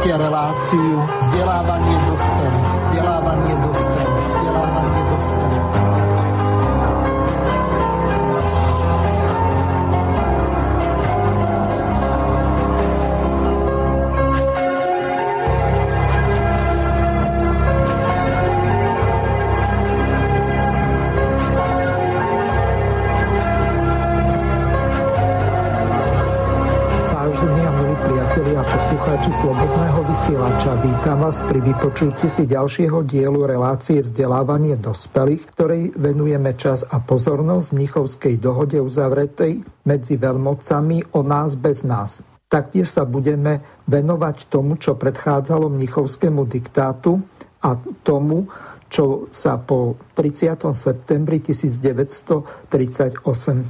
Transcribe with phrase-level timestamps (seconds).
[0.00, 1.96] Počúvate reláciu vzdelávanie
[31.30, 38.34] vás pri vypočutí si ďalšieho dielu relácie vzdelávanie dospelých, ktorej venujeme čas a pozornosť Mnichovskej
[38.42, 42.26] dohode uzavretej medzi veľmocami o nás bez nás.
[42.50, 47.22] Taktiež sa budeme venovať tomu, čo predchádzalo Mnichovskému diktátu
[47.62, 48.50] a tomu,
[48.90, 50.66] čo sa po 30.
[50.74, 53.22] septembri 1938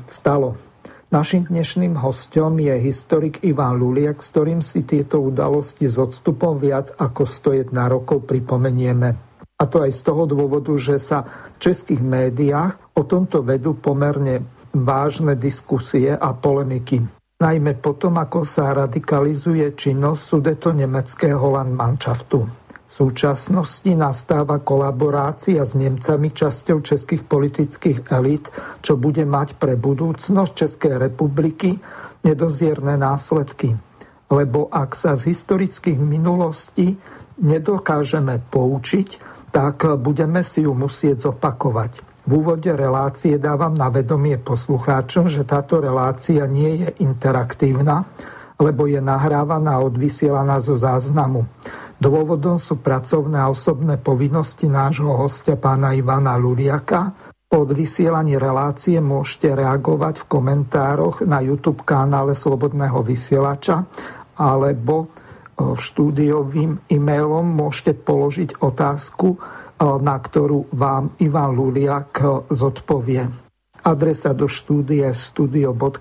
[0.09, 0.70] stalo.
[1.11, 6.95] Našim dnešným hostom je historik Ivan Luliak, s ktorým si tieto udalosti s odstupom viac
[6.95, 9.19] ako 101 rokov pripomenieme.
[9.59, 14.47] A to aj z toho dôvodu, že sa v českých médiách o tomto vedú pomerne
[14.71, 17.03] vážne diskusie a polemiky.
[17.43, 22.60] Najmä potom, ako sa radikalizuje činnosť sudeto nemeckého Landmannschaftu
[23.01, 28.53] súčasnosti nastáva kolaborácia s Nemcami časťou českých politických elít,
[28.85, 31.81] čo bude mať pre budúcnosť Českej republiky
[32.21, 33.73] nedozierne následky.
[34.29, 37.01] Lebo ak sa z historických minulostí
[37.41, 39.09] nedokážeme poučiť,
[39.49, 42.05] tak budeme si ju musieť zopakovať.
[42.29, 48.05] V úvode relácie dávam na vedomie poslucháčom, že táto relácia nie je interaktívna,
[48.61, 51.49] lebo je nahrávaná a odvysielaná zo záznamu.
[52.01, 57.13] Dôvodom sú pracovné a osobné povinnosti nášho hostia pána Ivana Luriaka.
[57.53, 63.85] Od vysielaní relácie môžete reagovať v komentároch na YouTube kanále Slobodného vysielača
[64.41, 65.09] alebo e,
[65.77, 69.39] štúdiovým e-mailom môžete položiť otázku, e,
[70.01, 73.29] na ktorú vám Ivan Luliak e, zodpovie.
[73.85, 76.01] Adresa do štúdie studio.bb.juh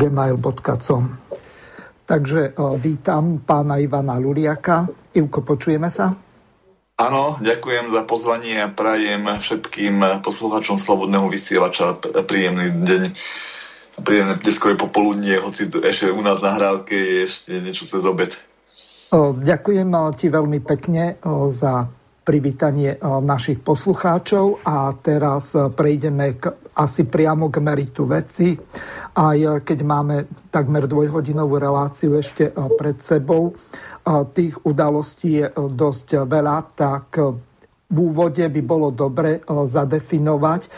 [0.00, 1.04] gmail.com
[2.04, 4.84] Takže vítam pána Ivana Luriaka.
[5.16, 6.12] Ivko, počujeme sa?
[6.94, 11.98] Áno, ďakujem za pozvanie a prajem všetkým poslucháčom Slobodného vysielača
[12.28, 13.02] príjemný deň,
[14.04, 18.36] príjemné neskôr popoludnie, hoci ešte u nás na hrávke je ešte niečo cez obed.
[19.14, 21.18] Ďakujem ti veľmi pekne
[21.50, 21.88] za
[22.24, 28.56] privítanie našich poslucháčov a teraz prejdeme k, asi priamo k meritu veci
[29.14, 30.16] aj eh, keď máme
[30.50, 33.54] takmer dvojhodinovú reláciu ešte pred sebou.
[34.04, 37.16] Tých udalostí je dosť veľa, tak
[37.88, 40.68] v úvode by bolo dobre zadefinovať,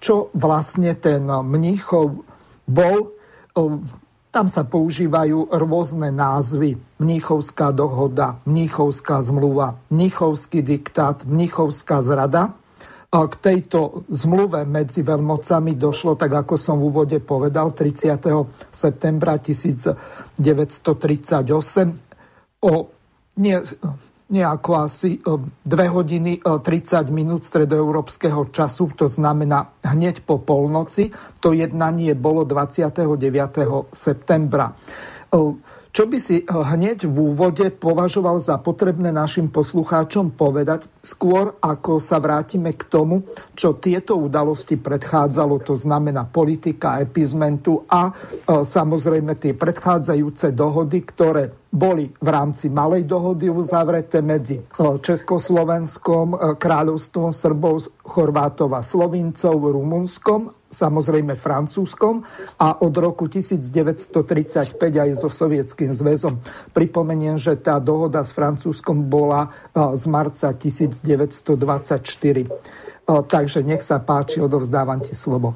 [0.00, 2.24] čo vlastne ten Mníchov
[2.64, 3.12] bol.
[4.32, 6.80] Tam sa používajú rôzne názvy.
[6.96, 12.56] Mníchovská dohoda, Mníchovská zmluva, Mníchovský diktát, Mníchovská zrada.
[13.12, 18.72] K tejto zmluve medzi veľmocami došlo, tak ako som v úvode povedal, 30.
[18.72, 20.40] septembra 1938
[22.64, 22.88] o
[23.36, 23.56] nie,
[24.32, 31.12] nejako asi 2 hodiny 30 minút stredoeurópskeho času, to znamená hneď po polnoci.
[31.44, 33.92] To jednanie bolo 29.
[33.92, 34.72] septembra.
[35.92, 42.00] Čo by si eh, hneď v úvode považoval za potrebné našim poslucháčom povedať, skôr ako
[42.00, 48.12] sa vrátime k tomu, čo tieto udalosti predchádzalo, to znamená politika epizmentu a e,
[48.62, 57.36] samozrejme tie predchádzajúce dohody, ktoré boli v rámci malej dohody uzavreté medzi eh, Československom, kráľovstvom
[57.36, 62.24] Srbov, Chorvátov a Slovincov, Rumunskom samozrejme francúzskom
[62.56, 66.40] a od roku 1935 aj so Sovietským zväzom.
[66.72, 71.52] Pripomeniem, že tá dohoda s Francúzskom bola z marca 1924.
[73.04, 75.52] Takže nech sa páči, odovzdávam ti slovo.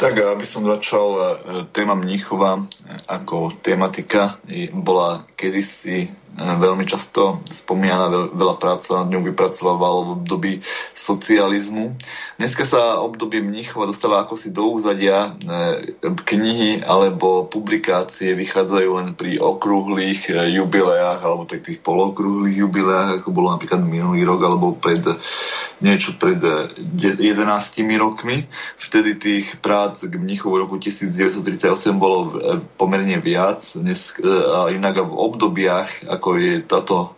[0.00, 1.24] Tak, aby som začal, e,
[1.72, 2.62] téma Mníchova e,
[3.08, 4.40] ako tematika
[4.72, 10.52] bola kedysi e, veľmi často spomínaná, veľa práca nad ňou vypracovalo v období
[10.98, 11.94] socializmu.
[12.38, 15.38] Dneska sa obdobie Mníchova dostáva ako si do úzadia.
[16.02, 23.54] Knihy alebo publikácie vychádzajú len pri okrúhlych jubileách alebo tak tých polokrúhlych jubileách, ako bolo
[23.54, 25.06] napríklad minulý rok alebo pred
[25.78, 27.30] niečo pred 11
[28.00, 28.50] rokmi.
[28.82, 32.34] Vtedy tých prác k mnichu v roku 1938 bolo
[32.74, 33.62] pomerne viac.
[33.78, 34.16] Dnes,
[34.74, 37.12] inak v obdobiach, ako je táto,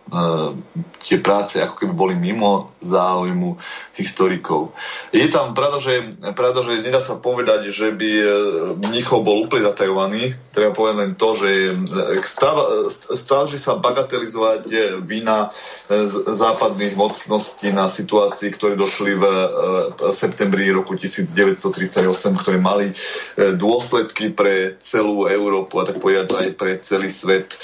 [1.07, 3.59] tie práce ako keby boli mimo záujmu
[3.95, 4.75] historikov.
[5.15, 8.11] Je tam pravda, že, pravda, že nedá sa povedať, že by
[8.83, 10.35] mnichov bol úplne zatajovaný.
[10.51, 11.51] Treba povedať len to, že
[13.15, 14.67] snaží sa bagatelizovať
[15.07, 15.51] vina
[16.27, 19.25] západných mocností na situácii, ktoré došli v
[20.11, 22.03] septembri roku 1938,
[22.43, 22.95] ktoré mali e,
[23.55, 27.55] dôsledky pre celú Európu a tak povedať aj pre celý svet.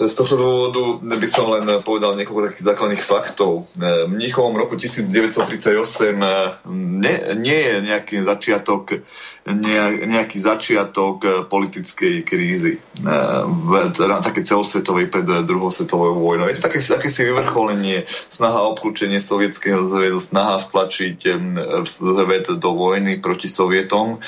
[0.00, 3.68] Z tohto dôvodu by som len povedal niekoľko takých základných faktov.
[3.76, 5.68] E, Mníchovom roku 1938
[6.16, 6.32] e,
[6.72, 9.04] nie, nie je nejaký začiatok
[10.06, 16.46] nejaký začiatok eh, politickej krízy, eh, teda také celosvetovej pred druhou svetovou vojnou.
[16.46, 21.18] Je to také, také si vyvrcholenie, snaha obklúčenie Sovietskeho zväzu, snaha vtlačiť
[21.86, 24.18] svet do vojny proti Sovietom.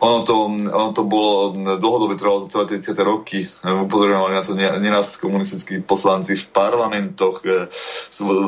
[0.00, 3.46] Ono to, ono to bolo dlhodobé trvalo za celé 30 roky.
[3.62, 7.68] Upozorovali na to neraz komunistickí poslanci v parlamentoch eh,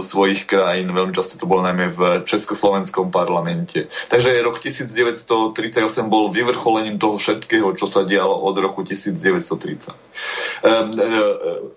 [0.00, 0.92] svojich krajín.
[0.92, 3.88] Veľmi často to bolo najmä v Československom parlamente.
[4.08, 5.52] Takže rok 1938
[6.08, 9.92] bol bol vyvrcholením toho všetkého, čo sa dialo od roku 1930.
[10.64, 11.04] Ehm, e,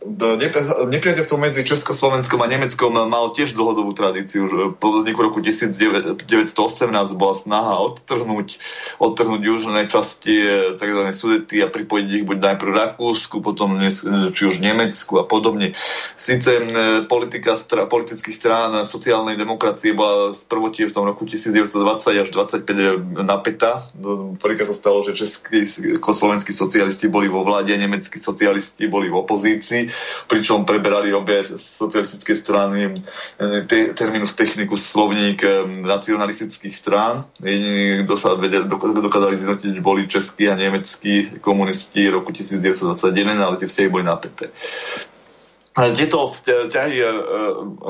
[0.07, 4.47] e, nepriateľstvo medzi Československom a Nemeckom mal tiež dlhodobú tradíciu.
[4.79, 6.23] Po vzniku roku 1918
[7.19, 8.63] bola snaha odtrhnúť,
[9.03, 11.01] odtrhnúť južné časti e, tzv.
[11.11, 13.75] Sudety a pripojiť ich buď najprv Rakúsku, potom
[14.31, 15.75] či už Nemecku a podobne.
[16.15, 16.63] Sice
[17.11, 23.19] politika stra, politických strán sociálnej demokracie bola z prvotie v tom roku 1920 až 25
[23.25, 23.83] napätá
[24.37, 25.65] prvýkrát sa stalo, že českí
[25.97, 29.89] slovenskí socialisti boli vo vláde, nemeckí socialisti boli v opozícii,
[30.27, 37.25] pričom preberali obie socialistické strany e, te, terminus technicus slovník e, nacionalistických strán.
[37.41, 38.29] Jediní, kto sa
[38.77, 44.51] dokázali zjednotiť, boli českí a nemeckí komunisti roku 1921, ale tie vzťahy boli napäté.
[45.79, 47.13] Tieto vzťahy e, e,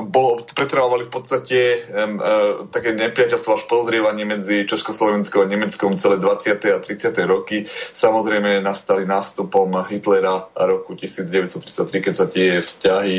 [0.06, 1.58] bolo, v podstate
[1.90, 6.60] uh, také nepriateľstvo až pozrievanie medzi Československou a Nemeckom celé 20.
[6.70, 7.10] a 30.
[7.26, 7.66] roky.
[7.96, 13.16] Samozrejme nastali nástupom Hitlera roku 1933, keď sa tie vzťahy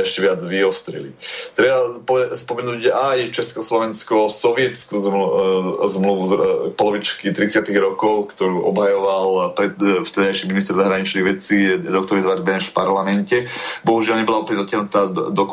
[0.00, 1.12] ešte viac vyostrili.
[1.52, 2.00] Treba
[2.32, 4.96] spomenúť aj Československo-sovietskú
[5.90, 6.32] zmluvu z
[6.78, 7.66] polovičky 30.
[7.76, 9.52] rokov, ktorú obhajoval
[10.06, 12.22] vtedajší minister zahraničných vecí dr.
[12.22, 13.36] Edvard Beneš v parlamente.
[13.82, 15.44] Bohužiaľ bohužiaľ nebola opäť do, do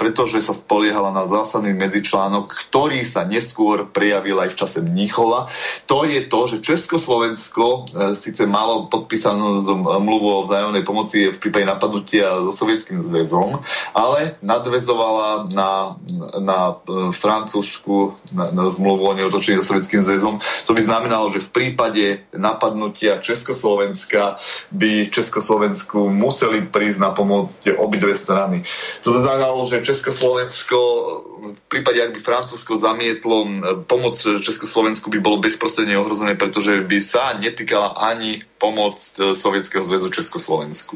[0.00, 5.52] pretože sa spoliehala na zásadný medzičlánok, ktorý sa neskôr prejavil aj v čase Mníchova.
[5.84, 7.80] To je to, že Československo e,
[8.16, 9.60] síce malo podpísanú
[10.00, 13.60] mluvu o vzájomnej pomoci v prípade napadnutia so Sovietským zväzom,
[13.92, 16.00] ale nadvezovala na,
[16.40, 20.40] na e, francúzsku na, na zmluvu o neotočení so Sovietským zväzom.
[20.64, 24.40] To by znamenalo, že v prípade napadnutia Československa
[24.72, 28.62] by Československu museli prísť na pomoc obi obidve strany.
[29.02, 30.78] To znamenalo, že Československo,
[31.58, 33.50] v prípade, ak by Francúzsko zamietlo
[33.90, 40.14] pomoc Československu, by bolo bezprostredne ohrozené, pretože by sa netýkala ani pomoc e, Sovietskeho zväzu
[40.14, 40.94] Československu.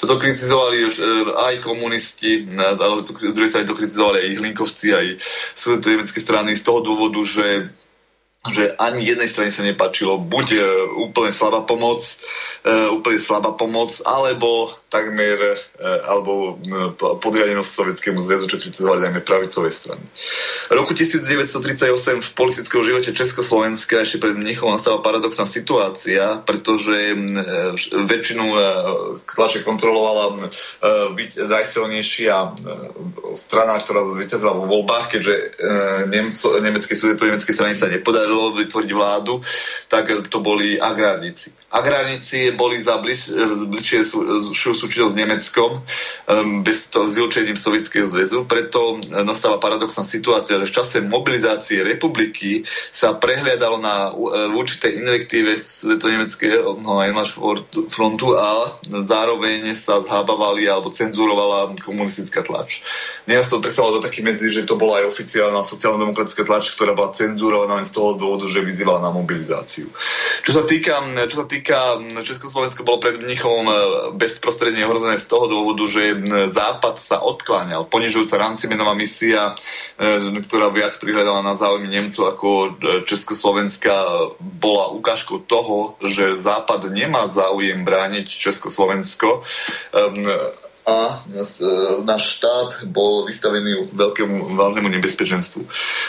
[0.00, 0.90] Toto kritizovali e,
[1.36, 5.06] aj komunisti, ale to, z druhej strany to kritizovali aj Hlinkovci, aj
[5.84, 7.68] nemecké strany z toho dôvodu, že
[8.38, 10.60] že ani jednej strane sa nepačilo buď e,
[11.04, 12.00] úplne slabá pomoc,
[12.94, 15.56] úplne slabá pomoc, alebo takmer, e,
[16.04, 16.56] alebo
[16.98, 20.00] podriadenosť Sovietskému zväzu, čo kritizovali najmä pravicové strany.
[20.68, 27.16] V roku 1938 v politickom živote Československa ešte pred Mnichom nastala paradoxná situácia, pretože e,
[28.06, 28.58] väčšinu e,
[29.28, 30.50] tlače kontrolovala
[31.36, 32.36] najsilnejšia
[33.38, 35.34] strana, ktorá zvíťazila vo voľbách, keďže
[36.10, 39.40] Nemco, nemecké súdeto nemecké strany sa nepodarilo podarilo vytvoriť vládu,
[39.88, 41.52] tak to boli agrárnici.
[41.68, 43.28] Agrárnici boli za bliž,
[43.68, 44.00] bližšie
[44.72, 50.76] súčinnosť s Nemeckom um, bez toho zvilčením Sovietskeho zväzu, preto nastáva paradoxná situácia, že v
[50.80, 55.60] čase mobilizácie republiky sa prehliadalo na uh, určité invektíve
[56.08, 57.04] nemeckého no,
[57.92, 62.80] frontu a zároveň sa zhábavali alebo cenzurovala komunistická tlač.
[63.28, 67.12] Nejak to predstavovalo do taký medzi, že to bola aj oficiálna sociálno-demokratická tlač, ktorá bola
[67.12, 69.92] cenzurovaná len z toho dôvodu, že vyzýval na mobilizáciu.
[70.40, 71.57] Čo sa týka, čo sa týka
[72.24, 73.74] Československo bolo pred Mnichom e,
[74.14, 76.14] bezprostredne ohrozené z toho dôvodu, že
[76.52, 77.88] Západ sa odkláňal.
[77.88, 79.54] Ponižujúca Rancimenová misia,
[79.98, 82.68] e, ktorá viac prihľadala na záujmy Nemcov ako e,
[83.08, 83.92] Československa,
[84.38, 89.42] bola ukážkou toho, že Západ nemá záujem brániť Československo
[90.88, 91.44] a e,
[92.08, 95.60] náš štát bol vystavený veľkému veľnému nebezpečenstvu.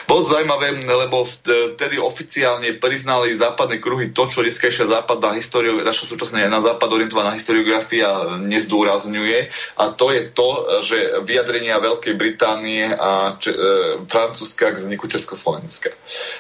[0.07, 6.48] Bolo zaujímavé, lebo vtedy oficiálne priznali západné kruhy to, čo dneskajšia západná história, naša súčasná
[6.48, 10.50] na západ orientovaná historiografia nezdôrazňuje a to je to,
[10.88, 13.59] že vyjadrenia Veľkej Británie a Č- e,
[14.07, 15.91] Francúzska k vzniku Československa.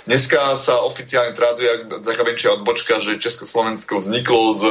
[0.07, 4.63] Dneska sa oficiálne traduje taká väčšia odbočka, že Československo vzniklo z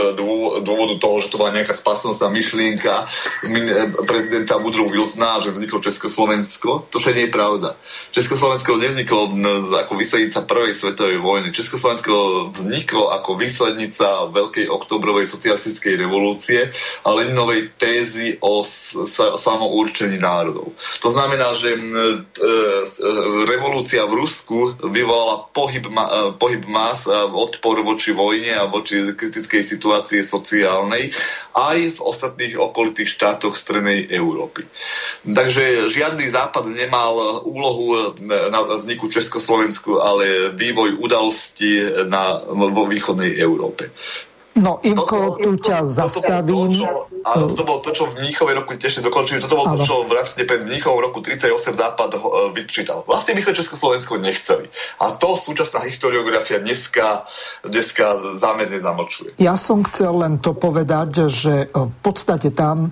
[0.64, 3.04] dôvodu toho, že to bola nejaká spasnostná myšlienka
[4.04, 6.90] prezidenta Woodrow Wilsona, že vzniklo Československo.
[6.90, 7.68] To však nie je pravda.
[8.10, 9.30] Československo nevzniklo
[9.78, 11.48] ako výslednica prvej svetovej vojny.
[11.54, 12.12] Československo
[12.52, 16.68] vzniklo ako výslednica Veľkej oktobrovej socialistickej revolúcie
[17.04, 18.66] a Leninovej tézy o
[19.38, 20.74] samourčení národov.
[21.00, 21.80] To znamená, že e,
[23.46, 25.92] revolúcia v Rusku vyvolala pohyb, e,
[26.36, 31.14] pohyb más, odpor voči vojne a voči kritickej situácii sociálnej
[31.54, 34.66] aj v ostatných okolitých štátoch štátoch Strednej Európy.
[35.22, 41.78] Takže žiadny západ nemal úlohu na vzniku Československu, ale vývoj udalostí
[42.10, 43.94] na, vo východnej Európe.
[44.58, 46.74] No, Imko, tu ťa zastavím.
[46.74, 49.38] To, to, áno, to bolo to, čo v Mníchove roku tiež dokončili.
[49.38, 53.06] Toto bolo to, čo vlastne pred Mníchovom roku 38 Západ uh, vyčítal.
[53.06, 54.66] Vlastne my sme Československo nechceli.
[54.98, 57.24] A to súčasná historiografia dneska,
[57.62, 59.38] dneska zámerne zamlčuje.
[59.38, 62.90] Ja som chcel len to povedať, že v podstate tam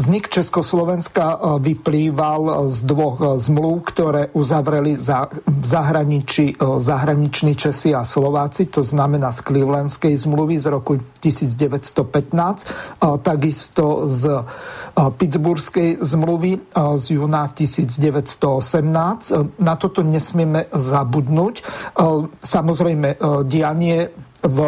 [0.00, 8.72] Vznik Československa vyplýval z dvoch zmluv, ktoré uzavreli za, v zahraničí, zahraniční Česi a Slováci,
[8.72, 14.46] to znamená z Clevelandskej zmluvy z roku 1915, takisto z
[14.94, 19.58] Pittsburghskej zmluvy z júna 1918.
[19.58, 21.54] Na toto nesmieme zabudnúť.
[22.40, 24.08] Samozrejme, dianie
[24.40, 24.58] v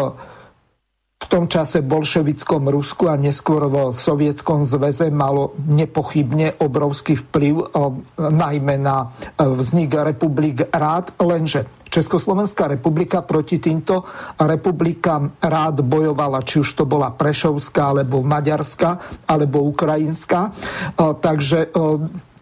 [1.22, 7.70] v tom čase bolševickom Rusku a neskôr v Sovietskom zväze malo nepochybne obrovský vplyv
[8.18, 14.08] najmä na eh, vznik republik rád, lenže Československá republika proti týmto
[14.40, 18.96] republikám rád bojovala, či už to bola Prešovská, alebo Maďarská,
[19.28, 20.48] alebo Ukrajinská.
[20.48, 21.68] Eh, takže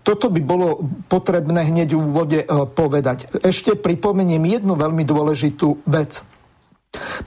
[0.01, 0.81] toto by bolo
[1.13, 2.41] potrebné hneď v úvode
[2.73, 3.29] povedať.
[3.45, 6.25] Ešte pripomeniem jednu veľmi dôležitú vec.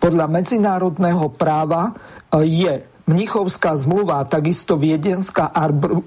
[0.02, 1.96] Podľa medzinárodného práva
[2.34, 5.52] e, je Mnichovská zmluva a takisto viedenská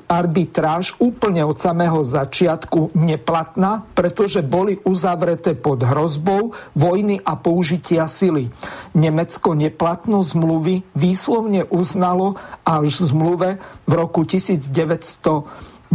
[0.08, 8.48] arbitráž úplne od samého začiatku neplatná, pretože boli uzavreté pod hrozbou vojny a použitia sily.
[8.96, 15.92] Nemecko neplatnosť zmluvy výslovne uznalo až v zmluve v roku 1993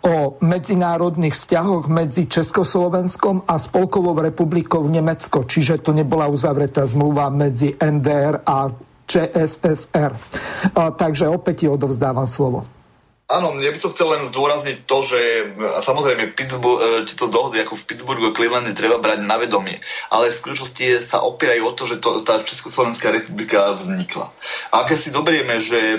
[0.00, 7.76] o medzinárodných vzťahoch medzi Československom a Spolkovou republikou Nemecko, čiže to nebola uzavretá zmluva medzi
[7.76, 8.72] NDR a
[9.04, 10.10] ČSSR.
[10.72, 12.79] Takže opäť ti odovzdávam slovo.
[13.30, 15.20] Áno, ja by som chcel len zdôrazniť to, že
[15.86, 19.78] samozrejme Pittsburgh, e, tieto dohody ako v Pittsburghu a Clevelande treba brať na vedomie,
[20.10, 24.34] ale v skutočnosti sa opierajú o to, že to, tá Československá republika vznikla.
[24.74, 25.98] A ak si zoberieme, že e,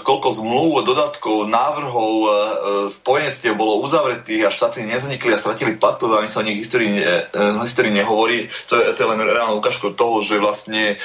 [0.00, 2.28] koľko zmluv, dodatkov, návrhov, e,
[2.96, 6.96] spojenstiev bolo uzavretých a štáty nevznikli a stratili platnosť, ani sa o nich histórii,
[7.60, 10.96] histórii nehovorí, to je, to je len reálna ukážka toho, že vlastne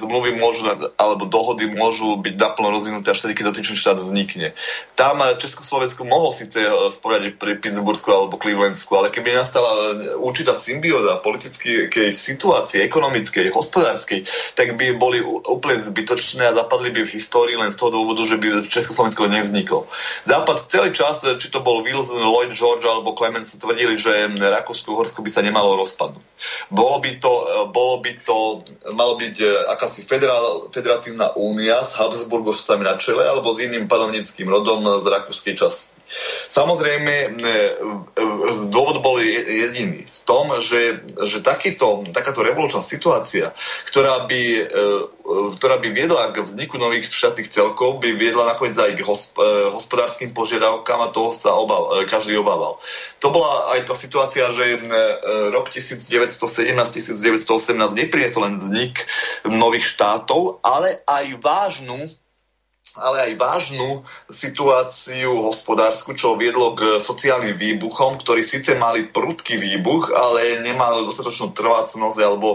[0.00, 0.64] zmluvy môžu,
[0.96, 4.56] alebo dohody môžu byť naplno rozvinuté až vtedy, keď dotyčný štát vznikne
[4.94, 10.54] tam Československo mohol síce e, sporiať pri Pittsburghsku alebo Clevelandsku, ale keby nastala e, určitá
[10.54, 14.22] symbióza politickej situácie, ekonomickej, hospodárskej,
[14.54, 18.38] tak by boli úplne zbytočné a zapadli by v histórii len z toho dôvodu, že
[18.38, 19.90] by Československo nevzniklo.
[20.30, 25.30] Západ celý čas, či to bol Wilson, Lloyd George alebo Clemens, tvrdili, že Rakúsko-Horsko by
[25.30, 26.22] sa nemalo rozpadnúť.
[26.70, 27.32] Bolo by to,
[27.74, 28.62] bolo by to
[28.94, 29.36] malo byť
[29.74, 35.56] akási federál, federatívna únia s Habsburgovcami na čele alebo s iným panovnickým rodom z rakúskej
[35.56, 35.94] časti.
[36.52, 37.40] Samozrejme,
[38.68, 43.56] dôvod bol jediný v tom, že, že takýto, takáto revolučná situácia,
[43.88, 45.08] ktorá by, e,
[45.56, 49.72] ktorá by viedla k vzniku nových štátnych celkov, by viedla nakoniec aj k hosp- e,
[49.72, 52.76] hospodárskym požiadavkám a toho sa obav, e, každý obával.
[53.24, 54.84] To bola aj tá situácia, že
[55.56, 59.08] rok 1917-1918 nepriniesol len vznik
[59.48, 62.12] nových štátov, ale aj vážnu
[62.94, 70.14] ale aj vážnu situáciu hospodársku, čo viedlo k sociálnym výbuchom, ktorí síce mali prudký výbuch,
[70.14, 72.54] ale nemali dostatočnú trvácnosť alebo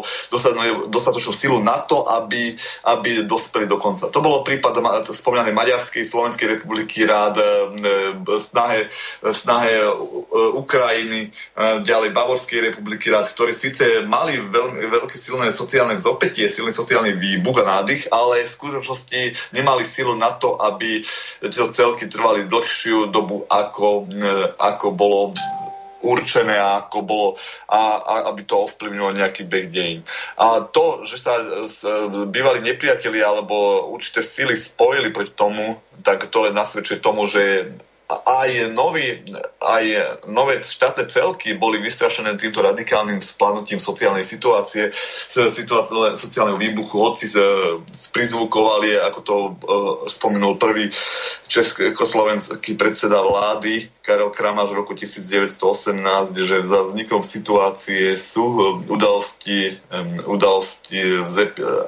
[0.88, 2.56] dostatočnú silu na to, aby,
[2.88, 4.08] aby dospeli do konca.
[4.08, 4.80] To bolo prípad
[5.12, 7.46] spomínanej Maďarskej, Slovenskej republiky, rád e,
[8.40, 8.88] snahe,
[9.20, 9.84] snahe
[10.56, 11.30] Ukrajiny, e,
[11.84, 17.60] ďalej Bavorskej republiky, rád, ktorí síce mali veľmi, veľké silné sociálne zopätie, silný sociálny výbuch
[17.60, 21.02] a nádych, ale v skutočnosti nemali silu na na to, aby
[21.42, 24.06] tieto celky trvali dlhšiu dobu, ako,
[24.62, 25.34] ako bolo
[26.00, 27.30] určené, ako bolo,
[27.68, 30.02] a, a aby to ovplyvnilo nejaký beh dejín.
[30.40, 31.34] A to, že sa
[32.28, 37.74] bývali nepriatelia alebo určité síly spojili proti tomu, tak to len nasvedčuje tomu, že
[38.10, 39.22] aj, nový,
[39.62, 39.86] aj
[40.26, 44.90] nové štátne celky boli vystrašené týmto radikálnym splanutím sociálnej situácie,
[45.30, 46.96] sociálneho výbuchu.
[46.98, 47.30] Hoci
[48.10, 49.54] prizvukovali, ako to uh,
[50.10, 50.90] spomenul prvý
[51.46, 60.34] československý predseda vlády Karel Kramáš v roku 1918, že za vznikom situácie sú udalosti, um,
[60.34, 60.98] udalosti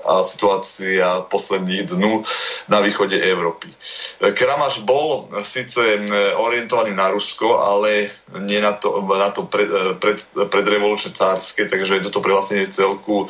[0.06, 2.22] a situácia posledných dnú
[2.70, 3.74] na východe Európy.
[4.22, 10.18] Kramáš bol síce orientovaný na Rusko, ale nie na to, na to pred, pred,
[10.50, 13.28] predrevolučné cárske, takže toto prevlastnenie celku,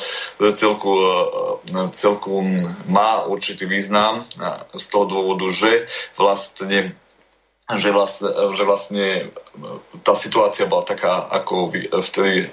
[0.55, 0.91] celku,
[1.95, 2.33] celku
[2.89, 4.25] má určitý význam
[4.75, 5.85] z toho dôvodu, že
[6.17, 6.95] vlastne
[7.71, 9.05] že vlastne, že vlastne
[10.01, 12.47] tá situácia bola taká, ako vtedy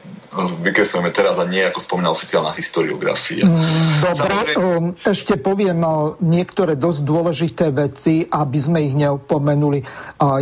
[0.61, 3.49] vykreslujeme teraz a nie ako spomína oficiálna historiografia.
[3.49, 4.35] Mm, dobre.
[4.61, 9.81] Um, ešte poviem uh, niektoré dosť dôležité veci, aby sme ich neopomenuli.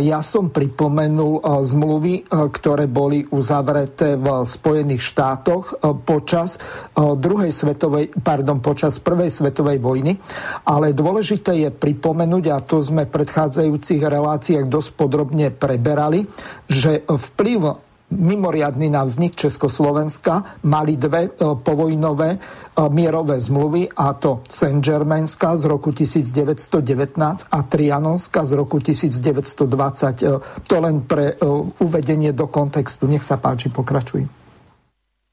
[0.03, 6.59] Ja som pripomenul uh, zmluvy, uh, ktoré boli uzavreté v Spojených štátoch počas
[6.97, 10.19] druhej svetovej, pardon, počas prvej svetovej vojny,
[10.67, 16.27] ale dôležité je pripomenúť, a to sme v predchádzajúcich reláciách dosť podrobne preberali,
[16.69, 22.39] že vplyv mimoriadný na vznik Československa mali dve e, povojnové e,
[22.87, 30.23] mierové zmluvy, a to Saint-Germainská z roku 1919 a Trianonská z roku 1920.
[30.23, 31.35] E, to len pre
[31.83, 33.11] uvedenie do kontextu.
[33.11, 34.23] Nech sa páči, pokračuj.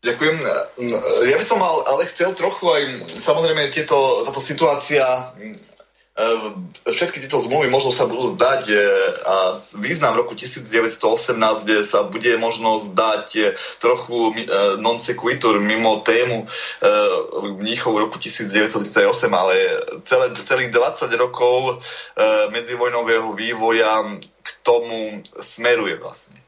[0.04, 0.36] Ďakujem.
[1.24, 5.32] Ja by som mal, ale chcel trochu aj, samozrejme, tieto, táto situácia
[6.86, 8.76] všetky tieto zmluvy možno sa budú zdať e,
[9.26, 9.36] a
[9.82, 11.02] význam roku 1918
[11.82, 13.42] sa bude možno zdať e,
[13.82, 16.46] trochu e, non sequitur mimo tému
[17.58, 19.54] mníchov roku 1938, ale
[20.06, 21.82] celé, celých 20 rokov
[22.52, 26.44] medzivojnového vývoja k tomu smeruje vlastne.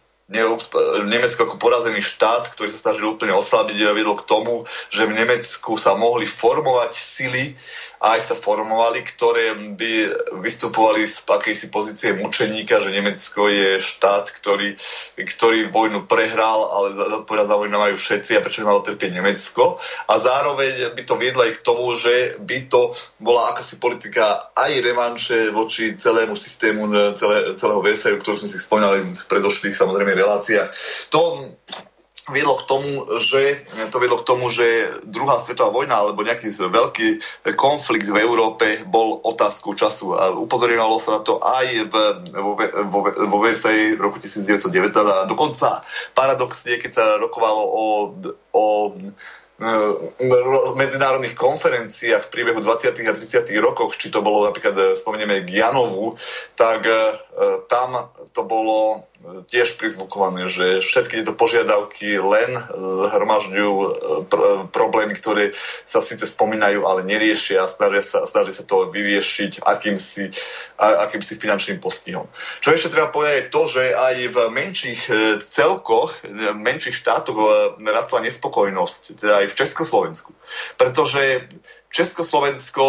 [1.06, 5.78] Nemecko ako porazený štát, ktorý sa snažil úplne oslabiť, viedlo k tomu, že v Nemecku
[5.78, 7.54] sa mohli formovať sily,
[8.00, 9.92] a aj sa formovali, ktoré by
[10.40, 14.76] vystupovali z akejsi pozície mučeníka, že Nemecko je štát, ktorý,
[15.16, 19.80] ktorý vojnu prehral, ale zodpovedať za vojnu majú všetci a prečo by malo trpieť Nemecko.
[20.08, 24.72] A zároveň by to viedlo aj k tomu, že by to bola akási politika aj
[24.80, 30.68] revanše voči celému systému celé, celého Versaju, ktorú sme si spomínali v predošlých samozrejme reláciách.
[31.12, 31.52] To
[32.26, 32.90] viedlo k tomu,
[33.22, 37.08] že to viedlo k tomu, že druhá svetová vojna alebo nejaký veľký
[37.54, 41.94] konflikt v Európe bol otázkou času a upozorňovalo sa na to aj v,
[42.34, 42.52] vo,
[42.90, 45.86] vo, vo Versailles v roku 1919 a dokonca
[46.18, 47.84] paradoxne, keď sa rokovalo o,
[48.50, 48.64] o
[50.76, 52.92] medzinárodných konferenciách v priebehu 20.
[52.92, 53.48] a 30.
[53.56, 56.20] rokoch, či to bolo napríklad, spomenieme Janovu,
[56.52, 56.84] tak
[57.72, 62.62] tam to bolo tiež prizvukované, že všetky tieto požiadavky len
[63.10, 63.88] zhromažďujú e,
[64.28, 65.56] pr- problémy, ktoré
[65.88, 70.30] sa síce spomínajú, ale neriešia a snažia sa, snažia sa to vyriešiť akýmsi,
[70.78, 72.28] akýmsi finančným postihom.
[72.60, 77.36] Čo ešte treba povedať je to, že aj v menších e, celkoch, v menších štátoch
[77.36, 77.46] e,
[77.88, 80.30] rastla nespokojnosť, teda aj v Československu.
[80.76, 81.50] Pretože
[81.96, 82.84] Československo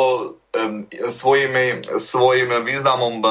[1.16, 1.56] svojim,
[1.96, 3.24] svojim významom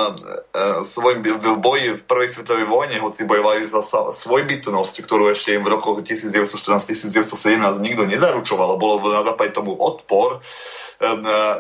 [0.89, 5.77] svojim v boji v prvej svetovej vojne, hoci bojovali za svojbytnosť, ktorú ešte im v
[5.77, 10.41] rokoch 1914-1917 nikto nezaručoval, bolo na západe tomu odpor,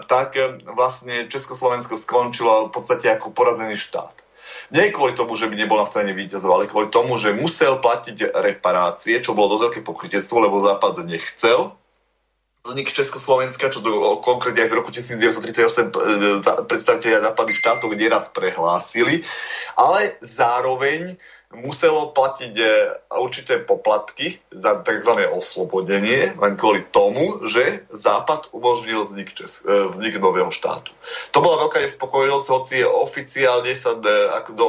[0.08, 4.24] tak vlastne Československo skončilo v podstate ako porazený štát.
[4.72, 8.32] Nie kvôli tomu, že by nebol na strane víťazov, ale kvôli tomu, že musel platiť
[8.32, 11.76] reparácie, čo bolo dosť veľké pokrytectvo, lebo Západ nechcel
[12.66, 19.22] vznik Československa, čo to konkrétne aj v roku 1938 e, predstaviteľia západných štátov nieraz prehlásili,
[19.78, 21.14] ale zároveň
[21.56, 22.66] muselo platiť e,
[23.16, 25.12] určité poplatky za tzv.
[25.32, 30.92] oslobodenie, len kvôli tomu, že Západ umožnil vznik, Čes- e, vznik nového štátu.
[31.32, 34.04] To bola veľká nespokojnosť, hoci oficiálne sa e,
[34.36, 34.66] ako, do,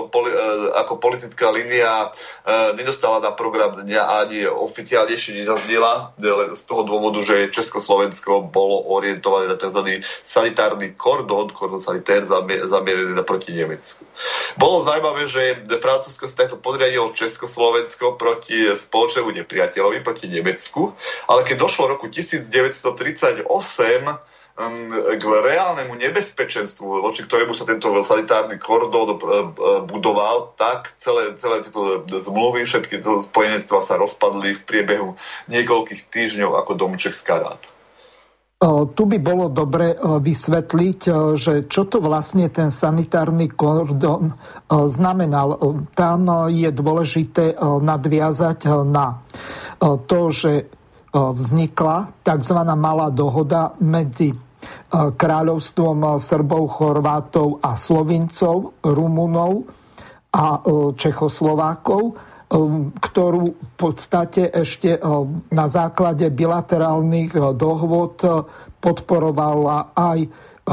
[0.73, 2.10] ako politická línia
[2.73, 6.15] nedostala na program dňa ani oficiálne ešte nezaznela
[6.56, 10.00] z toho dôvodu, že Československo bolo orientované na tzv.
[10.23, 14.04] sanitárny kordón, kordón sanitér zamierený proti Nemecku.
[14.56, 15.43] Bolo zaujímavé, že
[15.78, 20.93] Francúzsko sa takto podriadilo Československo proti spoločnému nepriateľovi, proti Nemecku,
[21.25, 24.13] ale keď došlo roku 1938 e,
[25.17, 29.17] k reálnemu nebezpečenstvu, voči ktorému sa tento sanitárny kordón
[29.89, 35.09] budoval, tak celé, celé tieto zmluvy, všetky spojenectva sa rozpadli v priebehu
[35.49, 37.76] niekoľkých týždňov ako domček z karát.
[38.57, 40.99] Tu by bolo dobre vysvetliť,
[41.37, 44.33] že čo to vlastne ten sanitárny kordon
[44.65, 45.61] znamenal.
[45.93, 49.21] Tam je dôležité nadviazať na
[49.77, 50.73] to, že
[51.13, 52.57] vznikla tzv.
[52.73, 54.33] malá dohoda medzi
[54.91, 59.69] kráľovstvom Srbov, Chorvátov a Slovincov, Rumunov
[60.33, 60.65] a
[60.97, 62.17] Čechoslovákov
[62.47, 68.47] ktorú v podstate ešte um, na základe bilaterálnych uh, dohôd uh,
[68.79, 70.29] podporovala aj uh,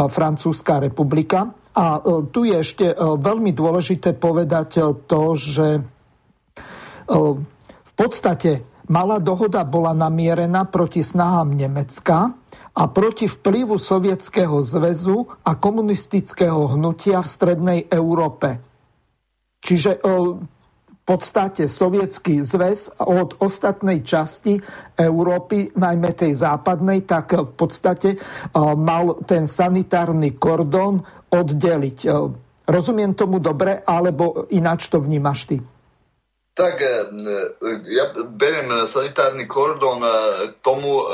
[0.06, 1.50] Francúzska republika.
[1.74, 1.98] A
[2.30, 4.78] tu je ešte veľmi dôležité povedať
[5.10, 5.82] to, že
[7.66, 12.30] v podstate malá dohoda bola namierená proti snahám Nemecka
[12.78, 18.62] a proti vplyvu Sovietskeho zväzu a komunistického hnutia v strednej Európe.
[19.58, 19.98] Čiže
[21.04, 24.56] podstate sovietský zväz od ostatnej časti
[24.96, 28.16] Európy, najmä tej západnej, tak v podstate
[28.56, 31.98] mal ten sanitárny kordón oddeliť.
[32.64, 35.60] Rozumiem tomu dobre, alebo ináč to vnímaš ty?
[36.54, 36.90] Tak e,
[37.90, 40.10] ja beriem sanitárny kordon e,
[40.62, 41.04] tomu, e,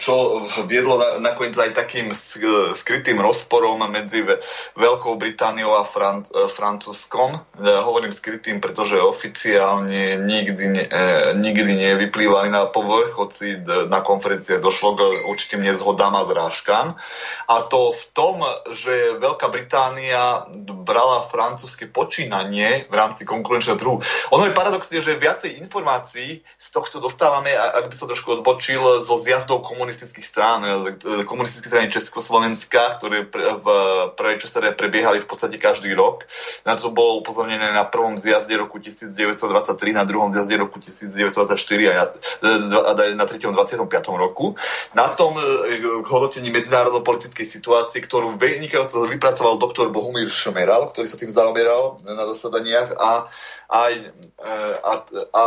[0.00, 2.16] čo viedlo nakoniec aj takým
[2.72, 4.24] skrytým rozporom medzi
[4.80, 7.36] Veľkou Britániou a Fran- Francúzskom.
[7.60, 10.88] Hovorím skrytým, pretože oficiálne nikdy,
[11.36, 13.60] nikdy nevyplývali na povrch, hoci
[13.92, 16.86] na konferencie došlo k určitým nezhodám a zrážkam.
[17.44, 18.40] A to v tom,
[18.72, 20.48] že Veľká Británia
[20.88, 24.00] brala francúzske počínanie v rámci konkurenčného trhu.
[24.32, 29.02] Ono je paradox paradoxne, že viacej informácií z tohto dostávame, ak by som trošku odbočil,
[29.02, 33.66] zo zjazdov komunistických strán, e, komunistických strany Československa, ktoré v
[34.14, 36.30] prvej časere prebiehali v podstate každý rok.
[36.62, 41.58] Na to bolo upozornené na prvom zjazde roku 1923, na druhom zjazde roku 1924
[41.90, 41.92] a
[42.46, 42.78] na,
[43.18, 43.50] na 3.
[43.50, 43.82] 25.
[44.14, 44.54] roku.
[44.94, 45.34] Na tom
[46.06, 52.94] hodnotení medzinárodno-politickej situácie, ktorú vynikajúco vypracoval doktor Bohumír Šmeral, ktorý sa tým zaoberal na zasadaniach
[52.94, 53.10] a
[53.68, 54.92] aj, e, a,
[55.32, 55.42] a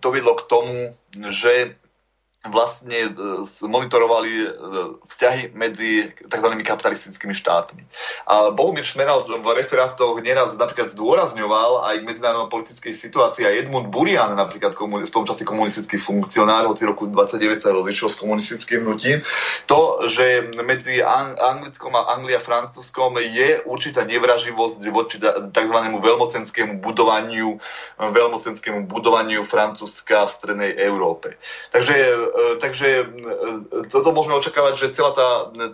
[0.00, 0.78] to vedlo k tomu,
[1.30, 1.74] že
[2.44, 3.10] vlastne e,
[3.64, 4.48] monitorovali e,
[5.08, 6.48] vzťahy medzi tzv.
[6.60, 7.80] kapitalistickými štátmi.
[8.28, 14.36] A Bohumír Šmeral v referátoch neraz napríklad zdôrazňoval aj k medzinárodno-politickej situácii a Edmund Burian,
[14.36, 19.24] napríklad v tom čase komunistický funkcionár, hoci roku 29 sa rozišiel s komunistickým hnutím,
[19.64, 25.16] to, že medzi Anglickom a Anglia Francúzskom je určitá nevraživosť voči
[25.48, 25.78] tzv.
[25.80, 27.56] veľmocenskému budovaniu,
[27.96, 31.40] veľmocenskému budovaniu Francúzska v strednej Európe.
[31.72, 31.96] Takže
[32.33, 33.04] E, takže e,
[33.86, 35.28] toto môžeme očakávať, že celá tá,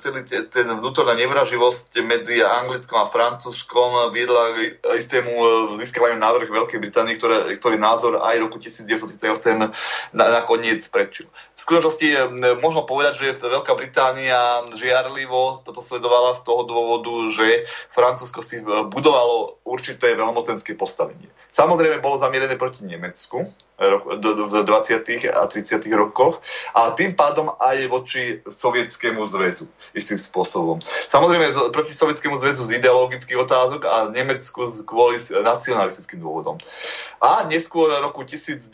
[0.05, 4.59] celý ten vnútorná nevraživosť medzi Anglickom a Francúzskom viedla k
[5.01, 5.49] istému e,
[5.81, 9.73] získavaniu návrh Veľkej Británie, ktoré, ktorý názor aj roku 1938 na,
[10.13, 11.33] nakoniec prečil.
[11.57, 17.65] V skutočnosti možno povedať, že Veľká Británia žiarlivo toto sledovala z toho dôvodu, že
[17.97, 21.33] Francúzsko si budovalo určité veľmocenské postavenie.
[21.49, 23.49] Samozrejme bolo zamierené proti Nemecku,
[23.81, 25.33] v 20.
[25.33, 25.89] a 30.
[25.97, 30.79] rokoch a tým pádom aj voči Sovietskému zväzu istým spôsobom.
[31.11, 36.59] Samozrejme proti Sovietskému zväzu z ideologických otázok a Nemecku kvôli nacionalistickým dôvodom.
[37.21, 38.71] A neskôr roku 1922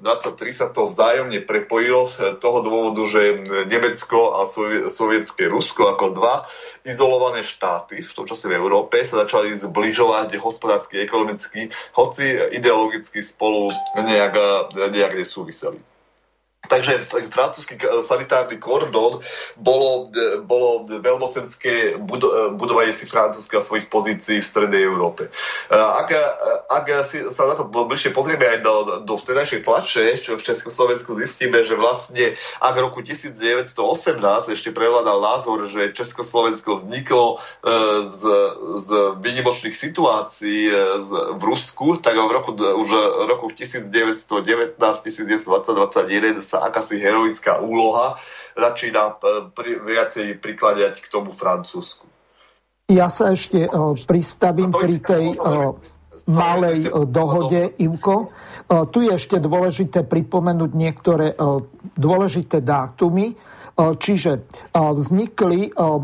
[0.00, 4.48] 23 sa to vzájomne prepojilo z toho dôvodu, že Nemecko a
[4.88, 6.48] sovietské Rusko ako dva
[6.88, 12.24] izolované štáty v tom čase v Európe sa začali zbližovať hospodársky, ekonomicky, hoci
[12.56, 14.34] ideologicky spolu nejak,
[14.72, 15.78] nejak nesúviseli.
[16.70, 17.74] Takže francúzsky
[18.06, 19.26] sanitárny kordón
[19.58, 20.14] bolo,
[20.46, 21.98] bolo veľmocenské
[22.54, 25.34] budovanie si Francúzska svojich pozícií v strednej Európe.
[25.66, 26.14] Ak,
[26.70, 31.18] ak si sa na to bližšie pozrieme aj do, do vtedajšej tlače, čo v Československu
[31.18, 33.74] zistíme, že vlastne ak v roku 1918
[34.54, 37.42] ešte prevládal názor, že Československo vzniklo
[38.14, 38.22] z,
[38.86, 40.70] z výnimočných situácií
[41.34, 48.20] v Rusku, tak v roku, už v roku 1919, 1920, 2021 sa akási heroická úloha
[48.54, 52.06] začína e, pri, viacej prikladať k tomu Francúzsku.
[52.90, 55.78] Ja sa ešte uh, pristavím pri tej uh,
[56.26, 58.34] malej uh, dohode, Ivko.
[58.66, 61.62] Uh, tu je ešte dôležité pripomenúť niektoré uh,
[61.94, 63.38] dôležité dátumy.
[63.78, 66.02] Uh, čiže uh, vznikli uh,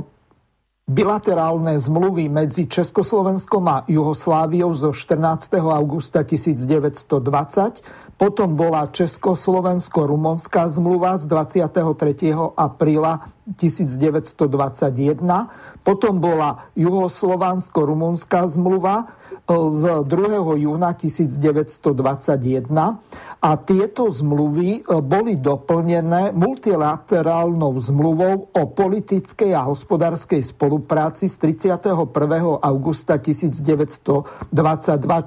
[0.87, 5.59] bilaterálne zmluvy medzi Československom a Jugosláviou zo 14.
[5.59, 12.33] augusta 1920, potom bola Československo-Rumunská zmluva z 23.
[12.57, 13.29] apríla
[13.61, 15.21] 1921,
[15.85, 19.13] potom bola Juhoslovansko-Rumunská zmluva
[19.47, 20.59] z 2.
[20.59, 22.67] júna 1921
[23.37, 32.59] a tieto zmluvy e, boli doplnené multilaterálnou zmluvou o politickej a hospodárskej spolupráci z 31.
[32.59, 34.51] augusta 1922,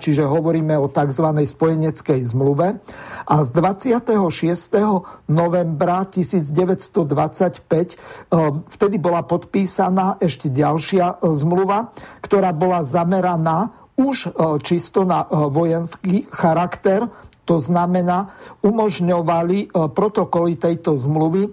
[0.03, 1.27] čiže hovoríme o tzv.
[1.47, 2.75] spojeneckej zmluve.
[3.23, 4.19] A z 26.
[5.31, 6.91] novembra 1925
[7.71, 7.95] e,
[8.67, 14.31] vtedy bola podpísaná ešte ďalšia e, zmluva, ktorá bola zameraná už
[14.63, 17.11] čisto na vojenský charakter
[17.49, 18.29] to znamená,
[18.61, 21.51] umožňovali e, protokoly tejto zmluvy e,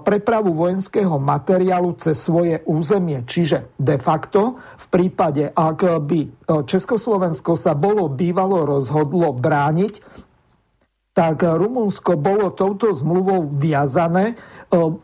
[0.00, 3.20] prepravu vojenského materiálu cez svoje územie.
[3.28, 6.28] Čiže de facto v prípade, ak by e,
[6.64, 10.24] Československo sa bolo bývalo rozhodlo brániť,
[11.12, 14.53] tak Rumunsko bolo touto zmluvou viazané E,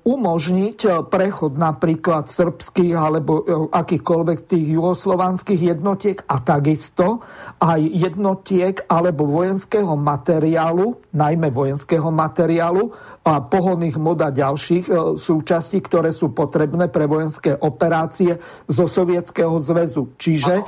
[0.03, 7.23] umožniť e, prechod napríklad srbských alebo e, akýchkoľvek tých juhoslovanských jednotiek a takisto
[7.63, 14.89] aj jednotiek alebo vojenského materiálu, najmä vojenského materiálu a pohonných mod a ďalších
[15.21, 20.09] súčastí, ktoré sú potrebné pre vojenské operácie zo Sovietskeho zväzu.
[20.17, 20.65] Čiže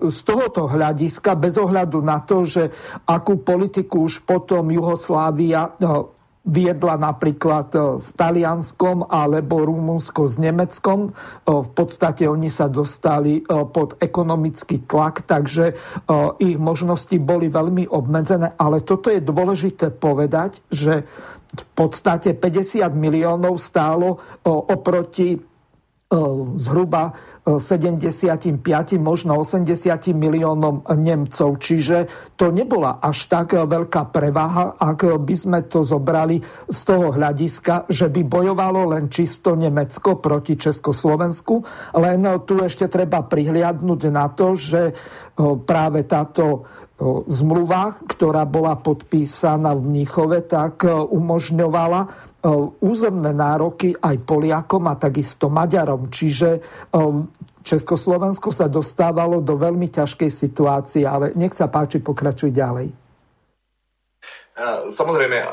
[0.00, 2.72] z tohoto hľadiska, bez ohľadu na to, že
[3.04, 5.76] akú politiku už potom Juhoslávia
[6.42, 11.08] viedla napríklad e, s Talianskom alebo Rumunsko s Nemeckom.
[11.08, 11.10] E,
[11.46, 15.74] v podstate oni sa dostali e, pod ekonomický tlak, takže
[16.42, 18.58] ich možnosti boli veľmi obmedzené.
[18.58, 21.06] Ale toto je dôležité povedať, že
[21.52, 25.36] v podstate 50 miliónov stálo oproti
[26.58, 28.62] zhruba 75,
[29.02, 31.58] možno 80 miliónom Nemcov.
[31.58, 32.06] Čiže
[32.38, 36.38] to nebola až tak veľká prevaha, ak by sme to zobrali
[36.70, 41.66] z toho hľadiska, že by bojovalo len čisto Nemecko proti Československu.
[41.98, 44.94] Len tu ešte treba prihliadnúť na to, že
[45.66, 46.62] práve táto
[47.26, 52.30] zmluva, ktorá bola podpísaná v Mníchove, tak umožňovala
[52.82, 56.10] územné nároky aj Poliakom a takisto Maďarom.
[56.10, 56.60] Čiže e,
[57.62, 62.90] Československo sa dostávalo do veľmi ťažkej situácie, ale nech sa páči, pokračuj ďalej.
[64.92, 65.48] Samozrejme, e,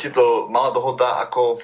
[0.00, 1.60] tieto malá dohoda ako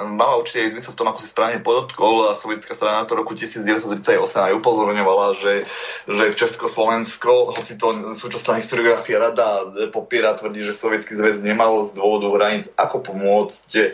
[0.00, 3.12] mala určite aj zmysel v tom, ako si správne podotkol a sovietská strana na to
[3.12, 5.68] roku 1938 aj upozorňovala, že,
[6.08, 12.32] že Československo, hoci to súčasná historiografia rada popiera, tvrdí, že sovietský zväz nemal z dôvodu
[12.32, 13.92] hraníc ako pomôcť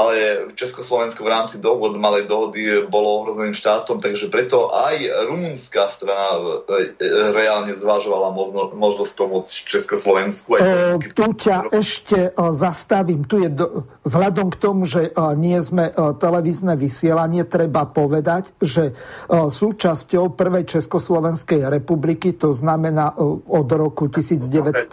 [0.00, 0.14] ale
[0.54, 4.96] Československo v rámci dohod, malej dohody bolo ohrozeným štátom, takže preto aj
[5.28, 6.38] rumunská strana
[6.70, 10.48] e, e, reálne zvažovala možno, možnosť pomôcť Československu.
[10.56, 10.62] Aj
[10.96, 13.26] e, tu ťa ešte zastavím.
[13.26, 13.66] Tu je do,
[14.06, 15.10] vzhľadom k tomu, že
[15.40, 15.88] nie sme
[16.20, 18.92] televízne vysielanie, treba povedať, že
[19.32, 23.16] súčasťou prvej Československej republiky, to znamená
[23.48, 24.92] od roku 1918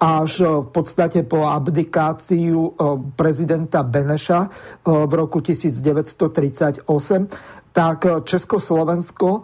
[0.00, 2.72] až v podstate po abdikáciu
[3.14, 4.40] prezidenta Beneša
[4.86, 6.88] v roku 1938,
[7.70, 9.42] tak Československo eh,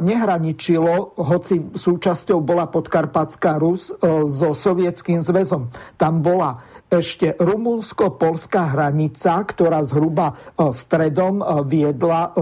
[0.00, 3.92] nehraničilo, hoci súčasťou bola podkarpatská Rus
[4.28, 5.72] so sovietským zväzom.
[5.96, 10.36] Tam bola ešte rumunsko-polská hranica, ktorá zhruba
[10.76, 12.36] stredom viedla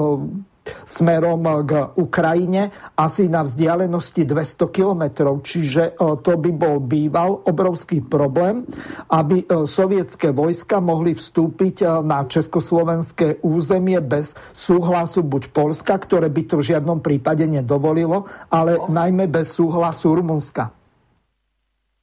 [0.85, 5.43] smerom k Ukrajine asi na vzdialenosti 200 kilometrov.
[5.43, 8.69] Čiže e, to by bol býval obrovský problém,
[9.11, 16.29] aby e, sovietské vojska mohli vstúpiť e, na československé územie bez súhlasu buď Polska, ktoré
[16.29, 20.80] by to v žiadnom prípade nedovolilo, ale najmä bez súhlasu Rumunska.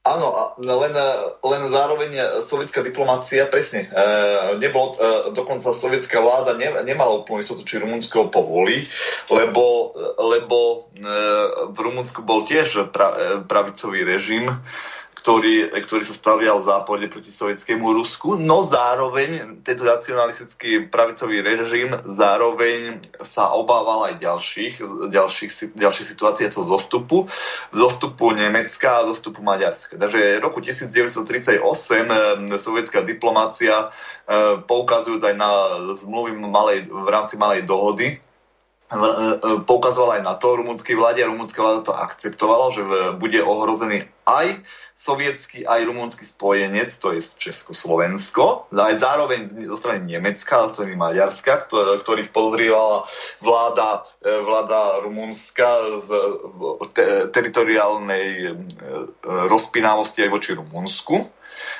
[0.07, 0.93] Áno, len,
[1.43, 2.11] len zároveň
[2.47, 4.03] sovietská diplomácia, presne, e,
[4.55, 8.87] nebolo, e, dokonca sovietská vláda ne, nemala úplne istotu, či Rumunsko povolí,
[9.27, 10.57] lebo, lebo
[10.95, 11.07] e,
[11.75, 14.47] v Rumunsku bol tiež pra, pravicový režim,
[15.27, 21.91] ktorý, ktorý sa stavial v západe proti sovietskému Rusku, no zároveň tento nacionalistický pravicový režim
[22.15, 24.79] zároveň sa obával aj ďalších,
[25.11, 27.27] ďalších, ďalších situácií, to zostupu,
[27.75, 29.99] zostupu Nemecka a zostupu Maďarska.
[29.99, 35.51] Takže v roku 1938 eh, sovietská diplomácia eh, poukazujúc aj na
[36.07, 38.23] zmluvy malej, v rámci malej dohody,
[39.67, 42.81] poukazoval aj na to rumunskej vláde a rumunská vláda to akceptovalo, že
[43.19, 44.63] bude ohrozený aj
[44.97, 51.69] sovietský aj rumúnsky spojenec, to je Československo, aj zároveň zo strany Nemecka, zo strany Maďarska,
[52.01, 53.05] ktorých pozrievala
[53.37, 56.09] vláda, e, vláda Rumunska z
[56.97, 58.51] te, teritoriálnej e,
[59.23, 61.29] rozpinavosti aj voči Rumunsku.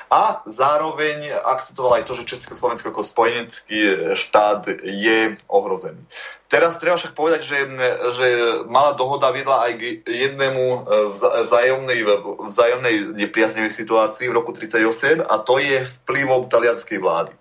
[0.08, 3.80] A zároveň akceptoval aj to, že Československo ako spojenecký
[4.16, 6.00] štát je ohrozený.
[6.48, 7.60] Teraz treba však povedať, že,
[8.16, 8.26] že
[8.72, 10.78] malá dohoda viedla aj k jednému e,
[11.44, 12.00] vzájomnej,
[12.48, 17.36] vzájomnej nepriaznevej situácii v roku 1938 a to je vplyvom talianskej vlády.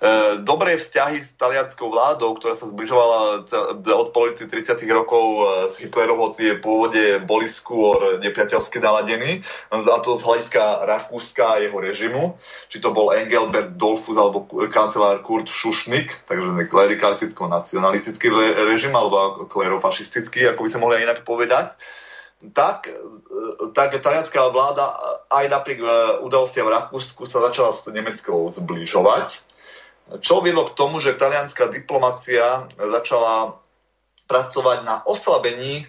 [0.00, 3.44] E, dobré vzťahy s talianskou vládou, ktorá sa zbližovala
[3.84, 4.80] od polovici 30.
[4.96, 10.88] rokov e, s Hitlerom, hoci je pôvode boli skôr nepriateľské naladení, a to z hľadiska
[10.88, 12.40] Rakúska a jeho režimu,
[12.72, 20.64] či to bol Engelbert Dolfus alebo kancelár Kurt Šušnik, takže klerikalisticko-nacionalistický režim alebo klerofašistický, ako
[20.64, 21.76] by sa mohli aj inak povedať
[22.56, 22.96] tak, e,
[23.76, 24.96] tak talianská vláda
[25.28, 25.84] aj napriek
[26.24, 29.49] udalostiam v Rakúsku sa začala s Nemeckou zbližovať
[30.18, 33.60] čo viedlo k tomu, že talianská diplomacia začala
[34.30, 35.84] pracovať na oslabení e,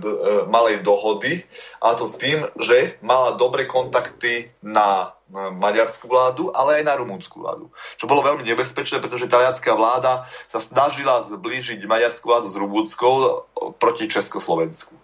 [0.00, 0.16] d, e,
[0.48, 1.44] malej dohody
[1.84, 7.36] a to tým, že mala dobré kontakty na e, maďarskú vládu, ale aj na rumúnsku
[7.36, 7.68] vládu.
[8.00, 13.44] Čo bolo veľmi nebezpečné, pretože talianská vláda sa snažila zblížiť maďarskú vládu s rumúnskou
[13.76, 14.96] proti Československu.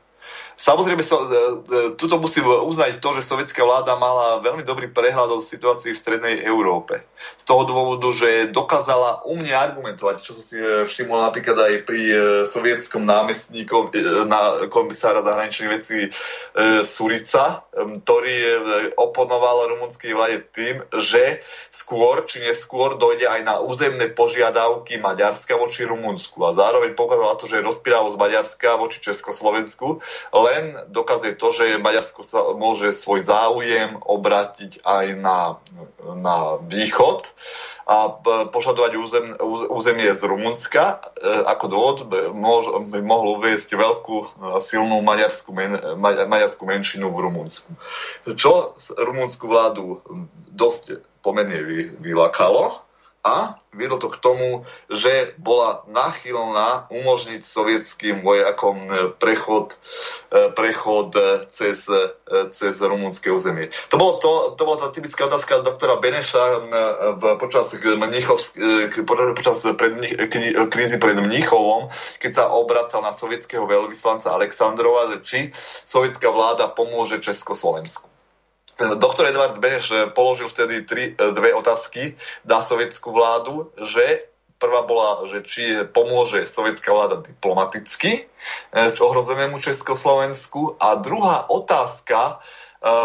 [0.62, 1.38] Samozrejme, so, e, e,
[1.98, 6.37] tuto musím uznať to, že sovietská vláda mala veľmi dobrý prehľad o situácii v strednej
[6.46, 7.03] Európe.
[7.42, 12.01] Z toho dôvodu, že dokázala umne argumentovať, čo som si e, všimol napríklad aj pri
[12.46, 13.90] sovietskom námestníkom
[14.31, 15.98] na komisára zahraničných vecí
[16.87, 18.37] Surica, ktorý
[18.94, 21.42] oponoval rumunskej vláde tým, že
[21.75, 26.38] skôr či neskôr dojde aj na územné požiadavky Maďarska voči Rumunsku.
[26.44, 29.98] A zároveň pokazala to, že je rozpínavosť Maďarska voči Československu
[30.31, 30.51] len
[30.88, 35.56] dokazuje to, že Maďarsko sa môže svoj záujem obrátiť aj na,
[36.16, 37.28] na východ
[37.82, 38.14] a
[38.48, 39.26] požadovať územ,
[39.68, 41.02] územie z Rumunska.
[41.18, 45.74] E, ako dôvod by mohol uviesť veľkú silnú maďarskú, men,
[46.30, 47.70] maďarskú menšinu v Rumunsku.
[48.38, 49.98] Čo rumunskú vládu
[50.54, 51.58] dosť pomerne
[51.98, 52.91] vylakalo,
[53.22, 59.78] a viedlo to k tomu, že bola náchylná umožniť sovietským vojakom e, prechod,
[60.35, 61.87] e, prechod e, cez,
[62.50, 63.70] cez rumunské územie.
[63.94, 66.44] To, bolo to, to bola tá typická otázka doktora Beneša
[67.38, 67.70] počas,
[69.38, 69.92] počas pred,
[70.68, 75.54] krízy pred Mníchovom, keď sa obracal na sovietského veľvyslanca Aleksandrova, či
[75.87, 78.12] sovietská vláda pomôže Československu.
[78.78, 82.16] Doktor Edvard Beneš eh, položil vtedy tri, eh, dve otázky
[82.48, 89.61] na sovietskú vládu, že prvá bola, že či pomôže sovietská vláda diplomaticky eh, čo ohrozenému
[89.61, 92.40] Československu a druhá otázka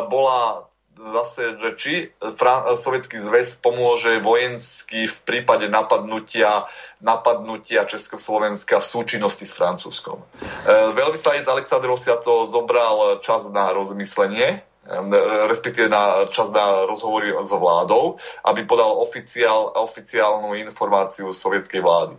[0.10, 0.65] bola
[0.97, 1.93] zase, že či
[2.82, 6.65] Sovietský zväz pomôže vojensky v prípade napadnutia,
[6.97, 10.25] napadnutia Československa v súčinnosti s Francúzskom.
[10.97, 14.65] Veľvyslanec Aleksandrov si to zobral čas na rozmyslenie
[15.52, 18.15] respektíve na čas na rozhovory s vládou,
[18.47, 22.15] aby podal oficiál, oficiálnu informáciu sovietskej vlády.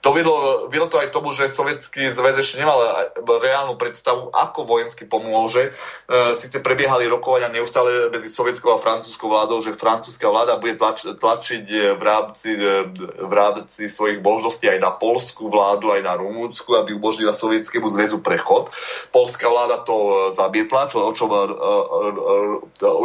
[0.00, 2.78] To viedlo, viedlo to aj tomu, že sovietský zväz ešte nemal
[3.26, 5.70] reálnu predstavu, ako vojensky pomôže.
[5.70, 11.02] E, Sice prebiehali rokovania neustále medzi sovietskou a francúzskou vládou, že francúzska vláda bude tlač,
[11.06, 11.64] tlačiť
[11.98, 12.50] v rámci,
[13.18, 18.22] v rámci svojich možností aj na polskú vládu, aj na rumúnsku, aby umožnila sovietskému zväzu
[18.22, 18.70] prechod.
[19.10, 21.30] Polská vláda to zabietla, čo, o čom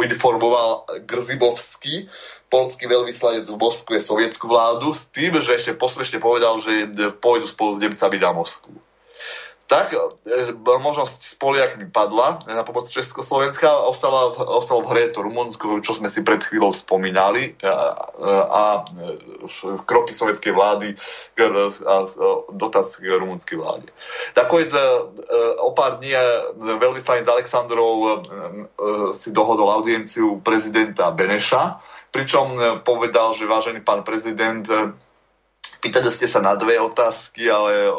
[0.08, 2.08] informoval Grzibovský,
[2.48, 6.88] polský veľvyslanec v Moskve sovietskú vládu s tým, že ešte poslečne povedal, že
[7.20, 8.87] pôjdu spolu s Nemcami na Moskvu
[9.68, 10.00] tak e,
[10.56, 14.32] možnosť s Poliakmi padla na pomoc Československa a ostalo,
[14.80, 17.74] v hre to Rumunsko, čo sme si pred chvíľou spomínali a, a,
[18.48, 18.62] a
[19.84, 20.96] kroky sovietskej vlády
[21.84, 21.94] a
[22.56, 23.92] dotaz k rumunskej vláde.
[24.32, 24.80] Nakoniec e,
[25.60, 26.16] o pár dní
[26.56, 28.10] veľvyslanec Aleksandrov e,
[29.20, 31.76] si dohodol audienciu prezidenta Beneša,
[32.08, 34.64] pričom povedal, že vážený pán prezident
[35.78, 37.94] Pýtali ste sa na dve otázky, ale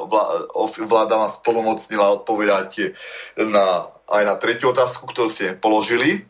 [0.84, 2.92] vláda vás plnomocnila odpovedať
[3.40, 6.28] na, aj na tretiu otázku, ktorú ste položili.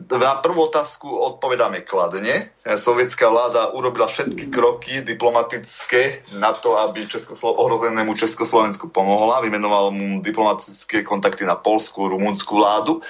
[0.00, 2.52] Na prvú otázku odpovedáme kladne.
[2.64, 9.44] Sovietská vláda urobila všetky kroky diplomatické na to, aby Českoslo- ohrozenému Československu pomohla.
[9.44, 13.00] Vymenovala mu diplomatické kontakty na polskú, rumunskú vládu.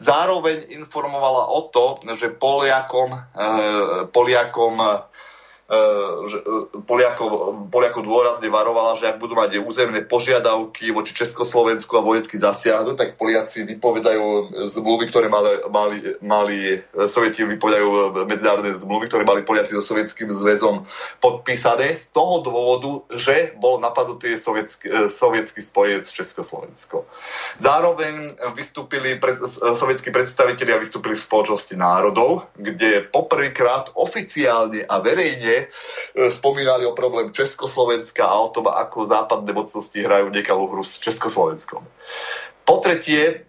[0.00, 5.27] Zároveň informovala o to, že Poliakom, eh, Poliakom že
[6.88, 12.96] Poliakov, Poliakov dôrazne varovala, že ak budú mať územné požiadavky voči Československu a vojecky zasiahnu,
[12.96, 16.58] tak Poliaci vypovedajú zmluvy, ktoré mali, mali, mali
[17.12, 17.88] Sovieti vypovedajú
[18.24, 20.88] medzinárodné zmluvy, ktoré mali Poliaci so Sovietským zväzom
[21.20, 27.04] podpísané z toho dôvodu, že bol napadnutý sovietský, sovietský spojec s Československom.
[27.60, 29.36] Zároveň vystúpili pred,
[29.76, 37.34] sovietskí predstavitelia vystúpili v spoločnosti národov, kde poprvýkrát oficiálne a verejne E, spomínali o problém
[37.34, 41.82] Československa a o tom, ako západné mocnosti hrajú nekalú hru s Československom.
[42.62, 43.48] Po tretie,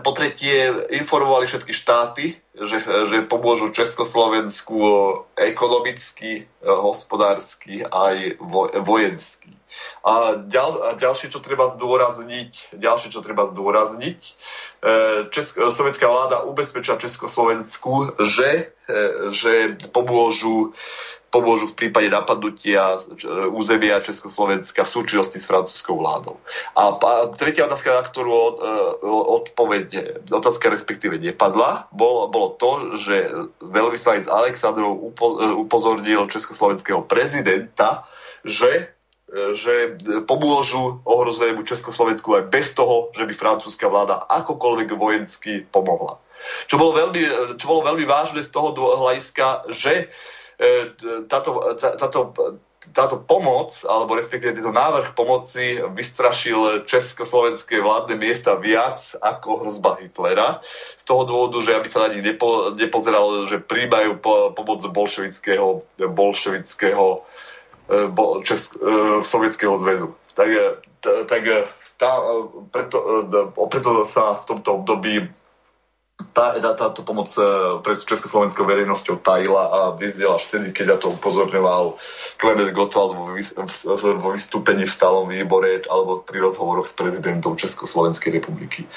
[0.00, 4.78] po tretie informovali všetky štáty, že, že pomôžu Československu
[5.36, 8.40] ekonomicky, hospodársky aj
[8.86, 9.52] vojensky.
[10.04, 14.32] A, ďal, a ďalšie, čo treba zdôrazniť, ďalšie, čo treba zdôrazniť, e,
[15.32, 18.94] Česko, sovjetská vláda ubezpečila Československu, že, e,
[19.32, 19.52] že
[19.88, 20.76] pomôžu
[21.32, 23.00] pomôžu v prípade napadnutia
[23.48, 26.36] územia Československa v súčinnosti s francúzskou vládou.
[26.76, 27.00] A
[27.32, 28.52] tretia otázka, na ktorú e,
[29.40, 29.84] odpoveď,
[30.28, 33.32] otázka respektíve nepadla, bolo, bolo to, že
[33.64, 35.16] veľvyslanec Aleksandrov
[35.64, 38.04] upozornil československého prezidenta,
[38.44, 38.92] že
[39.32, 39.96] že
[40.28, 46.20] pomôžu ohrozenému Československu aj bez toho, že by francúzska vláda akokoľvek vojensky pomohla.
[46.68, 47.22] Čo bolo veľmi,
[47.56, 50.06] čo bolo veľmi vážne z toho hľadiska, že e,
[51.28, 52.20] táto, táto,
[52.90, 60.58] táto pomoc, alebo respektíve tento návrh pomoci vystrašil československé vládne miesta viac ako hrozba Hitlera.
[60.98, 65.86] Z toho dôvodu, že aby sa na nich nepo, nepozeral, že príjmajú po, pomoc bolševického,
[65.98, 67.22] bolševického
[67.92, 70.14] E, Česk, e, Sovietskeho zväzu.
[70.34, 70.48] Tak,
[71.26, 71.42] tak
[71.98, 72.10] tá,
[72.70, 72.96] preto,
[73.28, 75.28] e, preto sa v tomto období
[76.32, 77.28] tá, tá, táto pomoc
[77.84, 82.00] pre československou verejnosťou tajila a vyzdela až vtedy, keď ja to upozorňoval
[82.40, 88.88] Klement Gottwald vo vystúpení v stálom výbore alebo pri rozhovoroch s prezidentom Československej republiky.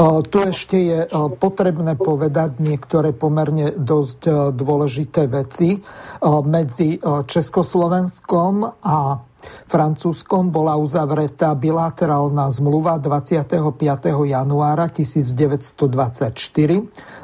[0.00, 1.04] Tu ešte je
[1.36, 5.84] potrebné povedať niektoré pomerne dosť dôležité veci.
[6.24, 13.66] Medzi Československom a Francúzskom bola uzavretá bilaterálna zmluva 25.
[14.22, 15.82] januára 1924.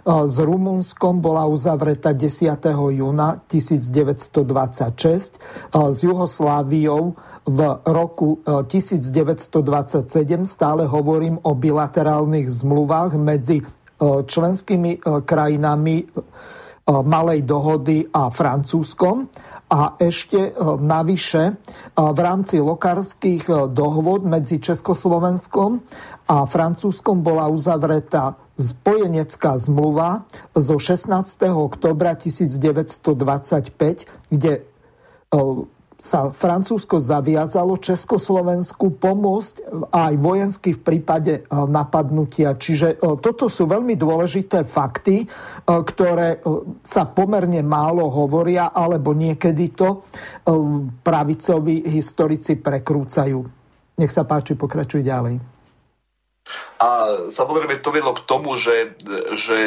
[0.04, 2.58] S Rumunskom bola uzavretá 10.
[2.90, 5.38] júna 1926.
[5.72, 7.14] S Jugosláviou
[7.48, 13.64] v roku 1927 e, stále hovorím o bilaterálnych zmluvách medzi e,
[14.28, 15.96] členskými e, krajinami
[16.88, 19.28] Malej dohody a Francúzskom.
[19.68, 21.60] A ešte navyše
[21.92, 23.44] v rámci lokárskych
[23.76, 25.84] dohôd medzi Československom
[26.24, 30.24] a Francúzskom bola uzavretá spojenecká zmluva
[30.56, 31.12] zo 16.
[31.52, 34.64] oktobra 1925, kde
[35.98, 42.54] sa Francúzsko zaviazalo Československu pomôcť aj vojensky v prípade e, napadnutia.
[42.54, 45.26] Čiže e, toto sú veľmi dôležité fakty, e,
[45.66, 46.38] ktoré
[46.86, 50.06] sa pomerne málo hovoria, alebo niekedy to
[51.02, 53.42] pravicoví historici prekrúcajú.
[53.98, 55.57] Nech sa páči, pokračuj ďalej.
[56.78, 56.90] A
[57.34, 58.94] samozrejme to vedlo k tomu, že,
[59.34, 59.62] že,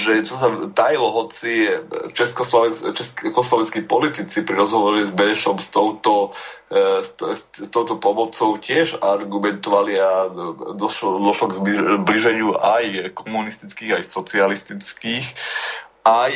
[0.00, 1.68] že čo sa tajilo, hoci
[2.16, 6.32] československí politici pri rozhovore s Benešom s touto,
[6.72, 10.32] e, s touto pomocou tiež argumentovali a
[10.72, 11.58] došlo, došlo k
[12.00, 15.26] zbliženiu aj komunistických, aj socialistických,
[16.08, 16.32] aj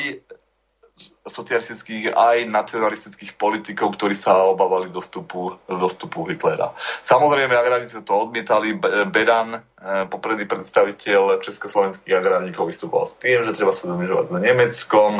[1.26, 6.70] socialistických aj nacionalistických politikov, ktorí sa obávali dostupu, dostupu Hitlera.
[7.02, 8.78] Samozrejme, agrárnici to odmietali.
[9.10, 15.12] Beran, eh, popredný predstaviteľ československých agrárnikov, vystupoval s tým, že treba sa znižovať s Nemeckom.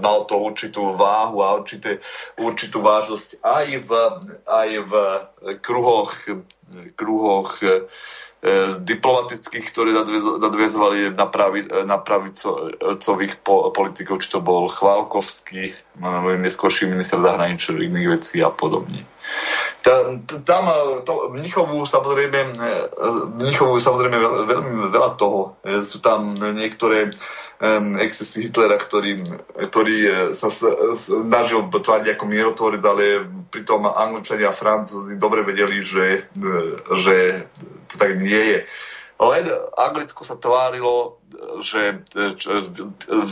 [0.00, 2.00] Mal to určitú váhu a určité,
[2.40, 3.90] určitú vážnosť aj v,
[4.48, 4.92] aj v
[5.60, 6.16] kruhoch,
[6.96, 7.86] kruhoch E,
[8.82, 9.94] diplomatických, ktoré
[10.42, 15.78] nadviezovali na, pravi, e, na pravicových po, politikov, či to bol Chválkovský,
[16.42, 19.06] neskôrší minister zahraničia iných vecí a podobne.
[19.86, 20.64] Tam, tam
[21.06, 22.58] to, Mnichovu samozrejme,
[23.38, 24.18] Mnichovu samozrejme
[24.50, 25.54] veľmi veľa toho.
[25.86, 27.14] Sú tam niektoré
[27.62, 29.22] um, excesy Hitlera, ktorý,
[29.70, 29.96] ktorý
[30.34, 30.50] sa
[30.98, 33.04] snažil tváriť ako mierotvorec, ale
[33.52, 36.50] pritom Angličania a Francúzi dobre vedeli, že, e,
[37.04, 37.16] že
[37.92, 38.60] to tak nie je.
[39.22, 39.46] Len
[39.78, 41.22] Anglicko sa tvárilo,
[41.62, 42.02] že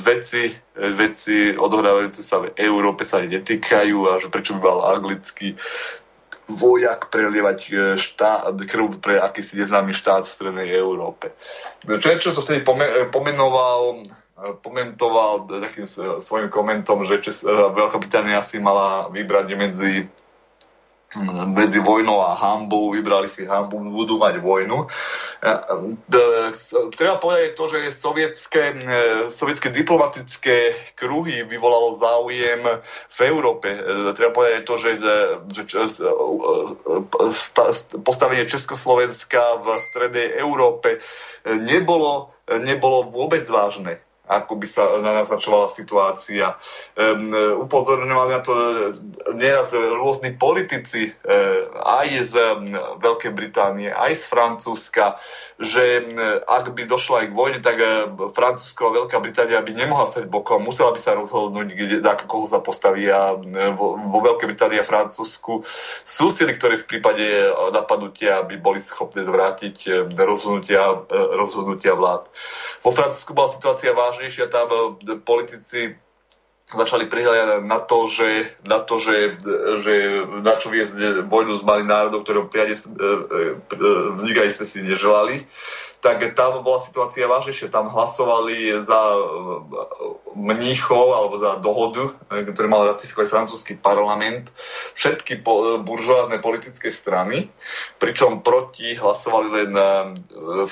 [0.06, 5.58] veci, veci odohrávajúce sa v Európe sa netýkajú a že prečo by mal anglický
[6.46, 11.30] vojak prelievať e, štát, krv pre akýsi neznámy štát v strednej Európe.
[11.86, 12.66] Čo, čo to vtedy
[13.10, 14.02] pomenoval
[14.64, 15.86] komentoval takým
[16.20, 20.08] svojim komentom, že Čes- Veľká Británia si mala vybrať medzi
[21.50, 24.86] medzi vojnou a hambou, vybrali si hambu, budú mať vojnu.
[26.94, 28.78] Treba povedať to, že sovietské,
[29.34, 30.56] sovietské diplomatické
[30.94, 32.62] kruhy vyvolalo záujem
[33.10, 33.74] v Európe.
[34.14, 34.90] Treba povedať to, že,
[35.50, 35.62] že
[38.06, 41.02] postavenie Československa v strednej Európe
[41.42, 43.98] nebolo, nebolo vôbec vážne
[44.30, 46.54] ako by sa naznačovala situácia.
[46.94, 47.34] Um,
[47.66, 48.54] upozorňovali na to
[49.34, 52.34] nieraz rôzni politici, um, aj z
[53.02, 55.18] Veľkej Británie, aj z Francúzska,
[55.58, 56.06] že
[56.46, 60.30] ak by došlo aj k vojne, tak um, Francúzsko a Veľká Británia by nemohla stať
[60.30, 63.10] bokom, musela by sa rozhodnúť, kde, ako koho sa postaví
[63.74, 65.66] vo, vo Veľkej Británii a Francúzsku
[66.06, 67.26] sú sily, ktoré v prípade
[67.74, 71.02] napadnutia by boli schopné zvrátiť rozhodnutia,
[71.34, 72.30] rozhodnutia vlád.
[72.84, 75.96] Vo Francúzsku bola situácia vážnejšia, tam e, politici
[76.68, 79.40] začali prihľadať na to, že, na to, že,
[79.80, 79.94] že
[80.44, 83.56] na čo viesť vojnu s malým národom, ktorého priade e, e,
[84.20, 85.48] vznik sme si neželali,
[86.04, 87.72] tak tam bola situácia vážnejšia.
[87.72, 89.00] Tam hlasovali za
[90.36, 94.48] mníchov alebo za dohodu, ktoré mal ratifikovať francúzsky parlament,
[94.96, 95.44] všetky
[95.84, 97.52] buržoázne politické strany,
[98.00, 99.72] pričom proti hlasovali len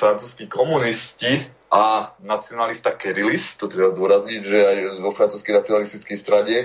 [0.01, 6.57] francúzskí komunisti, a nacionalista Kerilis, to treba zdôrazniť, že aj vo francúzskej nacionalistickej strane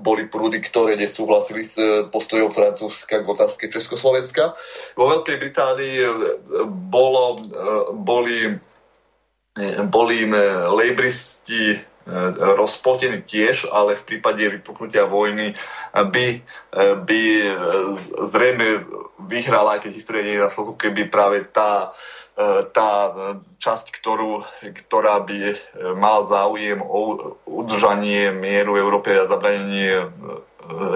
[0.00, 4.56] boli prúdy, ktoré nesúhlasili s e, postojom Francúzska k otázke Československa.
[4.96, 6.08] Vo Veľkej Británii e,
[6.88, 7.40] bolo, e,
[8.00, 8.38] boli,
[9.92, 10.18] boli
[10.72, 11.76] lejbristi
[12.54, 15.58] rozpotení tiež, ale v prípade vypuknutia vojny
[15.90, 16.26] by,
[17.02, 17.22] by
[18.30, 18.66] zrejme
[19.26, 21.90] vyhrala, aj keď história nie je na slovu, keby práve tá
[22.36, 23.16] E, tá
[23.64, 25.56] časť, ktorú, ktorá by e,
[25.96, 30.08] mal záujem o udržanie mieru v Európe a zabranenie e,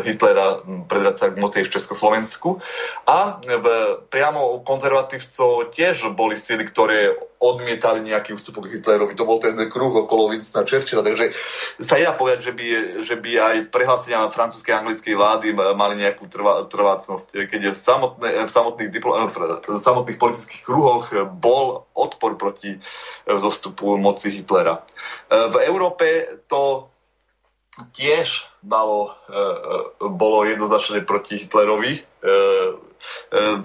[0.03, 0.61] Hitlera
[0.91, 2.59] predrať sa k moci v Československu.
[3.07, 3.67] A v,
[4.11, 9.17] priamo u konzervatívcov tiež boli síly, ktoré odmietali nejaký ústupok Hitlerovi.
[9.17, 11.01] To bol ten kruh okolo Winstona Churchilla.
[11.01, 11.33] Takže
[11.81, 12.67] sa nedá povedať, že by,
[13.01, 17.49] že by aj prehlásenia francúzskej a anglickej vlády mali nejakú trvá, trvácnosť.
[17.49, 21.09] Keď v, samotné, v, samotných diplo, v samotných politických kruhoch
[21.41, 22.77] bol odpor proti
[23.25, 24.85] zostupu moci Hitlera.
[25.31, 26.93] V Európe to
[27.97, 29.17] tiež malo,
[30.01, 32.05] bolo jednoznačne proti Hitlerovi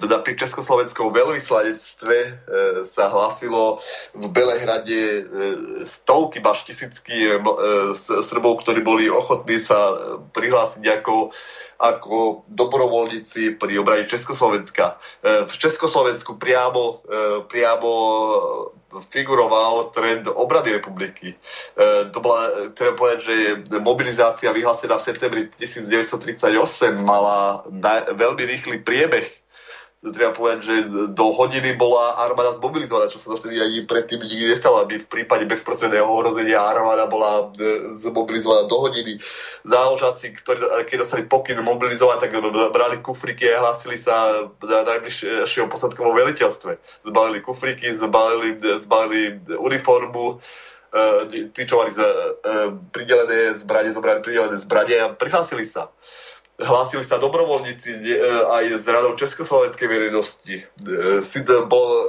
[0.00, 2.16] na pri Československom veľvyslanectve
[2.88, 3.84] sa hlasilo
[4.16, 5.28] v Belehrade
[5.84, 7.36] stovky, baš tisícky
[8.00, 9.92] Srbov, ktorí boli ochotní sa
[10.32, 11.36] prihlásiť ako,
[11.76, 14.96] ako dobrovoľníci pri obrane Československa.
[15.20, 17.04] V Československu priamo,
[17.52, 17.92] priamo
[19.08, 21.34] figuroval trend obrady republiky.
[22.12, 23.36] to bola, treba povedať, že
[23.80, 26.52] mobilizácia vyhlásená v septembri 1938
[26.96, 27.64] mala
[28.12, 29.45] veľmi rýchly priebeh
[30.04, 30.74] treba povedať, že
[31.16, 35.48] do hodiny bola armáda zmobilizovaná, čo sa dovtedy ani predtým nikdy nestalo, aby v prípade
[35.48, 39.18] bezprostredného ohrozenia armáda bola e, zmobilizovaná do hodiny.
[39.66, 42.32] Záložáci, ktorí keď dostali pokyn mobilizovať, tak
[42.70, 46.76] brali kufriky a hlásili sa na najbližšieho posadkovom veliteľstve.
[47.08, 50.38] Zbalili kufriky, zbalili, zbalili uniformu,
[50.92, 52.08] e, tyčovali z, e,
[52.92, 55.90] pridelené zbranie, zobrali pridelené zbranie a prihlásili sa
[56.56, 58.16] hlásili sa dobrovoľníci e,
[58.48, 60.56] aj z radou Československej verejnosti.
[60.56, 60.64] E,
[61.20, 62.04] si bol e,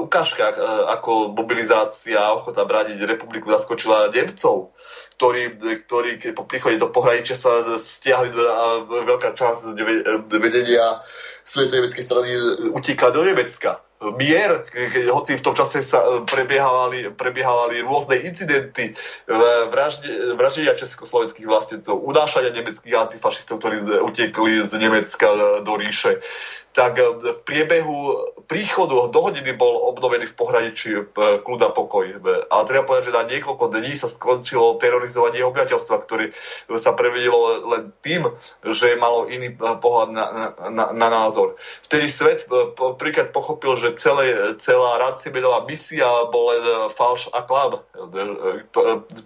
[0.00, 0.56] ukážka,
[0.88, 4.72] ako mobilizácia a ochota brániť republiku zaskočila Nemcov,
[5.20, 9.76] ktorí, ktorí po príchode do pohraničia sa stiahli a veľká časť
[10.32, 11.04] vedenia
[11.44, 12.30] Svetovej nemeckej strany
[12.72, 13.82] utíka do Nemecka
[14.18, 18.92] mier, keď, hoci v tom čase sa e, prebiehali, prebiehali rôzne incidenty, e,
[20.34, 26.18] vraždenia československých vlastencov, unášania nemeckých antifašistov, ktorí utekli z Nemecka do ríše
[26.72, 27.96] tak e, v priebehu
[28.48, 31.02] príchodu do hodiny bol obnovený v pohraničí e,
[31.44, 32.20] kľud a pokoj.
[32.48, 36.32] Ale treba povedať, že na niekoľko dní sa skončilo terorizovanie obyvateľstva, ktoré
[36.80, 38.32] sa prevedelo len tým,
[38.64, 40.24] že malo iný pohľad na,
[40.72, 41.60] na, na názor.
[41.86, 42.48] Vtedy svet
[42.96, 46.62] príklad pochopil, že celé, celá Ranciebelová misia bol len
[46.96, 47.84] falš a klam.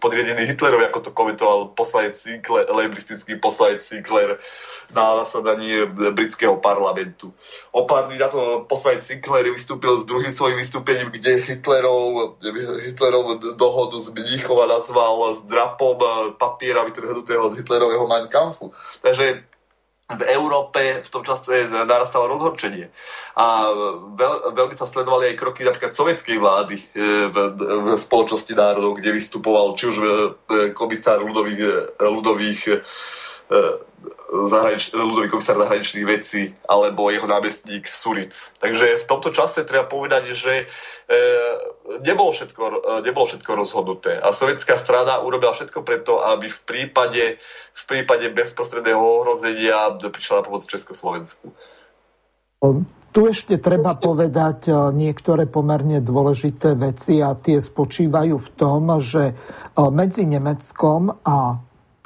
[0.03, 4.39] Podriedený Hitlerovi, ako to komentoval poslanec Sinclair, lebristický poslanec Sinclair
[4.95, 7.36] na zasadaní britského parlamentu.
[7.73, 12.39] O pár dní na to poslanec Sinclair vystúpil s druhým svojím vystúpením, kde Hitlerov,
[12.85, 15.99] Hitlerov dohodu z Mníchova nazval s drapom
[16.39, 18.73] papiera vytrhnutého z Hitlerového Mein Kampfu.
[19.03, 19.45] Takže
[20.07, 22.95] v Európe v tom čase narastalo rozhorčenie.
[23.35, 23.75] A
[24.15, 26.85] veľ, veľmi sa sledovali aj kroky napríklad sovietskej vlády e,
[27.27, 30.07] v, v spoločnosti národov, kde vystupoval či už e,
[30.79, 32.63] komisár ľudových, ľudových
[34.27, 38.35] zahranič- ľudový komisár zahraničných vecí alebo jeho námestník Suric.
[38.59, 40.65] Takže v tomto čase treba povedať, že e,
[42.03, 42.75] nebolo, všetko, e,
[43.07, 44.19] nebolo všetko rozhodnuté.
[44.19, 47.25] A sovietská strana urobila všetko preto, aby v prípade,
[47.73, 51.55] v prípade bezprostredného ohrozenia prišla na pomoc Československu.
[53.17, 59.33] Tu ešte treba povedať e, niektoré pomerne dôležité veci a tie spočívajú v tom, že
[59.33, 59.35] e,
[59.89, 61.57] medzi Nemeckom a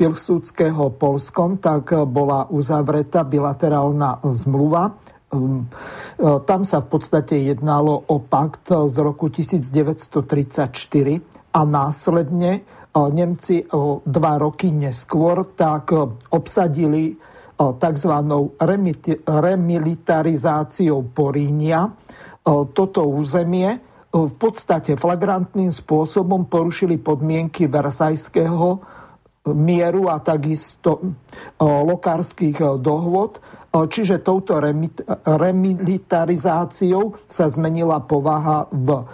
[0.00, 4.96] Pilsudského Polskom, tak bola uzavretá bilaterálna zmluva.
[5.28, 5.68] Um,
[6.16, 10.72] e, tam sa v podstate jednalo o pakt z roku 1934
[11.52, 12.60] a následne e,
[12.96, 13.68] Nemci
[14.08, 15.92] dva roky neskôr tak
[16.32, 17.14] obsadili e,
[17.60, 18.12] tzv.
[19.28, 21.92] remilitarizáciou Porínia
[22.72, 23.68] toto územie
[24.10, 28.80] v podstate flagrantným spôsobom porušili podmienky Versajského
[29.48, 31.00] mieru a takisto
[31.60, 33.40] lokárskych dohôd.
[33.70, 34.58] Čiže touto
[35.24, 39.06] remilitarizáciou sa zmenila povaha v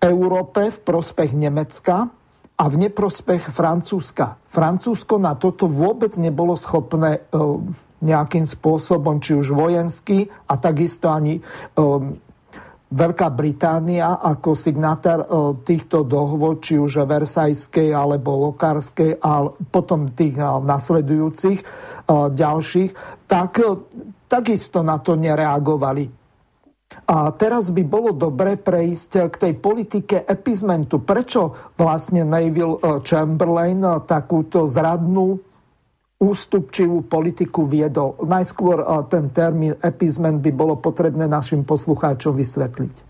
[0.00, 2.08] Európe v prospech Nemecka
[2.56, 4.38] a v neprospech Francúzska.
[4.48, 7.26] Francúzsko na toto vôbec nebolo schopné
[8.00, 11.42] nejakým spôsobom, či už vojenský a takisto ani
[12.90, 15.26] Veľká Británia ako signátár e,
[15.62, 21.66] týchto dohôd, či už Versajskej alebo Lokárskej a potom tých e, nasledujúcich e,
[22.34, 22.90] ďalších,
[23.30, 23.62] tak
[24.26, 26.10] takisto na to nereagovali.
[27.06, 30.98] A teraz by bolo dobre prejsť k tej politike epizmentu.
[30.98, 35.38] Prečo vlastne Neville Chamberlain takúto zradnú
[36.20, 38.20] ústupčivú politiku viedol.
[38.20, 43.08] Najskôr ten termín epizment by bolo potrebné našim poslucháčom vysvetliť.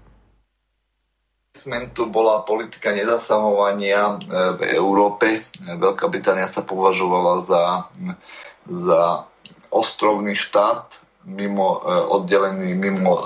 [1.51, 4.17] Epizmentu bola politika nezasahovania e,
[4.55, 5.43] v Európe.
[5.59, 7.65] Veľká Británia sa považovala za,
[8.71, 9.03] za
[9.75, 10.95] ostrovný štát,
[11.27, 13.23] mimo, e, oddelený mimo e,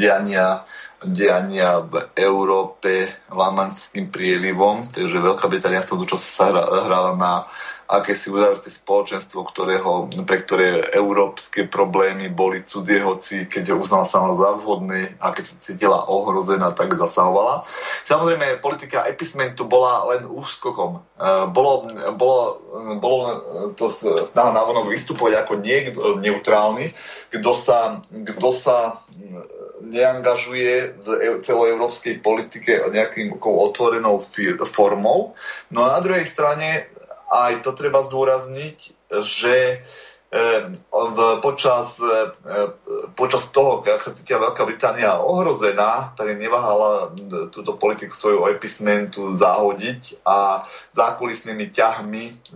[0.00, 0.64] diania,
[1.04, 4.88] diania v Európe Lamanským prielivom.
[4.88, 7.44] Takže Veľká Británia v sa hrala na
[7.90, 14.38] akési uzavreté spoločenstvo, ktorého, pre ktoré európske problémy boli cudzie, hoci keď ho uznala sama
[14.38, 17.66] za vhodné a keď sa cítila ohrozená, tak zasahovala.
[18.06, 21.02] Samozrejme, politika epismentu bola len úskokom.
[21.18, 22.62] E, bolo, bolo,
[23.02, 23.18] bolo
[23.74, 23.90] to
[24.30, 26.94] snaha navonok vystupovať ako niekto neutrálny,
[27.34, 29.02] kto sa, kto sa
[29.82, 34.22] neangažuje v e, celoeurópskej politike nejakým otvorenou
[34.70, 35.34] formou.
[35.74, 36.99] No a na druhej strane
[37.30, 38.78] aj to treba zdôrazniť,
[39.22, 39.86] že
[41.42, 41.98] počas,
[43.18, 47.10] počas toho, keď cítila Veľká Británia ohrozená, tak neváhala
[47.50, 52.54] túto politiku svojho epismentu zahodiť a zákulisnými ťahmi,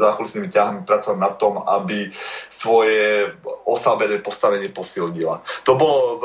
[0.00, 2.08] zákulisnými ťahmi pracovať na tom, aby
[2.48, 3.36] svoje
[3.68, 5.44] oslabené postavenie posilnila.
[5.68, 6.24] To bolo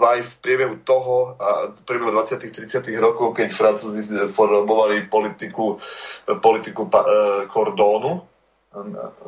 [0.00, 1.36] aj v priebehu toho,
[1.76, 2.40] v priebehu 20.
[2.40, 2.88] 30.
[2.96, 4.00] rokov, keď Francúzi
[4.32, 5.76] formovali politiku,
[6.40, 6.88] politiku
[7.52, 8.29] kordónu,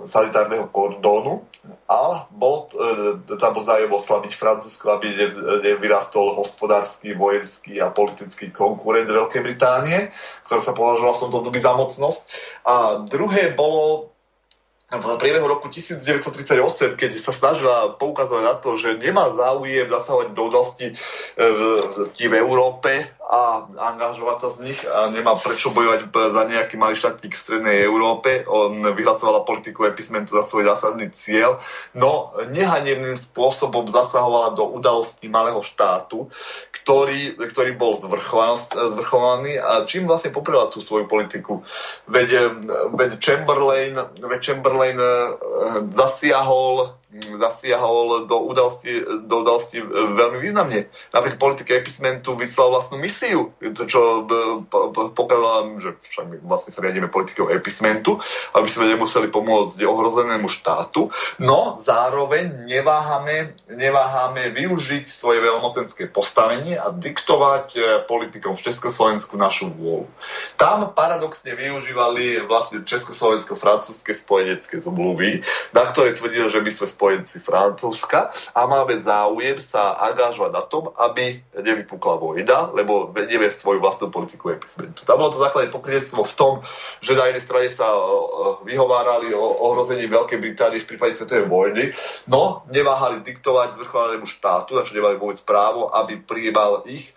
[0.06, 1.42] sanitárneho kordónu
[1.90, 5.18] a bol, e, tam bol zájem oslabiť Francúzsko, aby
[5.66, 10.14] nevyrastol hospodársky, vojenský a politický konkurent Veľkej Británie,
[10.46, 12.22] ktorá sa považovala v tomto období za mocnosť.
[12.70, 12.74] A
[13.10, 14.14] druhé bolo
[14.92, 20.42] v priebehu roku 1938, keď sa snažila poukazovať na to, že nemá záujem zasahovať do
[20.46, 20.94] udalosti e,
[21.34, 21.60] v,
[22.14, 27.32] v Európe a angažovať sa z nich a nemá prečo bojovať za nejaký malý štátnik
[27.32, 28.44] v strednej Európe.
[28.44, 31.56] On vyhlasovala politiku epismentu za svoj zásadný cieľ,
[31.96, 36.28] no nehanebným spôsobom zasahovala do udalostí malého štátu,
[36.76, 41.64] ktorý, ktorý bol zvrchovaný a čím vlastne poprela tú svoju politiku.
[42.12, 42.52] Veď,
[42.92, 45.08] veď Chamberlain, veď Chamberlain eh,
[45.96, 50.88] zasiahol zasiahol do udalosti, do udalosti veľmi významne.
[51.12, 54.24] Napríklad politika epismentu vyslal vlastnú misiu, čo
[55.12, 58.16] pokazala, že však my vlastne sa riadíme politikou epismentu,
[58.56, 66.88] aby sme nemuseli pomôcť ohrozenému štátu, no zároveň neváhame, neváhame využiť svoje veľmocenské postavenie a
[66.88, 70.08] diktovať e, politikom v Československu našu vôľu.
[70.56, 75.44] Tam paradoxne využívali vlastne československo-francúzske spojenecké zmluvy,
[75.76, 80.94] na ktoré tvrdili, že by sme spojenci Francúzska a máme záujem sa angažovať na tom,
[80.94, 85.02] aby nevypukla vojna, lebo vedieme svoju vlastnú politiku epizmentu.
[85.02, 86.52] Tam bolo to základné pokrytectvo v tom,
[87.02, 87.90] že na jednej strane sa
[88.62, 91.90] vyhovárali o ohrození Veľkej Británie v prípade svetovej vojny,
[92.30, 97.10] no neváhali diktovať zvrchovanému štátu, na čo nemali vôbec právo, aby prijímal ich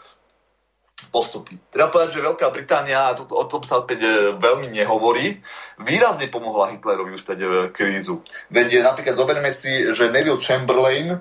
[1.16, 1.55] postupy.
[1.72, 5.39] Treba povedať, že Veľká Británia, a o tom sa opäť e, veľmi nehovorí,
[5.80, 8.20] výrazne pomohla Hitlerovi ustať e, krízu.
[8.51, 11.16] Veď e, napríklad zoberme si, že Neville Chamberlain,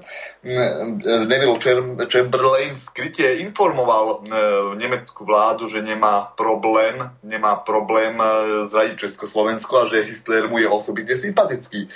[1.31, 1.57] Neville
[2.11, 4.29] Chamberlain skryte informoval
[4.77, 8.13] nemeckú vládu, že nemá problém, nemá problém
[8.69, 11.89] zradiť Československo a že Hitler mu je osobitne sympatický.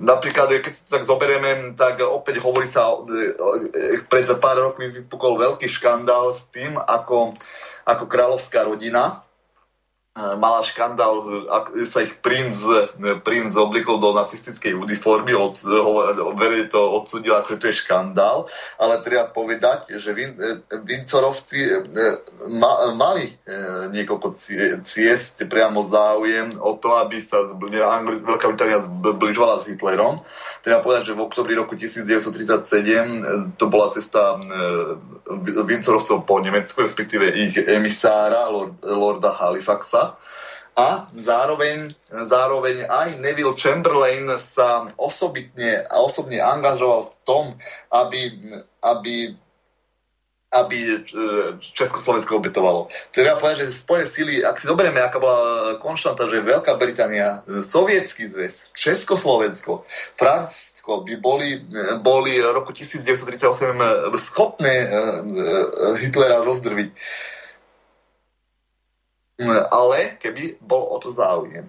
[0.00, 5.68] Napríklad, keď si tak zoberieme, tak opäť hovorí sa, e, pred pár rokmi vypukol veľký
[5.68, 7.36] škandál s tým, ako,
[7.84, 9.20] ako kráľovská rodina
[10.18, 12.58] mala škandál, ak sa ich princ,
[13.22, 15.54] princ oblikol do nacistickej uniformy, od,
[16.34, 18.50] verejne to odsudil, ako to je škandál,
[18.82, 20.34] ale treba povedať, že Vin,
[20.82, 21.78] Vincorovci e,
[22.50, 23.34] ma, mali e,
[23.94, 24.34] niekoľko
[24.82, 30.26] ciest priamo záujem o to, aby sa Veľká Británia zbližovala s Hitlerom.
[30.60, 33.08] Treba povedať, že v oktobri roku 1937 e,
[33.56, 34.36] to bola cesta
[35.64, 40.20] Vincorovcov po Nemecku, respektíve ich emisára, Lord, Lorda Halifaxa,
[40.80, 47.44] a zároveň, zároveň aj Neville Chamberlain sa osobitne a osobne angažoval v tom,
[47.90, 48.20] aby,
[48.80, 49.34] aby
[50.50, 50.98] aby e,
[51.78, 52.90] Československo obetovalo.
[53.14, 58.34] Treba povedať, že spojené síly, ak si zoberieme, aká bola konštanta, že Veľká Británia, Sovietský
[58.34, 59.86] zväz, Československo,
[60.18, 61.62] Francúzsko by boli,
[62.02, 63.46] boli v roku 1938
[64.18, 64.96] schopné e, e,
[66.02, 66.90] Hitlera rozdrviť
[69.70, 71.64] ale keby bol o to záujem.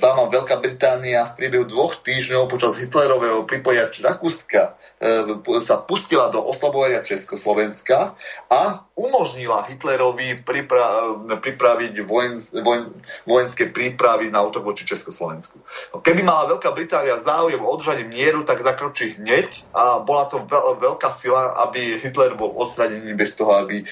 [0.00, 6.40] Sama Veľká Británia v priebehu dvoch týždňov počas Hitlerového pripoja Rakúska e, sa pustila do
[6.40, 8.16] oslabovania Československa
[8.48, 12.88] a umožnila Hitlerovi pripra- pripraviť vojen- vojen-
[13.28, 15.60] vojenské prípravy na útok voči Československu.
[15.92, 20.80] Keby mala Veľká Británia záujem o održanie mieru, tak zakročí hneď a bola to veľ-
[20.80, 23.84] veľká sila, aby Hitler bol odstranený bez toho, aby,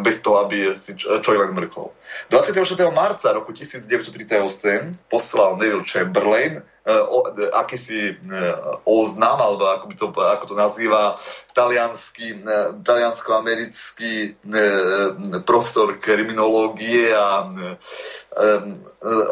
[0.00, 1.92] bez toho, aby si čo len mrkol.
[2.32, 2.64] 24.
[2.90, 7.26] marca roku 1938 OSN poslal Neville Chamberlain uh, o,
[7.58, 11.18] akýsi uh, oznam, alebo ako, by to, ako to nazýva
[11.50, 12.46] talianský,
[12.86, 14.38] taliansko-americký
[15.42, 17.50] profesor kriminológie a,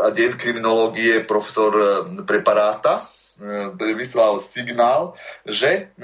[0.03, 1.71] a deň kriminológie profesor
[2.27, 3.07] preparáta
[3.79, 5.15] vyslal signál,
[5.47, 5.95] že,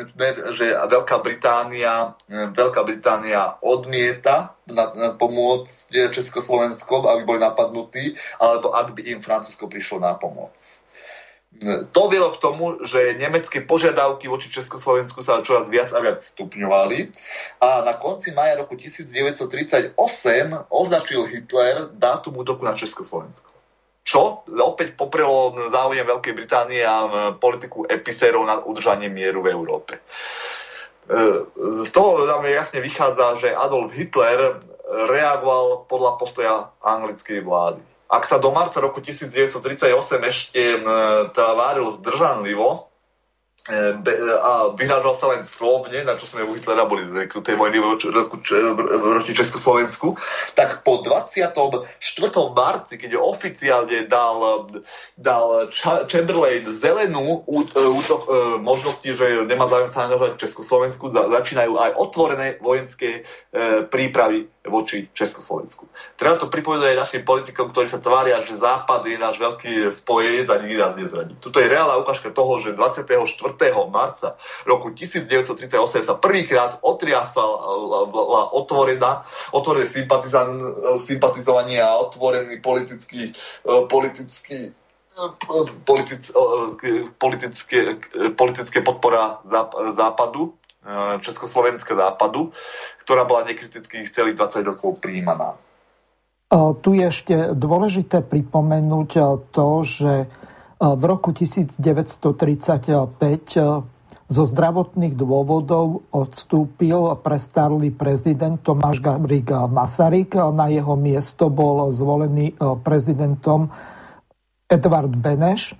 [0.55, 4.55] že Veľká Británia, Veľká Británia odmieta
[5.19, 10.55] pomôcť Československom, aby boli napadnutí, alebo ak by im Francúzsko prišlo na pomoc.
[11.95, 17.15] To vielo k tomu, že nemecké požiadavky voči Československu sa čoraz viac a viac stupňovali
[17.63, 19.95] a na konci maja roku 1938
[20.67, 23.54] označil Hitler dátum útoku na Československo
[24.05, 29.97] čo opäť poprelo záujem Veľkej Británie a politiku episérov na udržanie mieru v Európe.
[29.97, 30.01] E,
[31.85, 34.61] z toho nám jasne vychádza, že Adolf Hitler
[35.09, 37.81] reagoval podľa postoja anglickej vlády.
[38.13, 39.89] Ak sa do marca roku 1938
[40.29, 40.63] ešte
[41.33, 42.94] tváril zdržanlivo, E,
[43.65, 50.21] a vyhrážal sa len slovne, na čo sme u Hitlera boli zvyknutí vojny proti Československu,
[50.53, 51.89] tak po 24.
[52.53, 54.69] marci, keď oficiálne dal,
[55.17, 55.73] dal
[56.13, 63.25] Chamberlain zelenú útok, e, možnosti, že nemá záujem sa angažovať Československu, začínajú aj otvorené vojenské
[63.89, 65.85] prípravy voči Československu.
[66.17, 70.49] Treba to pripovedať aj našim politikom, ktorí sa tvária, že Západ je náš veľký spojenec
[70.49, 71.37] a nikdy nás nezradí.
[71.37, 73.05] Tuto je reálna ukážka toho, že 24.
[73.89, 74.35] marca
[74.67, 75.75] roku 1938
[76.05, 79.25] sa prvýkrát otriasala otvorená,
[79.55, 79.87] otvorené
[80.99, 83.33] sympatizovanie a otvorený politický,
[83.91, 84.75] politický
[85.87, 86.27] politic,
[87.23, 88.03] politické,
[88.35, 89.39] politické podpora
[89.95, 90.59] západu
[91.23, 92.53] Československa západu,
[93.07, 95.57] ktorá bola nekriticky celých 20 rokov príjmaná.
[96.83, 99.11] Tu je ešte dôležité pripomenúť
[99.55, 100.29] to, že
[100.81, 101.79] v roku 1935
[104.25, 110.35] zo zdravotných dôvodov odstúpil prestarlý prezident Tomáš Garik Masaryk.
[110.51, 113.69] Na jeho miesto bol zvolený prezidentom
[114.67, 115.77] Edvard Beneš.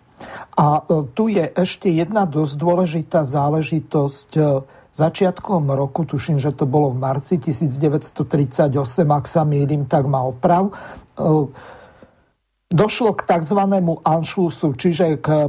[0.55, 0.85] A
[1.17, 4.31] tu je ešte jedna dosť dôležitá záležitosť
[4.95, 8.71] začiatkom roku, tuším, že to bolo v marci 1938,
[9.11, 10.73] ak sa mýlim, tak ma oprav, e,
[12.75, 13.61] došlo k tzv.
[14.03, 15.47] anšlusu, čiže k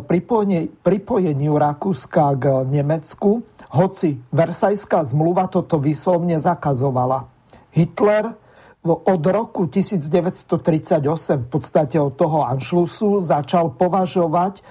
[0.86, 3.42] pripojeniu Rakúska k Nemecku,
[3.74, 7.26] hoci Versajská zmluva toto vyslovne zakazovala.
[7.74, 8.38] Hitler
[8.86, 11.02] od roku 1938
[11.42, 14.64] v podstate od toho Anšlusu začal považovať e,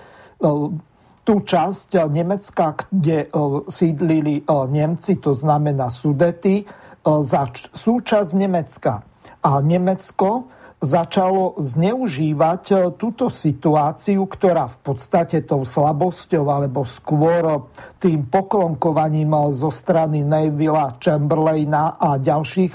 [1.26, 3.28] tú časť Nemecka, kde e,
[3.66, 6.62] sídlili e, Nemci, to znamená Sudety,
[7.04, 9.04] za súčasť Nemecka.
[9.44, 10.48] A Nemecko
[10.82, 17.70] začalo zneužívať túto situáciu, ktorá v podstate tou slabosťou alebo skôr
[18.02, 22.74] tým poklonkovaním zo strany Nevilla Chamberlaina a ďalších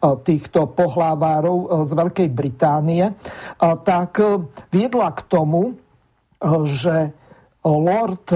[0.00, 3.04] týchto pohlavárov e, z Veľkej Británie,
[3.60, 5.74] tak e, viedla k tomu, e,
[6.64, 7.12] že
[7.60, 8.32] Lord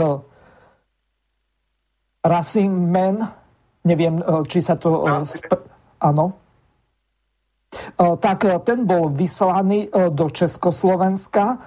[2.21, 3.25] Rassingman,
[3.89, 5.09] neviem, či sa to...
[6.05, 6.44] Áno.
[7.99, 11.59] Tak ten bol vyslaný do Československa,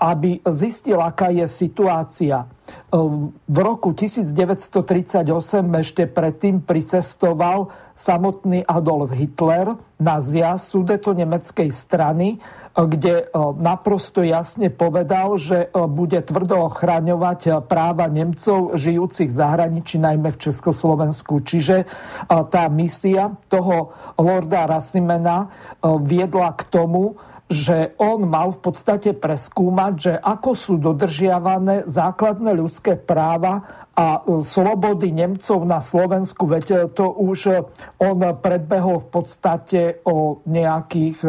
[0.00, 2.48] aby zistil, aká je situácia.
[3.48, 5.28] V roku 1938
[5.76, 12.40] ešte predtým pricestoval samotný Adolf Hitler na zjazd sudeto nemeckej strany,
[12.72, 19.38] kde e, naprosto jasne povedal, že e, bude tvrdo ochraňovať e, práva Nemcov žijúcich v
[19.38, 21.44] zahraničí, najmä v Československu.
[21.44, 21.84] Čiže
[22.26, 25.52] tá misia toho lorda Rassimena
[25.82, 27.20] viedla k tomu,
[27.52, 34.40] že on mal v podstate preskúmať, že ako sú dodržiavané základné ľudské práva a e,
[34.40, 37.54] slobody Nemcov na Slovensku, veď e, to už e,
[38.00, 41.20] on predbehol v podstate o nejakých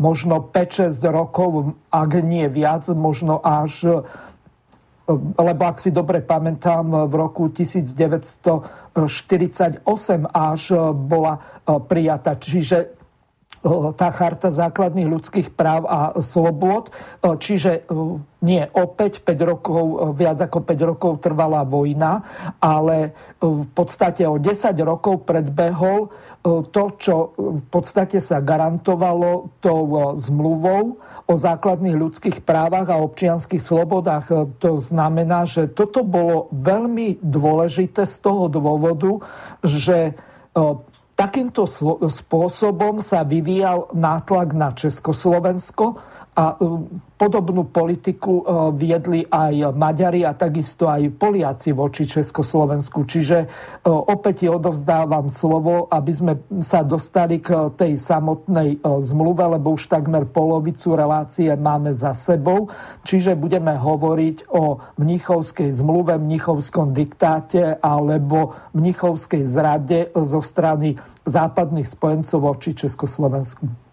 [0.00, 4.00] možno 5-6 rokov, ak nie viac, možno až
[5.18, 8.94] lebo ak si dobre pamätám, v roku 1948
[10.30, 10.62] až
[10.94, 12.38] bola prijata.
[12.38, 12.94] Čiže
[13.98, 16.94] tá charta základných ľudských práv a slobod.
[17.20, 17.90] Čiže
[18.40, 22.24] nie opäť 5 rokov, viac ako 5 rokov trvala vojna,
[22.62, 26.08] ale v podstate o 10 rokov predbehol
[26.44, 30.96] to, čo v podstate sa garantovalo tou zmluvou
[31.28, 34.56] o základných ľudských právach a občianských slobodách.
[34.58, 39.20] To znamená, že toto bolo veľmi dôležité z toho dôvodu,
[39.62, 40.16] že
[41.20, 41.68] Takýmto
[42.08, 46.00] spôsobom sa vyvíjal nátlak na Československo
[46.36, 46.56] a
[47.20, 48.44] Podobnú politiku e,
[48.80, 53.04] viedli aj Maďari a takisto aj Poliaci voči Československu.
[53.04, 53.46] Čiže e,
[53.92, 56.32] opäť odovzdávam slovo, aby sme
[56.64, 62.72] sa dostali k tej samotnej e, zmluve, lebo už takmer polovicu relácie máme za sebou.
[63.04, 70.96] Čiže budeme hovoriť o Mnichovskej zmluve, Mnichovskom diktáte alebo Mnichovskej zrade zo strany
[71.28, 73.89] západných spojencov voči Československu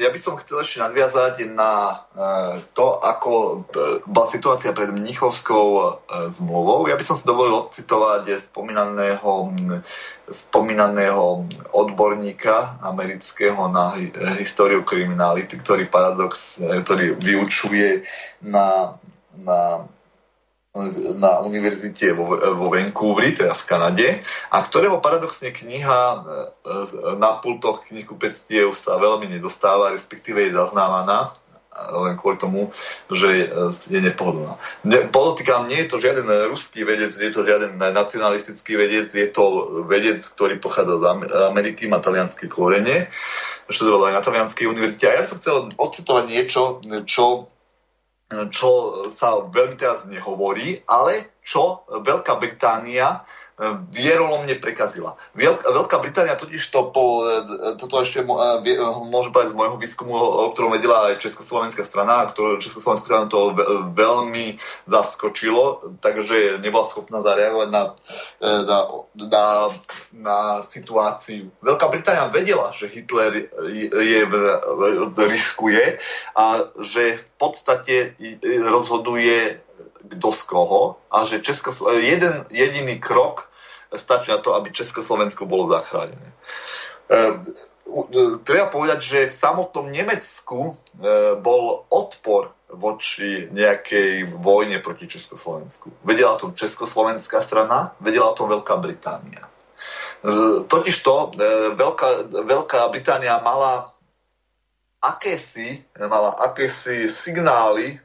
[0.00, 1.94] ja by som chcel ešte nadviazať na e,
[2.72, 3.54] to, ako e,
[4.08, 5.84] bola situácia pred Mnichovskou e,
[6.32, 6.88] zmluvou.
[6.88, 9.52] Ja by som si dovolil odcitovať spomínaného,
[10.32, 11.44] spomínaného
[11.76, 14.00] odborníka amerického na
[14.40, 18.08] históriu kriminality, ktorý paradox, ktorý vyučuje
[18.40, 18.96] na,
[19.36, 19.84] na
[21.18, 24.08] na univerzite vo, vo Vancouveri, teda v Kanade,
[24.54, 31.34] a ktorého paradoxne kniha e, e, na pultoch knihkupectiev sa veľmi nedostáva, respektíve je zaznávaná
[31.80, 32.62] len kvôli tomu,
[33.08, 33.48] že
[33.88, 34.58] je nepohodlná.
[35.14, 39.44] Politika nie je to žiaden ruský vedec, nie je to žiaden nacionalistický vedec, je to
[39.88, 41.04] vedec, ktorý pochádza z
[41.48, 43.08] Ameriky, má talianské korene,
[43.70, 45.06] študoval aj na talianskej univerzite.
[45.08, 47.49] A ja som chcel odcitovať niečo, čo
[48.30, 48.70] čo
[49.18, 53.26] sa veľmi teraz nehovorí, ale čo Veľká Británia
[53.92, 55.20] vierolomne prekazila.
[55.36, 57.28] Veľká Británia totiž to po,
[57.76, 63.04] toto ešte môžem povedať z môjho výskumu, o ktorom vedela aj Československá strana, ktorú Československá
[63.04, 63.52] strana to
[63.92, 64.56] veľmi
[64.88, 67.82] zaskočilo, takže nebola schopná zareagovať na,
[68.40, 68.78] na,
[69.28, 69.44] na,
[70.16, 70.38] na
[70.72, 71.52] situáciu.
[71.60, 74.20] Veľká Británia vedela, že Hitler je, je,
[75.20, 76.00] riskuje
[76.32, 78.16] a že v podstate
[78.64, 79.60] rozhoduje
[80.00, 83.49] kto z koho a že Česko, jeden jediný krok
[83.96, 86.30] stačí na to, aby Československo bolo zachránené.
[87.10, 87.18] E,
[88.46, 90.72] treba povedať, že v samotnom Nemecku e,
[91.42, 95.90] bol odpor voči nejakej vojne proti Československu.
[96.06, 99.42] Vedela o tom Československá strana, vedela o tom Veľká Británia.
[99.42, 99.50] E,
[100.70, 101.34] totižto
[101.74, 103.90] Veľká, Veľká Británia mala
[105.00, 107.98] akési, mala akési signály e,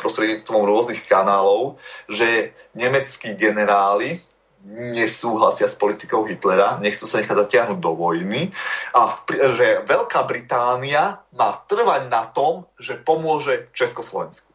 [0.00, 1.76] prostredníctvom rôznych kanálov,
[2.08, 4.24] že nemeckí generáli
[4.66, 8.50] nesúhlasia s politikou Hitlera, nechcú sa nechať zatiahnuť do vojny
[8.92, 14.50] a že Veľká Británia má trvať na tom, že pomôže Československu.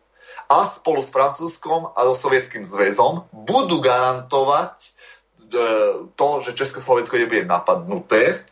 [0.51, 4.89] A spolu s Francúzskom a so Sovietským zväzom budú garantovať e,
[6.13, 8.43] to, že Československo nebude napadnuté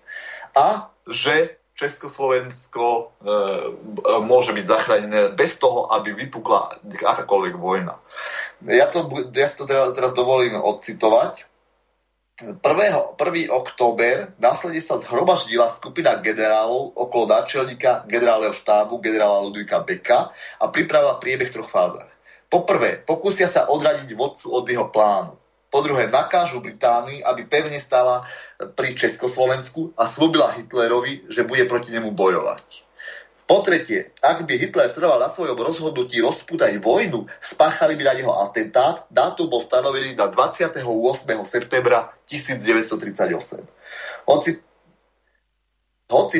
[0.56, 3.03] a že Československo e,
[4.21, 7.97] môže byť zachránené bez toho, aby vypukla akákoľvek vojna.
[8.69, 11.49] Ja to, ja to teraz, teraz dovolím odcitovať.
[12.41, 12.61] 1.
[12.61, 13.17] 1.
[13.49, 21.21] október následne sa zhromaždila skupina generálov okolo náčelníka generálneho štábu generála Ludvíka Beka a pripravila
[21.21, 22.09] priebeh troch fázach.
[22.49, 25.38] Poprvé, pokúsia sa odradiť vodcu od jeho plánu.
[25.71, 28.27] Po druhé, nakážu Británii, aby pevne stala
[28.78, 32.91] pri Československu a slúbila Hitlerovi, že bude proti nemu bojovať.
[33.51, 38.32] Po tretie, ak by Hitler trval na svojom rozhodnutí rozpútať vojnu, spáchali by na neho
[38.47, 40.80] atentát, dátum bol stanovený na 28.
[41.43, 43.68] septembra 1938.
[44.24, 44.55] Hoci,
[46.07, 46.38] hoci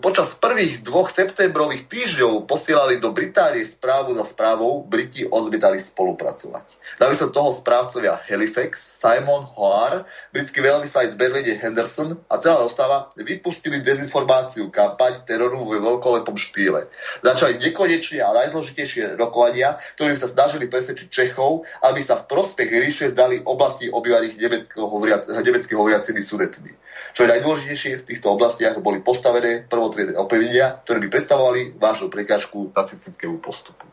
[0.00, 6.64] počas prvých dvoch septembrových týždňov posielali do Británie správu za správou, Briti odmietali spolupracovať.
[7.00, 14.72] Namiesto toho správcovia Halifax, Simon Hoare, britský veľvyslanec Berline Henderson a celá dostava vypustili dezinformáciu
[14.72, 16.88] kampaň teroru vo veľkolepom štýle.
[17.20, 23.04] Začali nekonečne a najzložitejšie rokovania, ktorým sa snažili presvedčiť Čechov, aby sa v prospech ríše
[23.12, 26.72] zdali oblasti obývaných nemecky hovoriacimi sudetmi.
[27.12, 32.72] Čo je najdôležitejšie, v týchto oblastiach boli postavené prvotriedne opevnenia, ktoré by predstavovali vážnu prekážku
[32.72, 33.86] nacistickému postupu.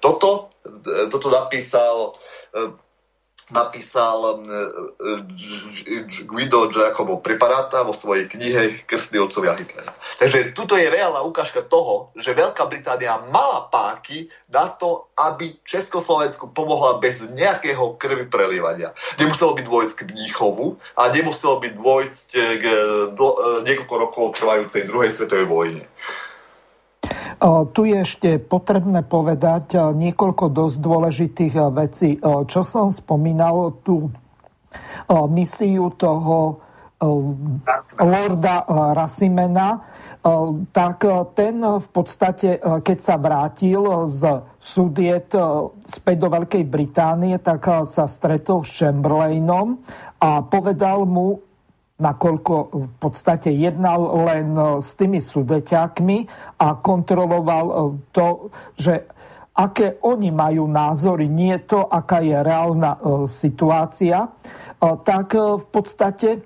[0.00, 0.50] Toto,
[1.12, 2.16] toto napísal
[3.50, 4.42] napísal
[6.24, 9.92] Guido Giacomo Preparata vo svojej knihe Krstný otcovia Hitlera.
[10.18, 16.50] Takže tuto je reálna ukážka toho, že Veľká Británia mala páky na to, aby Československu
[16.54, 18.94] pomohla bez nejakého krvi prelievania.
[19.18, 22.64] Nemuselo byť vojsk k Mníchovu a nemuselo byť vojsk k
[23.66, 25.84] niekoľko rokov trvajúcej druhej svetovej vojne.
[27.72, 32.20] Tu je ešte potrebné povedať niekoľko dosť dôležitých vecí.
[32.20, 34.12] Čo som spomínal, tú
[35.32, 36.60] misiu toho
[37.96, 38.56] lorda
[38.92, 39.80] Rasimena,
[40.68, 41.00] tak
[41.32, 45.32] ten v podstate, keď sa vrátil z súdiet
[45.88, 49.80] späť do Veľkej Británie, tak sa stretol s Chamberlainom
[50.20, 51.40] a povedal mu,
[52.00, 56.18] nakoľko v podstate jednal len e, s tými sudeťákmi
[56.58, 57.74] a kontroloval e,
[58.10, 58.48] to,
[58.80, 59.04] že
[59.52, 64.32] aké oni majú názory, nie to, aká je reálna e, situácia,
[64.80, 66.40] tak v podstate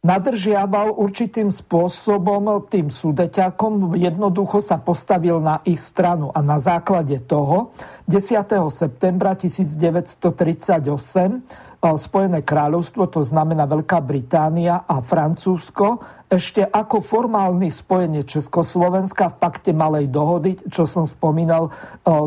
[0.00, 7.76] nadržiaval určitým spôsobom tým sudeťakom, jednoducho sa postavil na ich stranu a na základe toho
[8.08, 8.40] 10.
[8.72, 19.32] septembra 1938 Spojené kráľovstvo, to znamená Veľká Británia a Francúzsko, ešte ako formálny spojenie Československa
[19.32, 21.72] v pakte Malej dohody, čo som spomínal,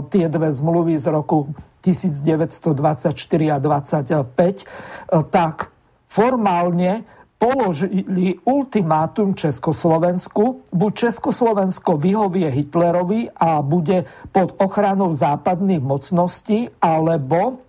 [0.09, 1.53] tie dve zmluvy z roku
[1.85, 3.13] 1924
[3.53, 5.69] a 25, tak
[6.09, 7.05] formálne
[7.37, 10.65] položili ultimátum Československu.
[10.73, 17.61] Buď Československo vyhovie Hitlerovi a bude pod ochranou západných mocností, alebo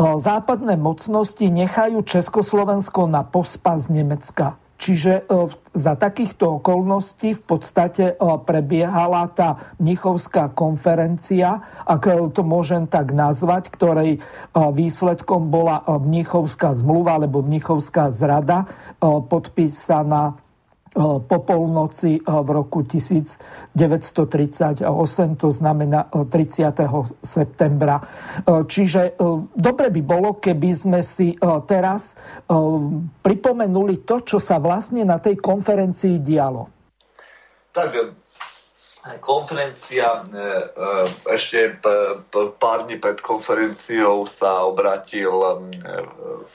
[0.00, 4.56] západné mocnosti nechajú Československo na pospas Nemecka.
[4.80, 5.28] Čiže
[5.76, 8.16] za takýchto okolností v podstate
[8.48, 14.24] prebiehala tá Mnichovská konferencia, ak to môžem tak nazvať, ktorej
[14.56, 18.64] výsledkom bola Mnichovská zmluva alebo Mnichovská zrada
[19.04, 20.40] podpísaná
[20.94, 23.78] po polnoci v roku 1938,
[25.38, 26.74] to znamená 30.
[27.22, 28.02] septembra.
[28.44, 29.14] Čiže
[29.54, 31.38] dobre by bolo, keby sme si
[31.70, 32.18] teraz
[33.22, 36.66] pripomenuli to, čo sa vlastne na tej konferencii dialo.
[37.70, 38.18] Tak
[39.24, 40.26] konferencia,
[41.24, 41.80] ešte
[42.60, 45.32] pár dní pred konferenciou sa obratil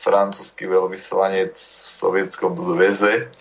[0.05, 3.33] francúzsky veľvyslanec v Sovietskom zväze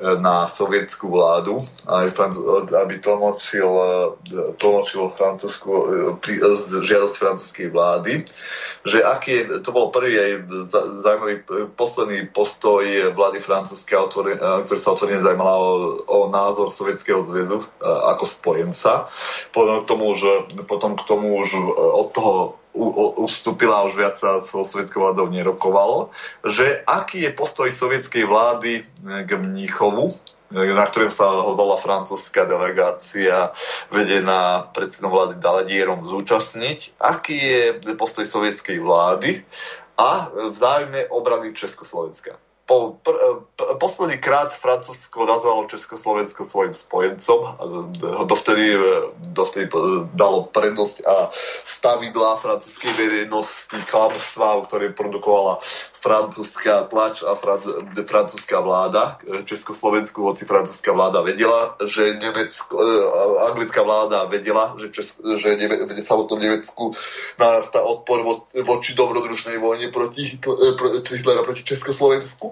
[0.00, 3.70] na sovietskú vládu, aby tlmočil,
[4.58, 5.70] tlmočil francúzsku,
[6.82, 8.24] žiadosť francúzskej vlády,
[8.82, 10.30] že aký je, to bol prvý aj
[11.04, 11.36] zaujímavý
[11.78, 12.82] posledný postoj
[13.14, 14.10] vlády francúzskej,
[14.66, 15.70] ktorý sa otvorene zaujímala o,
[16.06, 19.06] o názor Sovietskeho zväzu ako spojenca.
[19.54, 20.20] Potom k tomu už,
[20.66, 26.08] potom k tomu už od toho ustúpila, už viac sa so sovietskou vládou nerokovalo,
[26.48, 30.16] že aký je postoj sovietskej vlády k Mníchovu,
[30.52, 33.56] na ktorým sa hodala francúzska delegácia
[33.88, 37.00] vedená predsedom vlády Daladierom zúčastniť.
[37.00, 37.62] Aký je
[37.96, 39.44] postoj sovietskej vlády
[39.96, 42.36] a v záujme obrany Československa
[42.66, 43.14] po, pr,
[43.58, 47.40] pr, posledný krát Francúzsko nazvalo Československo svojim spojencom.
[48.26, 48.78] Dovtedy,
[49.34, 49.66] dovtedy
[50.14, 51.28] dalo prednosť a
[51.66, 55.58] stavidla francúzskej verejnosti klamstvá, ktoré produkovala
[56.02, 57.62] francúzska tlač a fran,
[57.94, 62.86] francúzska vláda Československu, hoci francúzska vláda vedela, že Nemecko, e,
[63.54, 66.98] anglická vláda vedela, že, Česko, že v samotnom Nemecku
[67.38, 68.34] narastá odpor vo,
[68.66, 72.50] voči dobrodružnej vojne proti, e, proti Hitlera proti Československu,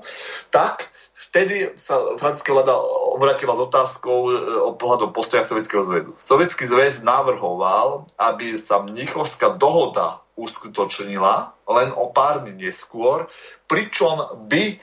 [0.55, 0.87] tak
[1.31, 2.79] vtedy sa francúzska vláda
[3.19, 4.19] obratila s otázkou
[4.63, 6.15] o pohľadom postoja Sovietskeho zväzu.
[6.23, 13.29] Sovietský zväz navrhoval, aby sa Mnichovská dohoda uskutočnila len o pár dní neskôr,
[13.69, 14.77] pričom by e,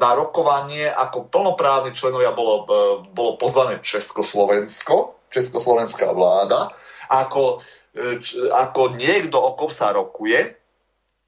[0.00, 2.68] na rokovanie ako plnoprávni členovia bolo, e,
[3.12, 6.72] bolo pozvané Československo, Československá vláda,
[7.12, 7.60] ako,
[7.92, 8.16] e,
[8.48, 10.56] ako niekto, o kom sa rokuje,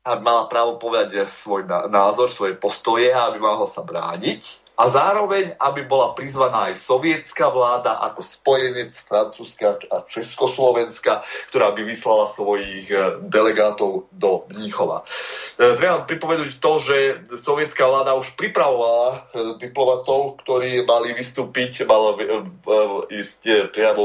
[0.05, 5.55] aby mala právo povedať svoj názor, svoje postoje a aby mohla sa brániť a zároveň,
[5.63, 11.23] aby bola prizvaná aj sovietská vláda ako spojenec Francúzska a Československa,
[11.55, 15.07] ktorá by vyslala svojich e, delegátov do Mníchova.
[15.55, 16.97] E, treba pripomenúť to, že
[17.39, 19.19] sovietská vláda už pripravovala e,
[19.63, 22.19] diplomatov, ktorí mali vystúpiť, malo
[23.15, 24.03] ísť priamo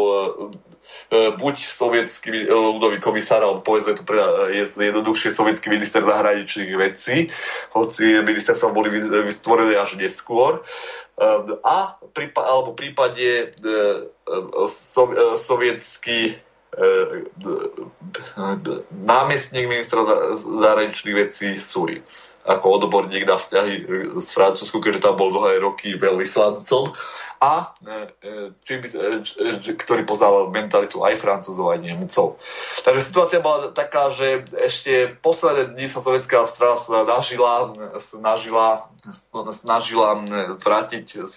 [1.12, 4.22] buď sovietský e, ľudový komisár, alebo povedzme to pre,
[4.54, 7.34] je jednoduchšie sovietský minister zahraničných vecí,
[7.74, 8.94] hoci ministerstva boli
[9.26, 10.62] vystvorené až neskôr.
[10.62, 10.62] E,
[11.66, 11.98] a
[12.38, 13.28] alebo v prípade
[15.42, 16.38] sovietský
[18.94, 20.06] námestník ministra
[20.38, 23.74] zahraničných vecí Suric ako odborník na vzťahy
[24.18, 26.94] s Francúzskou, keďže tam bol dlhé roky veľvyslancom
[27.40, 28.12] a e,
[28.68, 32.36] e, e, ktorý poznal mentalitu aj Francúzov, aj Nemcov.
[32.84, 37.72] Takže situácia bola taká, že ešte posledné dni sa sovietská strana snažila,
[38.12, 38.68] snažila,
[39.56, 40.20] snažila
[40.60, 41.32] zvrátiť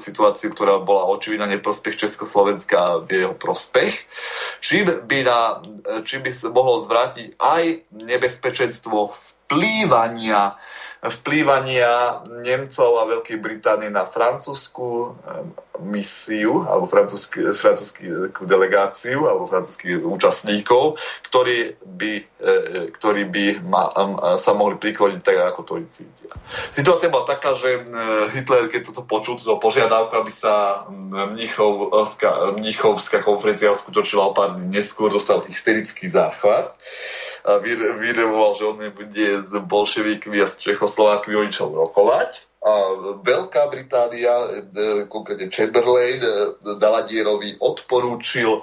[0.00, 3.92] situáciu, ktorá bola očividná neprospech Československa v jeho prospech.
[4.64, 5.60] Čím by, na,
[6.08, 9.12] čím by sa mohlo zvrátiť aj nebezpečenstvo
[9.52, 10.56] vplývania
[11.02, 15.18] vplývania Nemcov a Veľkej Británie na francúzsku
[15.82, 22.54] misiu alebo francúzskú delegáciu alebo francúzských účastníkov, ktorí by, e,
[22.94, 23.90] ktorí by ma,
[24.38, 26.30] sa mohli prikloniť tak, ako to cítia.
[26.70, 27.82] Situácia bola taká, že
[28.30, 34.78] Hitler, keď toto počul, to požiadavku, aby sa Mnichovská, Mnichovská konferencia uskutočila o pár dní
[34.78, 36.78] neskôr, dostal hysterický záchvat
[37.42, 37.58] a
[37.98, 42.52] vyrevoval, že on nebude s bolševíkmi a s Čechoslovákmi o ničom rokovať.
[42.62, 42.72] A
[43.26, 48.62] Veľká Británia, e, konkrétne Chamberlain, e, Daladierovi odporúčil,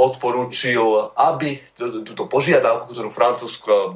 [0.00, 3.88] odporúčil, aby túto požiadavku, ktorú Francúzsko e,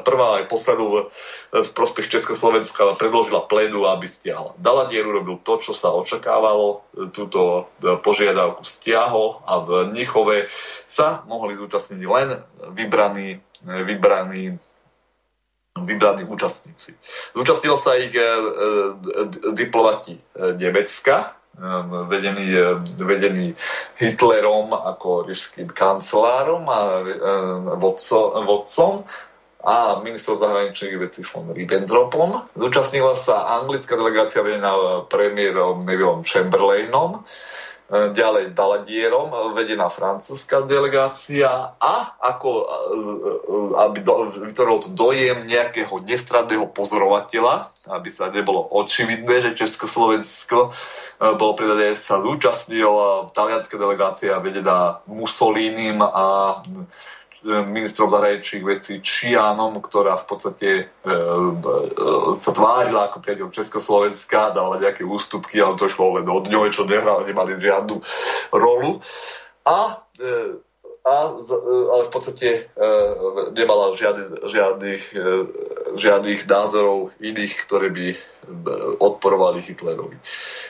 [0.00, 1.12] prvá aj poslednú
[1.52, 4.56] v prospech Československa predložila plédu, aby stiahla.
[4.56, 10.48] Daladier urobil to, čo sa očakávalo, túto požiadavku stiahol a v Nichove
[10.88, 12.40] sa mohli zúčastniť len
[12.72, 14.58] vybraní vybraní
[15.76, 16.96] vybraní účastníci.
[17.36, 18.32] Zúčastnil sa ich e, e,
[19.52, 20.20] diplomati e,
[20.56, 21.36] Nemecka,
[22.12, 22.52] vedený,
[23.00, 23.56] vedený
[23.96, 27.00] Hitlerom ako ríšským kancelárom a
[27.80, 29.08] vodco, vodcom
[29.64, 32.52] a ministrom zahraničných vecí von Ribbentropom.
[32.60, 37.24] Zúčastnila sa anglická delegácia vedená premiérom Nevilleom Chamberlainom
[37.86, 41.46] ďalej Daladierom, vedená francúzska delegácia
[41.78, 42.64] a ako, e,
[43.78, 50.70] aby do, vytvoril to dojem nejakého nestradného pozorovateľa, aby sa nebolo očividné, že Československo e,
[51.38, 56.58] bolo pridané, sa zúčastnila talianská delegácia vedená Mussolinim a
[57.44, 61.12] ministrom zahraničných vecí Čianom, ktorá v podstate e, e,
[62.40, 66.88] sa tvárila ako priateľ Československa, dala nejaké ústupky, ale to šlo len od ňoho, čo
[66.88, 68.00] nehral, nemali žiadnu
[68.56, 69.04] rolu.
[69.68, 70.62] A, e,
[71.04, 72.88] a, e, ale v podstate e,
[73.52, 75.28] nemala žiadny, žiadnych, e,
[76.00, 78.18] žiadnych názorov iných, ktoré by e,
[78.98, 80.18] odporovali Hitlerovi.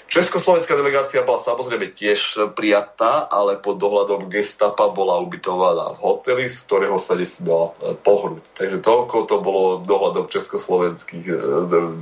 [0.06, 6.62] Československá delegácia bola samozrejme tiež prijatá, ale pod dohľadom gestapa bola ubytovaná v hoteli, z
[6.62, 8.46] ktorého sa nesmela e, pohrúť.
[8.54, 11.34] Takže toľko to bolo dohľadom československých e,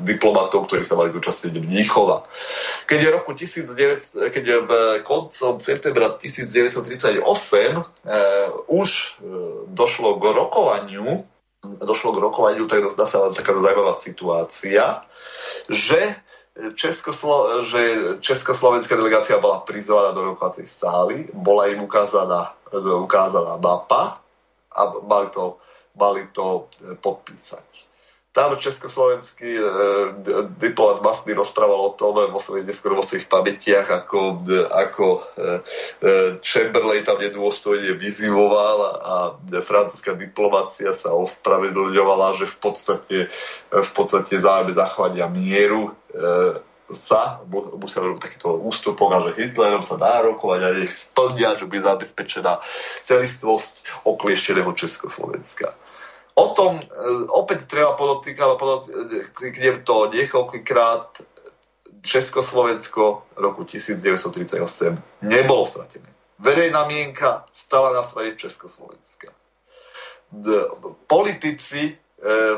[0.04, 2.28] diplomatov, ktorí sa mali zúčastniť Mníchova.
[2.84, 7.82] Keď je roku 1900, keď je v koncom septembra 1938 e,
[8.68, 9.08] už e,
[9.72, 11.24] došlo k rokovaniu,
[11.64, 15.00] došlo k rokovaniu, tak sa taká zaujímavá situácia,
[15.72, 16.20] že
[16.54, 17.82] Českoslo- že
[18.22, 22.54] československá delegácia bola prizvaná do rokovacej sály, bola im ukázaná,
[23.02, 24.22] ukázaná mapa
[24.70, 25.58] a mali to
[25.94, 26.66] mali to
[27.00, 27.93] podpísať.
[28.34, 29.62] Tam československý e,
[30.58, 34.42] diplomat Masný rozprával o tom vo svojich, neskôr vo svojich pamätiach, ako,
[34.74, 35.52] ako e,
[36.42, 39.14] Chamberlain tam nedôstojne vyzivoval a
[39.62, 43.18] francúzska diplomácia sa ospravedlňovala, že v podstate,
[43.70, 46.58] v podstate zájme zachovania mieru e,
[46.90, 47.38] sa
[47.78, 51.86] musel robiť takýto ústupok a že Hitlerom sa dá rokovať a nech splnia, že bude
[51.86, 52.60] zabezpečená
[53.06, 55.72] celistvosť okliešteného Československa.
[56.34, 56.84] O tom e,
[57.30, 61.34] opäť treba podotýkať, podotýkam to niekoľkýkrát,
[62.04, 64.60] Československo roku 1938
[65.24, 66.04] nebolo stratené.
[66.36, 69.32] Verejná mienka stala na strane Československa.
[71.08, 72.56] Politici Eh,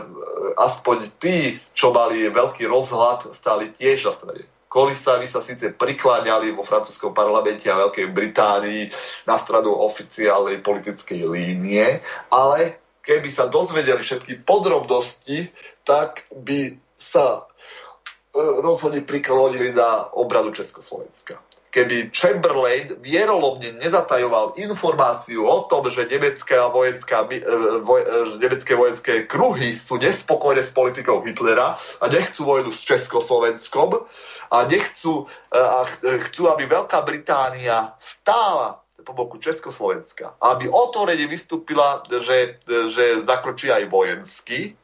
[0.62, 4.42] aspoň tí, čo mali veľký rozhľad, stáli tiež na strane.
[4.70, 8.82] Kolisári sa síce prikláňali vo francúzskom parlamente a Veľkej Británii
[9.26, 11.98] na stranu oficiálnej politickej línie,
[12.30, 15.48] ale keby sa dozvedeli všetky podrobnosti,
[15.86, 21.38] tak by sa eh, rozhodne priklonili na obranu Československa.
[21.76, 27.44] Keby Chamberlain vierolomne nezatajoval informáciu o tom, že nemecká vojenská, e,
[27.84, 28.08] voj, e,
[28.40, 34.08] nemecké vojenské kruhy sú nespokojné s politikou Hitlera a nechcú vojnu s Československom
[34.48, 35.84] a nechcú e, a
[36.32, 40.34] chcú, aby Veľká Británia stála po boku Československa.
[40.42, 44.74] Aby otvorene vystúpila, že, že zakročí aj vojensky,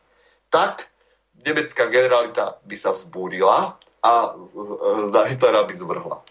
[0.46, 0.86] tak
[1.42, 3.74] nemecká generalita by sa vzbúrila
[4.06, 4.12] a
[5.26, 6.22] Hitlera by zvrhla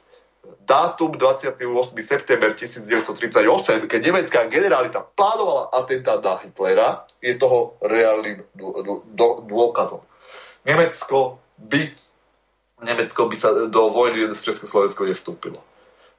[0.66, 1.60] dátum 28.
[2.02, 6.90] september 1938, keď nemecká generálita plánovala atentát na Hitlera,
[7.22, 8.42] je toho reálnym
[9.46, 10.02] dôkazom.
[10.66, 11.92] Nemecko by,
[12.82, 15.62] Nemecko by sa do vojny s Československou nestúpilo.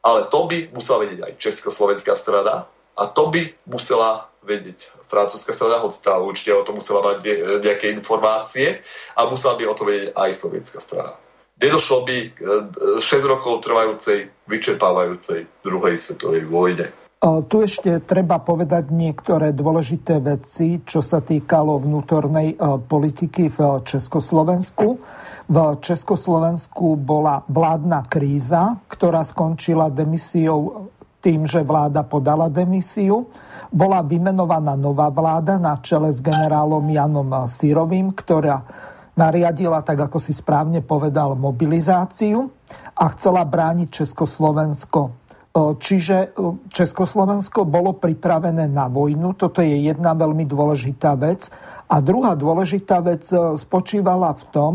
[0.03, 2.67] Ale to by musela vedieť aj Československá strana
[2.99, 7.23] a to by musela vedieť francúzska strana, hoď tá určite o tom musela mať
[7.63, 8.83] nejaké informácie
[9.15, 11.15] a musela by o to vedieť aj sovietská strana
[11.63, 12.39] nedošlo by k
[12.99, 16.91] 6 e, rokov trvajúcej, vyčerpávajúcej druhej svetovej vojne.
[17.23, 24.99] Tu ešte treba povedať niektoré dôležité veci, čo sa týkalo vnútornej e, politiky v Československu.
[25.51, 30.91] V Československu bola vládna kríza, ktorá skončila demisiou
[31.23, 33.31] tým, že vláda podala demisiu.
[33.71, 38.67] Bola vymenovaná nová vláda na čele s generálom Janom Sírovým, ktorá
[39.15, 42.51] nariadila, tak ako si správne povedal, mobilizáciu
[42.97, 45.01] a chcela brániť Československo.
[45.09, 45.11] E,
[45.81, 46.29] čiže e,
[46.73, 49.37] Československo bolo pripravené na vojnu.
[49.37, 51.49] Toto je jedna veľmi dôležitá vec.
[51.93, 54.73] A druhá dôležitá vec e, spočívala v tom,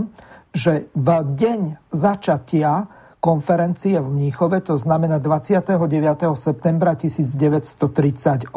[0.58, 2.90] že v deň začatia
[3.22, 5.78] konferencie v Mníchove, to znamená 29.
[6.34, 8.50] septembra 1938,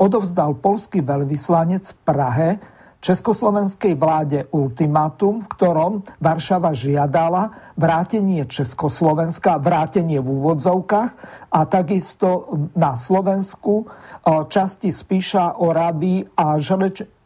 [0.00, 2.48] odovzdal polský veľvyslanec v Prahe
[3.00, 11.12] československej vláde ultimátum, v ktorom Varšava žiadala vrátenie Československa, vrátenie v úvodzovkách
[11.48, 13.88] a takisto na Slovensku
[14.24, 16.60] časti Spíša, Orábii a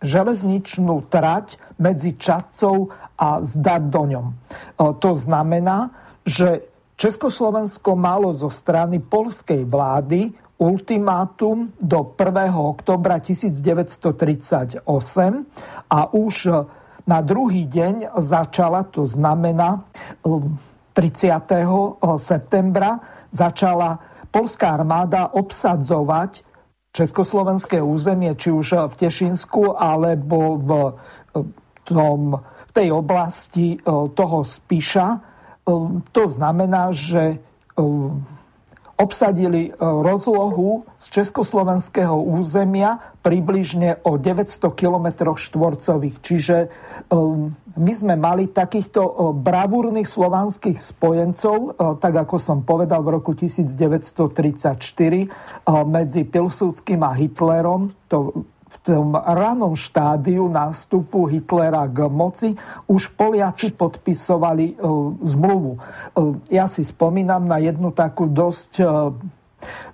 [0.03, 4.27] železničnú trať medzi Čadcov a Zdardoňom.
[4.79, 5.91] To znamená,
[6.23, 10.31] že Československo malo zo strany polskej vlády
[10.63, 12.55] ultimátum do 1.
[12.55, 14.87] oktobra 1938
[15.91, 16.35] a už
[17.05, 19.85] na druhý deň začala, to znamená
[20.95, 21.35] 30.
[21.67, 23.03] Um, septembra,
[23.35, 23.99] začala
[24.31, 26.54] polská armáda obsadzovať
[26.95, 30.71] československé územie, či už v Tešinsku, alebo v,
[31.83, 35.19] tom, v tej oblasti uh, toho Spiša.
[35.67, 37.43] Um, to znamená, že
[38.97, 46.17] obsadili e, rozlohu z československého územia približne o 900 km štvorcových.
[46.23, 46.69] Čiže e,
[47.75, 54.79] my sme mali takýchto e, bravúrnych slovanských spojencov, tak ako som povedal v roku 1934
[55.85, 57.91] medzi Pilsudským a Hitlerom.
[58.09, 58.47] To
[58.83, 62.59] tom ranom štádiu nástupu Hitlera k moci
[62.91, 64.75] už Poliaci podpisovali e,
[65.23, 65.73] zmluvu.
[65.77, 65.81] E,
[66.51, 68.85] ja si spomínam na jednu takú dosť e,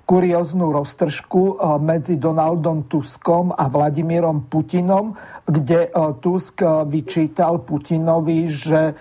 [0.09, 5.15] kurióznu roztržku medzi Donaldom Tuskom a Vladimírom Putinom,
[5.47, 5.87] kde
[6.19, 6.59] Tusk
[6.91, 8.99] vyčítal Putinovi, že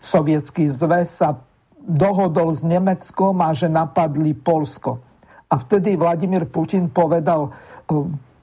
[0.00, 1.36] sovietský zväz sa
[1.84, 5.04] dohodol s Nemeckom a že napadli Polsko.
[5.52, 7.52] A vtedy Vladimír Putin povedal,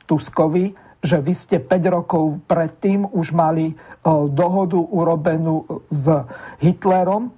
[0.10, 3.74] Tuskovi, že vy ste 5 rokov predtým už mali e,
[4.34, 6.10] dohodu urobenú s
[6.60, 7.30] Hitlerom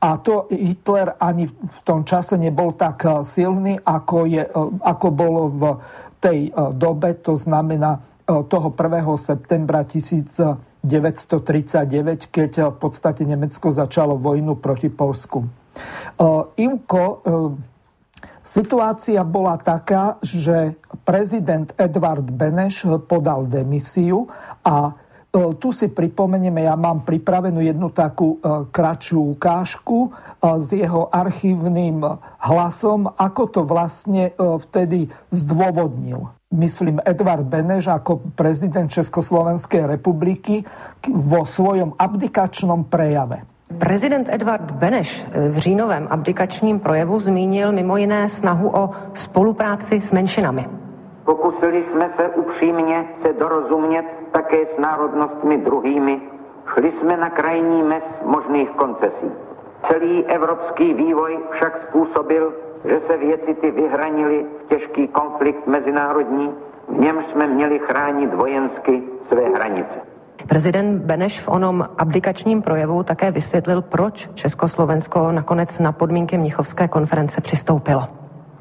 [0.00, 4.50] a to Hitler ani v tom čase nebol tak e, silný, ako, je, e,
[4.86, 5.62] ako bolo v
[6.20, 7.96] tej dobe, to znamená
[8.28, 9.08] toho 1.
[9.16, 10.84] septembra 1939,
[12.28, 15.48] keď v podstate Nemecko začalo vojnu proti Polsku.
[16.60, 17.02] Ivko,
[18.50, 20.74] situácia bola taká, že
[21.06, 24.26] prezident Edvard Beneš podal demisiu
[24.66, 24.90] a
[25.30, 28.42] tu si pripomenieme, ja mám pripravenú jednu takú
[28.74, 30.10] kratšiu ukážku
[30.42, 32.02] s jeho archívnym
[32.42, 36.34] hlasom, ako to vlastne vtedy zdôvodnil.
[36.50, 40.66] Myslím, Edvard Beneš ako prezident Československej republiky
[41.06, 43.46] vo svojom abdikačnom prejave.
[43.78, 50.68] Prezident Edvard Beneš v říjnovém abdikačním projevu zmínil mimo jiné snahu o spolupráci s menšinami.
[51.24, 56.20] Pokusili jsme se upřímně se dorozumět také s národnostmi druhými.
[56.74, 59.30] Šli jsme na krajní mes možných koncesí.
[59.88, 66.54] Celý evropský vývoj však způsobil, že se věcity vyhranili v těžký konflikt mezinárodní,
[66.88, 70.00] v němž jsme měli chránit vojensky své hranice.
[70.50, 77.40] Prezident Beneš v onom abdikačním projevu také vysvětlil, proč Československo nakonec na podmínky Mnichovské konference
[77.40, 78.02] přistoupilo.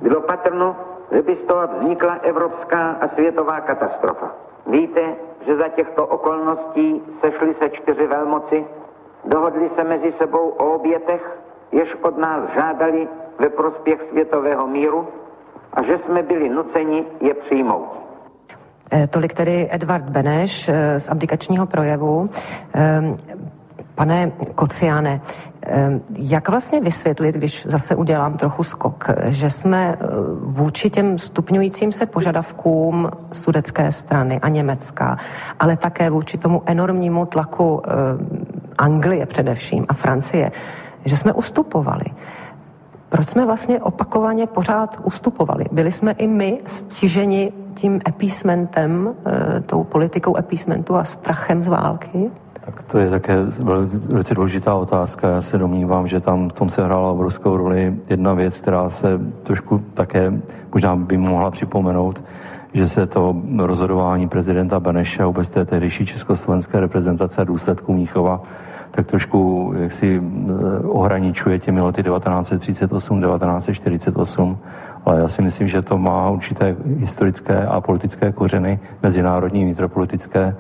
[0.02, 0.76] Bylo patrno,
[1.12, 4.32] že by z toho vznikla evropská a světová katastrofa.
[4.68, 5.02] Víte,
[5.48, 8.66] že za těchto okolností sešly se čtyři velmoci,
[9.26, 11.40] dohodli se mezi sebou o obětech,
[11.72, 13.08] jež od nás žádali
[13.40, 15.08] ve prospěch světového míru
[15.74, 18.09] a že jsme byli nuceni je přijmout.
[18.92, 22.30] Eh, tolik tedy Edvard Beneš eh, z abdikačního projevu.
[22.74, 23.18] Ehm,
[23.96, 25.22] pane Kociáne,
[26.16, 30.06] jak vlastně vysvětlit, když zase udělám trochu skok, že jsme eh,
[30.42, 35.18] vůči těm stupňujícím se požadavkům sudecké strany a Německa,
[35.60, 37.82] ale také vůči tomu enormnímu tlaku
[38.78, 40.52] Anglie především a Francie,
[41.06, 42.06] že jsme ustupovali.
[43.10, 45.66] Proč jsme vlastně opakovaně pořád ustupovali?
[45.72, 52.32] Byli jsme i my stiženi tím epísmentem, eh, tou politikou epísmentu a strachem z války?
[52.66, 53.36] Tak to je také
[54.10, 55.30] velice důležitá otázka.
[55.30, 59.20] Já se domnívám, že tam v tom se hrála obrovskou roli jedna věc, která se
[59.44, 60.34] trošku také
[60.74, 62.24] možná by mohla připomenout,
[62.74, 68.42] že se to rozhodování prezidenta Beneše vůbec té tehdejší československé reprezentace a důsledků Míchova
[68.92, 74.58] tak trošku jak si eh, ohraničuje těmi lety 1938, 1948,
[75.06, 80.56] ale já si myslím, že to má určité historické a politické kořeny, mezinárodní, vnitropolitické,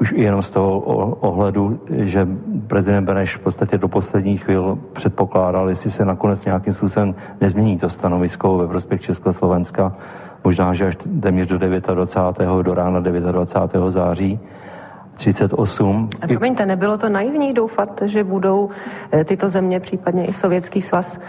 [0.00, 0.78] už jenom z toho
[1.20, 2.28] ohledu, že
[2.66, 7.88] prezident Beneš v podstatě do posledních chvíl předpokládal, jestli se nakonec nějakým způsobem nezmění to
[7.88, 9.96] stanovisko ve prospěch Československa,
[10.44, 12.50] možná, že až téměř do 29.
[12.62, 13.90] do rána 29.
[13.90, 14.40] září,
[15.14, 16.10] 38.
[16.22, 18.70] A promiňte, nebylo to naivní doufat, že budou
[19.12, 21.20] eh, tyto země, případně i Sovětský svaz,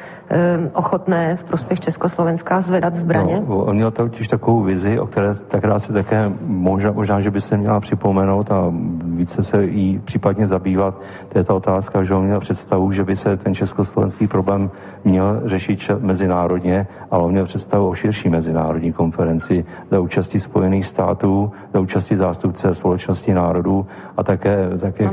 [0.74, 3.44] ochotné v prospěch Československa zvedat zbraně?
[3.48, 7.42] No, on měl totiž takovou vizi, o které tak si také možná, možná, že by
[7.42, 8.74] se měla připomenout a
[9.04, 11.02] více se jí případně zabývat.
[11.30, 14.72] To je ta otázka, že on měl představu, že by se ten československý problém
[15.04, 21.52] měl řešit mezinárodně, ale on měl představu o širší mezinárodní konferenci za účastí Spojených států,
[21.74, 23.86] za účastí zástupce společnosti národů
[24.18, 25.10] a také, také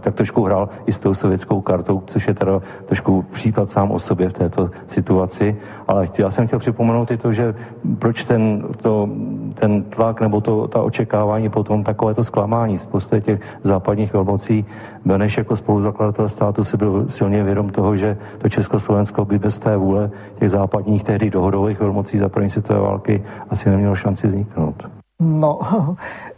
[0.00, 3.98] tak trošku hrál i s tou sovětskou kartou, což je teda trošku případ sám o
[3.98, 5.56] sobě v této situaci.
[5.88, 7.54] Ale já jsem chtěl připomenout i to, že
[7.98, 9.08] proč ten, to,
[9.54, 14.64] ten tlak nebo to, ta očekávání potom takovéto zklamání z postoje těch západních velmocí
[15.04, 19.76] Beneš jako spoluzakladatel státu si byl silně vědom toho, že to Československo by bez té
[19.76, 24.88] vůle těch západních tehdy dohodových velmocí za první světové války asi nemělo šanci vzniknout.
[25.20, 25.60] No,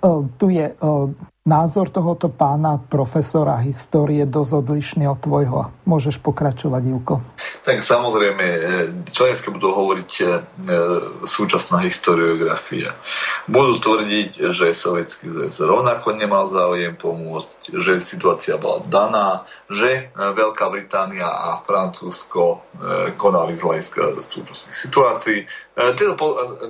[0.36, 0.72] tu je
[1.44, 5.68] názor tohoto pána profesora histórie dosť odlišný od tvojho.
[5.84, 7.20] Môžeš pokračovať, Ivko.
[7.68, 8.60] Tak samozrejme, e,
[9.12, 10.24] čo dneska budú hovoriť e,
[11.28, 12.96] súčasná historiografia.
[13.44, 20.16] Budú tvrdiť, že Sovietský zväz rovnako nemal záujem pomôcť, že situácia bola daná, že e,
[20.16, 22.64] Veľká Británia a Francúzsko
[23.20, 25.38] konali z hľadiska súčasných situácií.
[25.74, 26.14] Tieto,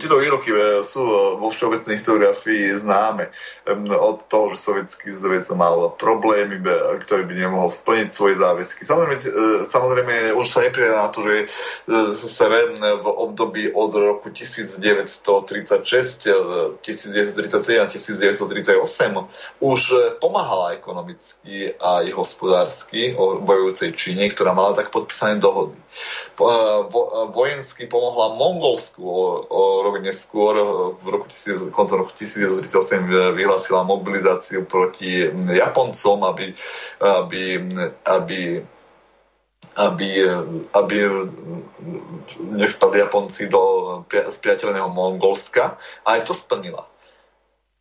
[0.00, 0.50] tieto výroky
[0.84, 1.00] sú
[1.38, 3.28] vo všeobecnej historiografii známe
[3.94, 6.64] od toho, že sovietský zväz mal problémy,
[7.04, 8.88] ktorý by nemohol splniť svoje záväzky.
[8.88, 9.28] Samozrejme, e,
[9.68, 11.46] samozrejme už sa neprijde na to, že e,
[12.16, 19.80] SRN v období od roku 1936, 1937 a 1938 už
[20.18, 25.76] pomáhala ekonomicky a aj hospodársky o bojujúcej Číne, ktorá mala tak podpísané dohody.
[25.76, 25.84] E,
[27.30, 30.54] vojensky pomohla Mongolsku o, o rok neskôr,
[30.98, 31.28] v roku,
[31.70, 36.54] koncom roku 1938 vyhlásila mobilizáciu agresiu proti Japoncom, aby,
[37.02, 37.42] aby,
[38.06, 38.40] aby
[39.74, 40.22] aby,
[40.70, 40.96] aby
[42.38, 45.74] nevpadli Japonci do spriateľného Mongolska.
[46.06, 46.86] A aj to splnila.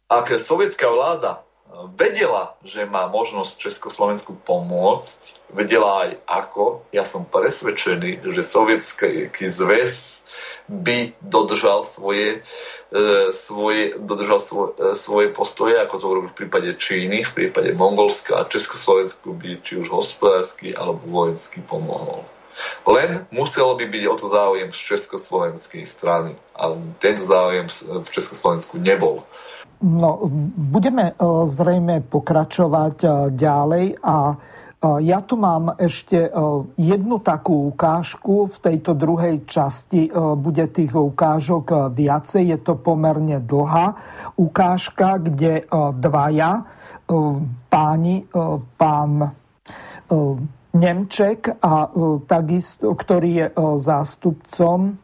[0.09, 1.45] ak sovietská vláda
[1.93, 10.25] vedela, že má možnosť Československu pomôcť, vedela aj ako, ja som presvedčený, že sovietský zväz
[10.69, 12.41] by dodržal svoje, e,
[13.33, 18.37] svoje, dodržal svoj, e, svoje postoje, ako to urobil v prípade Číny, v prípade Mongolska
[18.37, 22.21] a Československu by či už hospodársky alebo vojenský pomohol.
[22.85, 26.37] Len muselo by byť o to záujem z československej strany.
[26.53, 29.25] A tento záujem v Československu nebol.
[29.81, 31.13] No, budeme e,
[31.49, 34.35] zrejme pokračovať e, ďalej a e,
[34.83, 36.27] ja tu mám ešte
[36.75, 38.51] jednu takú ukážku.
[38.51, 42.43] V tejto druhej časti bude tých ukážok viacej.
[42.51, 43.95] Je to pomerne dlhá
[44.35, 45.63] ukážka, kde
[45.95, 46.67] dvaja
[47.71, 48.27] páni,
[48.75, 49.11] pán
[50.73, 51.73] Nemček, a
[52.25, 53.47] takisto, ktorý je
[53.77, 54.99] zástupcom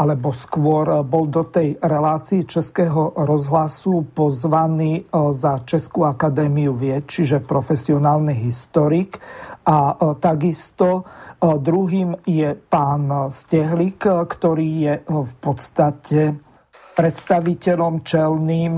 [0.00, 7.04] alebo skôr e, bol do tej relácii Českého rozhlasu pozvaný e, za Českú akadémiu vied,
[7.04, 9.20] čiže profesionálny historik.
[9.68, 11.04] A e, takisto
[11.40, 16.36] druhým je pán Stehlik, ktorý je v podstate
[16.92, 18.76] predstaviteľom čelným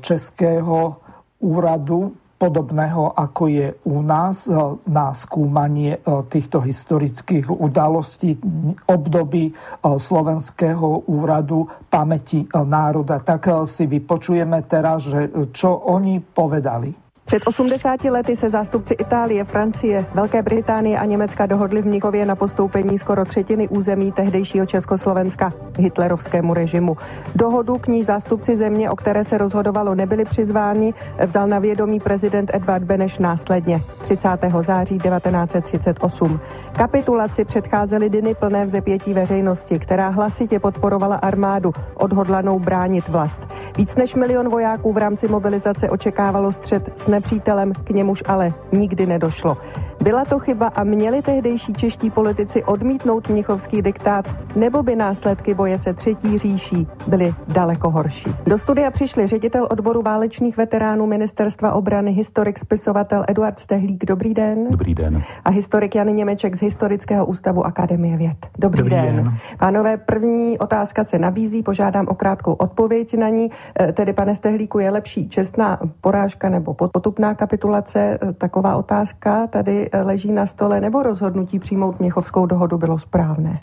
[0.00, 0.96] Českého
[1.44, 4.54] úradu podobného, ako je u nás e,
[4.86, 6.00] na skúmanie e,
[6.30, 8.38] týchto historických udalostí
[8.86, 9.52] období e,
[9.82, 13.18] Slovenského úradu pamäti národa.
[13.18, 17.07] Tak si vypočujeme teraz, že čo oni povedali.
[17.28, 22.36] Před 80 lety se zástupci Itálie, Francie, Velké Británie a Německa dohodli v Mnichově na
[22.36, 26.96] postoupení skoro třetiny území tehdejšího Československa hitlerovskému režimu.
[27.34, 30.94] Dohodu k ní zástupci země, o které se rozhodovalo, nebyli přizváni,
[31.26, 34.28] vzal na vědomí prezident Edvard Beneš následně 30.
[34.60, 36.40] září 1938.
[36.78, 43.40] Kapitulaci předcházely dny plné vzepětí veřejnosti, která hlasitě podporovala armádu, odhodlanou bránit vlast.
[43.76, 49.06] Víc než milion vojáků v rámci mobilizace očekávalo střed s nepřítelem, k němuž ale nikdy
[49.06, 49.56] nedošlo.
[50.02, 54.24] Byla to chyba a měli tehdejší čeští politici odmítnout mnichovský diktát,
[54.56, 58.34] nebo by následky boje se třetí říší byly daleko horší.
[58.46, 64.04] Do studia přišli ředitel odboru válečných veteránů Ministerstva obrany, historik, spisovatel Eduard Stehlík.
[64.04, 64.66] Dobrý den.
[64.70, 65.22] Dobrý den.
[65.44, 68.36] A historik Jan Němeček z Historického ústavu Akademie věd.
[68.58, 69.16] Dobrý, Dobrý den.
[69.16, 69.32] den.
[69.58, 73.50] Pánové, první otázka se nabízí, požádám o krátkou odpověď na ní.
[73.80, 76.74] E, tedy, pane Stehlíku, je lepší čestná porážka nebo
[77.08, 78.18] potupná kapitulace?
[78.22, 83.60] E, taková otázka tady leží na stole, nebo rozhodnutí přijmout Měchovskou dohodu bylo správné?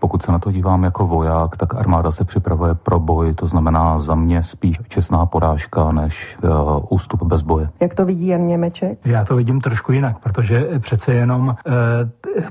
[0.00, 3.98] Pokud se na to dívám jako voják, tak armáda se připravuje pro boj, to znamená
[3.98, 6.50] za mě spíš čestná porážka než uh,
[6.88, 7.68] ústup bez boje.
[7.80, 8.98] Jak to vidí Jan Němeček?
[9.04, 11.54] Já to vidím trošku jinak, protože přece jenom uh,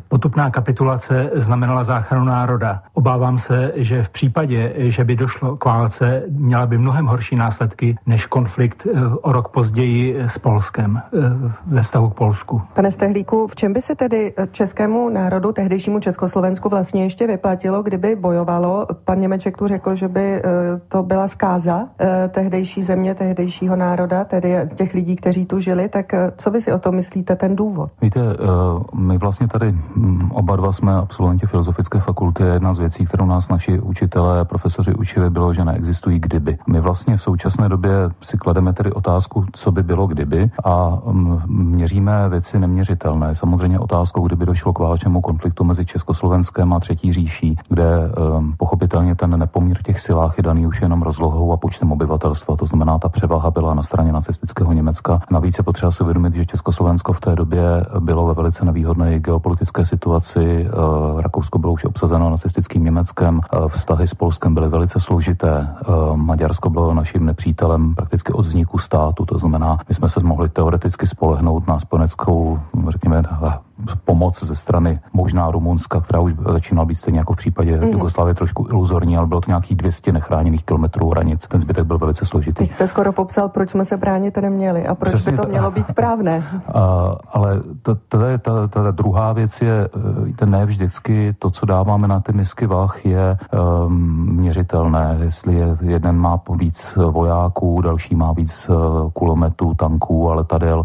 [0.07, 2.83] potupná kapitulace znamenala záchranu národa.
[2.93, 7.97] Obávám se, že v případě, že by došlo k válce, měla by mnohem horší následky
[8.05, 12.61] než konflikt uh, o rok později s Polskem uh, ve vztahu k Polsku.
[12.73, 18.15] Pane Stehlíku, v čem by se tedy českému národu, tehdejšímu Československu vlastně ještě vyplatilo, kdyby
[18.15, 18.87] bojovalo.
[19.05, 20.41] Pan Němeček tu řekl, že by eh,
[20.87, 25.89] to byla zkáza eh, tehdejší země, tehdejšího národa, tedy těch lidí, kteří tu žili.
[25.89, 26.05] Tak
[26.37, 27.91] co vy si o tom myslíte, ten důvod?
[28.01, 28.19] Víte,
[28.95, 32.43] my vlastně tady hm, oba dva jsme absolventi filozofické fakulty.
[32.43, 36.57] Jedna z věcí, kterou nás naši učitelé a profesoři učili, bylo, že neexistují kdyby.
[36.67, 37.91] My vlastně v současné době
[38.21, 43.35] si klademe tedy otázku, co by bylo kdyby a hm, měříme věci neměřitelné.
[43.35, 48.11] Samozřejmě otázkou, kdyby došlo k válčemu konfliktu mezi Československem a třetí říší, kde
[48.57, 52.55] pochopitelně ten nepoměr těch silách je daný už jenom rozlohou a počtem obyvatelstva.
[52.55, 55.21] To znamená, ta převaha byla na straně nacistického Německa.
[55.31, 57.61] Navíc je potřeba si uvědomit, že Československo v té době
[57.99, 60.67] bylo ve velice nevýhodné geopolitické situaci.
[60.67, 65.67] Uh, Rakousko bylo už obsazeno nacistickým Německem, uh, vztahy s Polskem byly velice složité.
[65.87, 69.25] Uh, Maďarsko bylo naším nepřítelem prakticky od vzniku státu.
[69.25, 72.59] To znamená, my jsme se mohli teoreticky spolehnout na spojeneckou,
[72.89, 73.23] řekněme,
[74.05, 77.91] pomoc ze strany možná Rumunska, která už začínala být stejně jako v případě mm.
[77.91, 81.47] Jugoslávie trošku iluzorní, ale bylo to nějakých 200 nechráněných kilometrů hranic.
[81.47, 82.63] Ten zbytek byl velice složitý.
[82.63, 85.71] Vy jste skoro popsal, proč jsme se bránit neměli a proč Přesně by to mělo
[85.71, 86.61] být správné.
[86.73, 86.81] A,
[87.33, 89.89] ale ta, druhá věc je,
[90.35, 93.37] ten ne vždycky to, co dáváme na ty misky vach, je
[93.87, 95.17] um, měřitelné.
[95.21, 100.83] Jestli je, jeden má víc vojáků, další má víc uh, kulometů, tanků a letadel.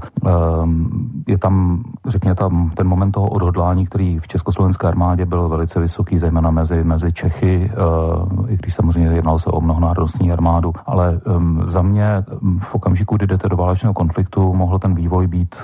[0.62, 5.80] Um, je tam, řekněme, tam ten moment toho odhodlání, který v československé armádě byl velice
[5.80, 7.70] vysoký, zejména mezi, mezi Čechy,
[8.48, 11.20] i když samozřejmě jednalo se o mnohonárodnostní armádu, ale
[11.64, 12.24] za mě
[12.60, 15.54] v okamžiku, kdy jdete do válečného konfliktu, mohl ten vývoj být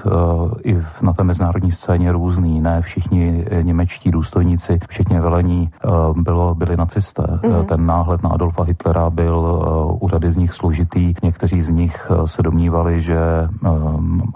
[0.64, 2.60] i na té mezinárodní scéně různý.
[2.60, 5.70] Ne všichni němečtí důstojníci, všichni velení
[6.16, 7.22] bylo, byli nacisté.
[7.22, 7.64] Mm-hmm.
[7.64, 9.62] Ten náhled na Adolfa Hitlera byl
[10.00, 11.14] u řady z nich složitý.
[11.22, 13.18] Někteří z nich se domnívali, že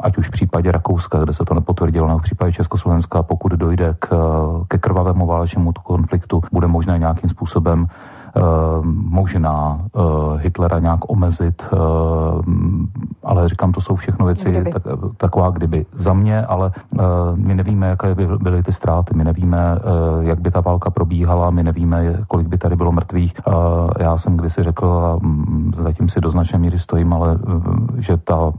[0.02, 3.96] ať už v případě Rakouska, kde se to nepotvrdilo, nebo v případě Československa, pokud dojde
[3.98, 4.08] k,
[4.68, 7.86] ke krvavému válečnému konfliktu, bude možné nějakým způsobem
[8.92, 11.76] možná eh, Hitlera nějak omezit, eh,
[13.24, 14.82] ale říkám, to jsou všechno věci tak,
[15.16, 16.72] taková kdyby za mě, ale
[17.34, 19.78] my nevíme, jaké by byly ty ztráty, my nevíme,
[20.20, 23.34] jak by ta válka probíhala, my nevíme, kolik by tady bylo mrtvých.
[23.98, 27.38] Já jsem kdysi řekl, a mm, zatím si do značné míry stojím, ale
[27.98, 28.52] že ta,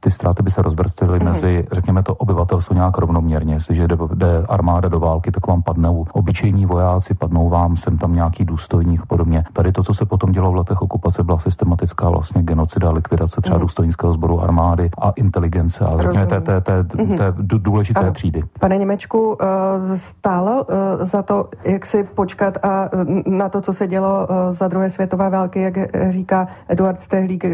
[0.00, 1.24] ty ztráty by se rozvrstvily mm.
[1.24, 3.54] mezi, řekněme to, obyvatelstvo nějak rovnoměrně.
[3.54, 8.14] Jestliže jde, jde armáda do války, tak vám padnou obyčejní vojáci, padnou vám sem tam
[8.14, 9.44] nějaký důstojník, podobně.
[9.52, 13.56] Tady to, co se potom dělo v letech okupace, byla systematická vlastně genocida, likvidace třeba
[13.56, 13.62] mm.
[13.62, 18.12] důstojnického sboru armády a inteligence a řekněme té, té, té, té, té důležité ano.
[18.12, 18.42] třídy.
[18.60, 22.88] Pane Němečku, eh, stálo eh, za to, jak si počkat a
[23.26, 25.74] na to, co se dělo eh, za druhé světové války, jak
[26.08, 27.44] říká Eduard Stehlík,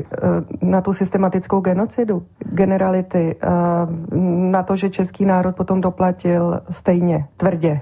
[0.63, 3.37] na tu systematickou genocidu, generality,
[4.51, 7.81] na to, že český národ potom doplatil stejně tvrdě,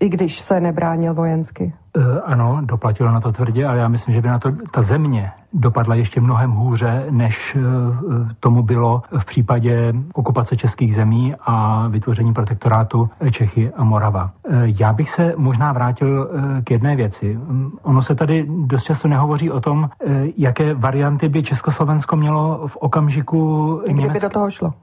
[0.00, 1.72] i když se nebránil vojensky.
[1.96, 5.32] Eh, ano, doplatilo na to tvrdě, ale já myslím, že by na to ta země
[5.52, 12.34] dopadla ještě mnohem hůře, než eh, tomu bylo v případě okupace českých zemí a vytvoření
[12.34, 14.30] protektorátu Čechy a Morava.
[14.48, 16.30] Eh, já bych se možná vrátil
[16.64, 17.34] k jedné věci.
[17.36, 19.90] Mm, ono se tady dost často nehovoří o tom,
[20.36, 24.28] jaké varianty by Československo mělo v okamžiku Kdyby Německé.
[24.28, 24.74] do toho šlo.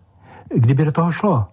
[0.55, 1.45] Kdyby do toho šlo.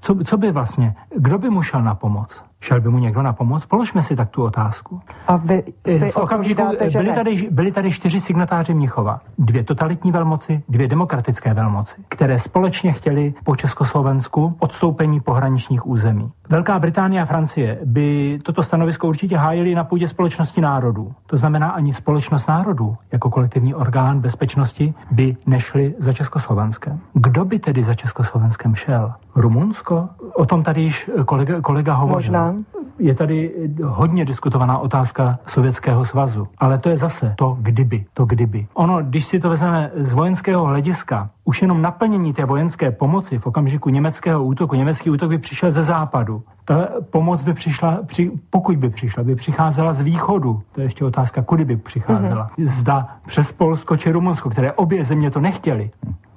[0.00, 2.49] Co, co by vlastně, kdo by mu šel na pomoc?
[2.60, 3.66] Šel by mu někdo na pomoc?
[3.66, 5.00] Položme si tak tu otázku.
[5.26, 9.20] A vy si v okamžiku dáte, byli, tady, byli tady čtyři signatáři Mnichova.
[9.38, 16.30] Dvě totalitní velmoci, dvě demokratické velmoci, které společně chtěli po Československu odstoupení pohraničních území.
[16.48, 21.12] Velká Británie a Francie by toto stanovisko určitě hájili na půdě společnosti národů.
[21.26, 27.00] To znamená, ani společnost národů jako kolektivní orgán bezpečnosti by nešli za Československem.
[27.12, 29.12] Kdo by tedy za Československem šel?
[29.34, 30.08] Rumunsko?
[30.34, 32.32] O tom tady již kolega, kolega hovořil.
[32.32, 32.49] Možná.
[32.98, 33.52] Je tady
[33.84, 38.66] hodně diskutovaná otázka Sovětského svazu, ale to je zase to kdyby, to kdyby.
[38.74, 43.46] Ono, když si to vezmeme z vojenského hlediska, už jenom naplnění té vojenské pomoci v
[43.46, 46.42] okamžiku německého útoku, německý útok by přišel ze západu.
[46.64, 50.62] Ta pomoc by přišla, při, pokud by přišla, by přicházela z východu.
[50.72, 52.50] To je ještě otázka, kudy by přicházela.
[52.58, 52.68] Mm-hmm.
[52.68, 55.90] Zda přes Polsko či Rumunsko, které obě země to nechtěli.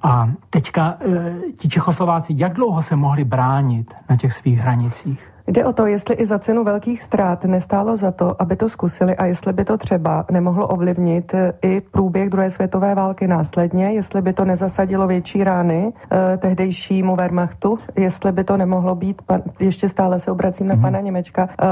[0.03, 5.32] A teďka e, ti Čechoslováci, jak dlouho se mohli bránit na těch svých hranicích?
[5.47, 9.15] Jde o to, jestli i za cenu velkých ztrát nestálo za to, aby to zkusili
[9.15, 14.21] a jestli by to třeba nemohlo ovlivnit eh, i průběh druhé světové války následně, jestli
[14.21, 19.89] by to nezasadilo větší rány eh, tehdejšímu Wehrmachtu, jestli by to nemohlo být, pan, ještě
[19.89, 20.81] stále se obracím na mm-hmm.
[20.81, 21.65] pana Němečka, eh,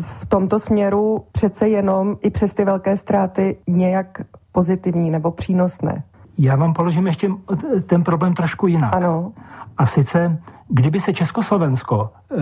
[0.00, 4.20] v tomto směru přece jenom i přes ty velké ztráty nějak
[4.52, 6.02] pozitivní nebo přínosné.
[6.38, 7.30] Já vám položím ještě
[7.86, 8.94] ten problém trošku jinak.
[8.94, 9.32] Ano.
[9.78, 10.38] A sice,
[10.74, 12.36] kdyby se Československo e,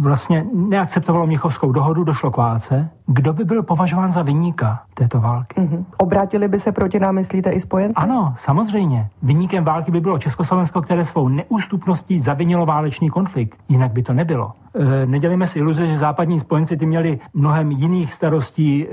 [0.00, 5.60] vlastně neakceptovalo Měchovskou dohodu, došlo k válce, kdo by byl považován za vyníka této války?
[5.60, 5.84] Mm-hmm.
[5.96, 7.94] Obrátili by se proti nám, myslíte, i spojenci?
[7.94, 9.08] Ano, samozřejmě.
[9.22, 13.58] Vyníkem války by bylo Československo, které svou neústupností zavinilo válečný konflikt.
[13.68, 14.52] Jinak by to nebylo.
[14.74, 18.86] E, nedělíme si iluze, že západní spojenci ty měli mnohem jiných starostí.
[18.86, 18.88] E,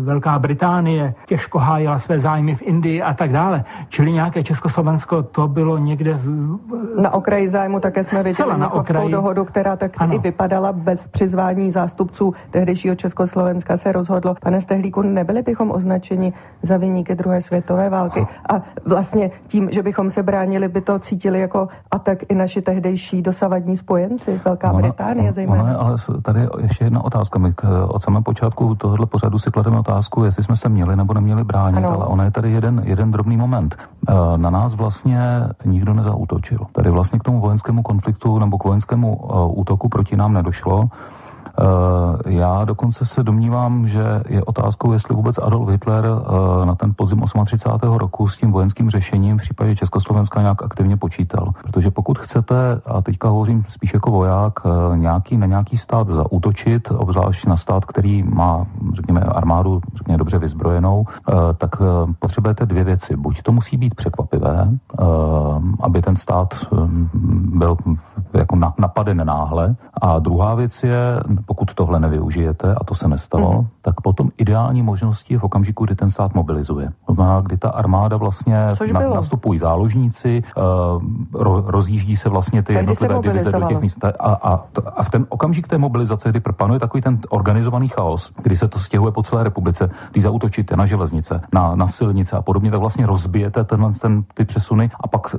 [0.00, 3.64] Velká Británie těžko hájila své zájmy v Indii a tak dále.
[3.88, 6.58] Čili nějaké Československo to bylo někde v,
[7.02, 9.12] na okraji zájmu také jsme viděli na okraji.
[9.12, 10.14] dohodu, která tak ano.
[10.14, 14.34] i vypadala bez přizvání zástupců tehdejšího Československa se rozhodlo.
[14.40, 16.32] Pane Stehlíku, nebyli bychom označeni
[16.62, 21.40] za vyníky druhé světové války a vlastně tím, že bychom se bránili, by to cítili
[21.40, 25.64] jako atak i naši tehdejší dosavadní spojenci, Velká ono, Británie zejména.
[25.64, 27.38] Ono, ale tady ještě jedna otázka.
[27.38, 27.54] My
[27.88, 31.78] od samého počátku tohohle pořadu si klademe otázku, jestli jsme se měli nebo neměli bránit,
[31.78, 31.92] ano.
[31.92, 33.76] ale ono je tady jeden, jeden drobný moment.
[34.08, 35.20] Eh, na nás vlastně
[35.64, 36.58] nikdo nezautočil.
[36.72, 40.90] Tady vlastně k tomu vojenskému konfliktu nebo k vojenskému uh, útoku proti nám nedošlo.
[41.60, 46.04] Uh, Já dokonce se domnívám, že je otázkou, jestli vůbec Adolf Hitler
[46.64, 47.92] na ten podzim 38.
[47.94, 51.52] roku s tím vojenským řešením v případě Československa nějak aktivně počítal.
[51.62, 54.52] Protože pokud chcete, a teďka hovořím spíš jako voják,
[54.94, 61.06] nějaký, na nějaký stát zaútočit, obzvlášť na stát, který má, řekněme, armádu řekněme, dobře vyzbrojenou,
[61.58, 61.70] tak
[62.18, 63.16] potřebujete dvě věci.
[63.16, 64.70] Buď to musí být překvapivé,
[65.80, 66.54] aby ten stát
[67.54, 67.76] byl
[68.34, 69.76] jako napaden náhle.
[70.02, 73.66] A druhá věc je, pokud tohle nevyužijete, a to se nestalo, mm-hmm.
[73.82, 76.92] tak potom ideální možností je v okamžiku, kdy ten stát mobilizuje.
[77.06, 78.56] To znamená, kdy ta armáda vlastně
[78.92, 80.62] na, nastupují záložníci, uh,
[81.32, 84.04] ro, rozjíždí se vlastně ty jednotlivé divize do těch míst.
[84.04, 84.64] A, a,
[84.96, 88.78] a v ten okamžik té mobilizace, kdy panuje takový ten organizovaný chaos, kdy se to
[88.78, 93.06] stěhuje po celé republice, když zautočíte na železnice, na, na silnice a podobně, tak vlastně
[93.06, 95.36] rozbijete ten, ten, ty přesuny a pak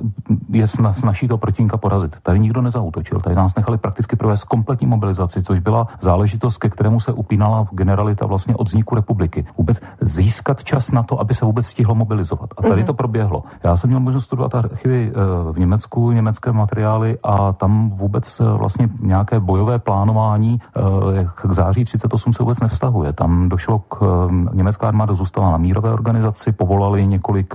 [0.52, 2.16] je snaží to protivníka porazit.
[2.22, 7.00] Tady nikdo nezautočil, tady nás nechali prakticky provést kompletní mobilizaci, což byla záležitost, ke kterému
[7.00, 9.46] se upínala generalita vlastně od vzniku republiky.
[9.58, 12.50] Vůbec získat čas na to, aby se vůbec stihlo mobilizovat.
[12.56, 13.44] A tady to proběhlo.
[13.64, 18.44] Já jsem měl možnost studovat archivy eh, v Německu, německé materiály a tam vůbec eh,
[18.44, 23.12] vlastně nějaké bojové plánování eh, k září 38 se vůbec nevztahuje.
[23.12, 27.54] Tam došlo k, německá armáda zůstala na mírové organizaci, povolali několik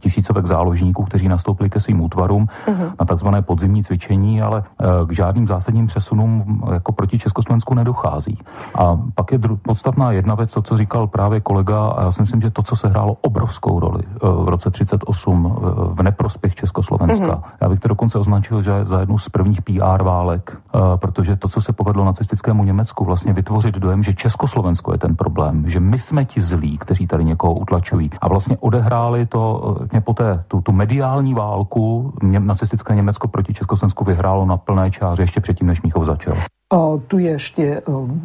[0.00, 2.92] tisícovek záložníků, kteří nastoupili ke svým útvarům uh-huh.
[3.00, 4.62] na takzvané podzimní cvičení, ale
[5.06, 8.38] k žádným zásadním přesunům jako proti Československu nedochází.
[8.74, 12.40] A pak je podstatná jedna věc, to, co říkal právě kolega, a já si myslím,
[12.40, 15.56] že to, co se hrálo obrovskou roli v roce 38
[15.92, 17.26] v neprospěch Československa.
[17.26, 17.42] Uh-huh.
[17.60, 20.56] Já bych to dokonce označil, že za jednu z prvních PR válek,
[20.96, 25.68] protože to, co se povedlo nacistickému Německu, vlastně vytvořit dojem, že Československo je ten problém,
[25.68, 28.10] že my jsme ti zlí, kteří tady někoho utlačují.
[28.20, 34.56] A vlastně odehráli to poté tu, tu mediální válku, nacistické Německo proti Československu vyhrálo na
[34.56, 36.34] plné čáře ještě předtím, než Míchov začal.
[36.68, 37.64] Tu je ešte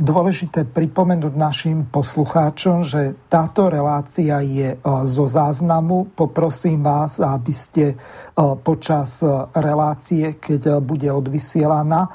[0.04, 6.12] dôležité pripomenúť našim poslucháčom, že táto relácia je zo záznamu.
[6.12, 7.96] Poprosím vás, aby ste
[8.68, 9.24] počas
[9.56, 12.12] relácie, keď bude odvysielaná,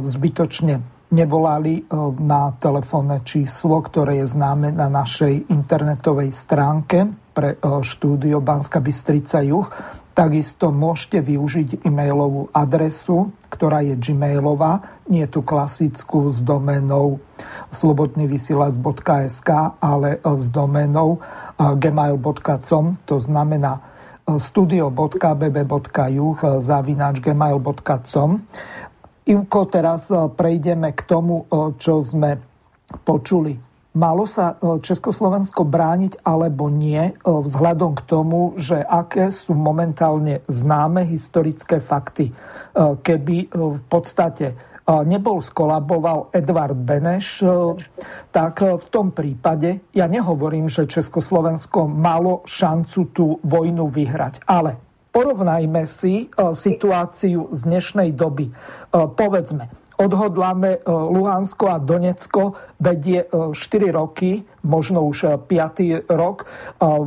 [0.00, 0.80] zbytočne
[1.12, 1.84] nevolali
[2.24, 7.04] na telefónne číslo, ktoré je známe na našej internetovej stránke
[7.36, 9.68] pre štúdio Banska Bystrica Juch
[10.10, 17.22] Takisto môžete využiť e-mailovú adresu, ktorá je gmailová, nie tu klasickú s domenou
[17.70, 21.22] slobodnyvysielac.sk, ale s domenou
[21.56, 23.78] gmail.com, to znamená
[24.26, 28.30] studio.bb.juh zavináč gmail.com.
[29.30, 31.46] Ivko, teraz prejdeme k tomu,
[31.78, 32.34] čo sme
[33.06, 33.69] počuli
[34.00, 40.40] Malo sa e, Československo brániť alebo nie, e, vzhľadom k tomu, že aké sú momentálne
[40.48, 42.32] známe historické fakty.
[42.32, 42.34] E,
[43.04, 44.56] keby v podstate
[44.90, 47.46] nebol skolaboval Edvard Beneš,
[48.34, 54.82] tak v tom prípade, ja nehovorím, že Československo malo šancu tú vojnu vyhrať, ale
[55.14, 58.50] porovnajme si situáciu z dnešnej doby.
[58.90, 59.70] Povedzme,
[60.00, 64.30] odhodlané e, Luhansko a Donecko vedie 4 e, roky,
[64.64, 65.52] možno už 5.
[65.84, 66.48] E, rok,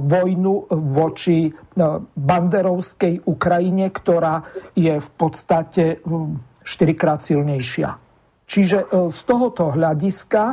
[0.06, 1.50] vojnu voči
[2.14, 4.46] banderovskej Ukrajine, ktorá
[4.78, 7.98] je v podstate 4 krát silnejšia.
[8.46, 10.44] Čiže z tohoto hľadiska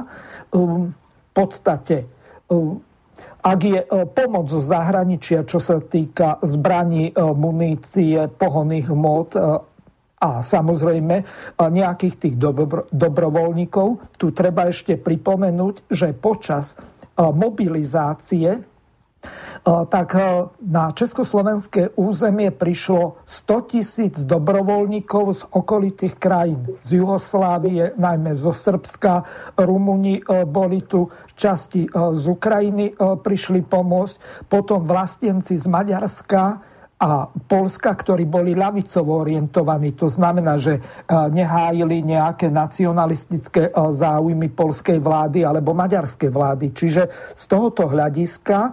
[0.57, 0.95] v
[1.37, 2.09] podstate
[3.41, 3.81] ak je
[4.13, 9.33] pomoc zo zahraničia, čo sa týka zbraní, munície, pohonných hmot
[10.21, 11.25] a samozrejme
[11.57, 14.21] nejakých tých dobro, dobrovoľníkov.
[14.21, 16.77] Tu treba ešte pripomenúť, že počas
[17.17, 18.69] mobilizácie
[19.65, 20.17] tak
[20.65, 26.81] na československé územie prišlo 100 tisíc dobrovoľníkov z okolitých krajín.
[26.81, 29.29] Z Jugoslávie, najmä zo Srbska,
[29.61, 36.70] Rumuni boli tu, časti z Ukrajiny prišli pomôcť, potom vlastenci z Maďarska,
[37.01, 39.97] a Polska, ktorí boli ľavicovo orientovaní.
[39.97, 40.81] To znamená, že e,
[41.33, 46.77] nehájili nejaké nacionalistické e, záujmy polskej vlády alebo maďarskej vlády.
[46.77, 48.73] Čiže z tohoto hľadiska e,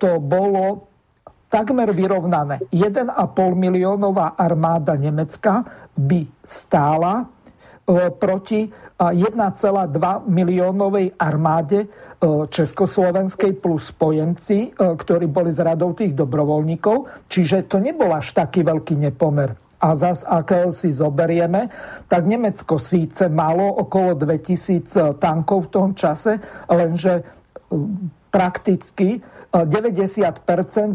[0.00, 0.88] to bolo
[1.52, 2.64] takmer vyrovnané.
[2.72, 3.12] 1,5
[3.52, 5.60] miliónová armáda Nemecka
[6.00, 7.28] by stála
[8.22, 9.34] proti 1,2
[10.30, 11.90] miliónovej armáde
[12.24, 17.28] Československej plus spojenci, ktorí boli z radou tých dobrovoľníkov.
[17.32, 19.56] Čiže to nebol až taký veľký nepomer.
[19.80, 21.72] A zas, ak si zoberieme,
[22.04, 26.36] tak Nemecko síce malo okolo 2000 tankov v tom čase,
[26.68, 27.24] lenže
[28.28, 30.46] prakticky 90%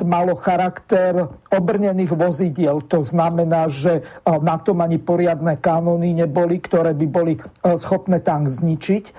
[0.07, 2.79] malo charakter obrnených vozidiel.
[2.87, 9.11] To znamená, že na tom ani poriadne kanóny neboli, ktoré by boli schopné tank zničiť.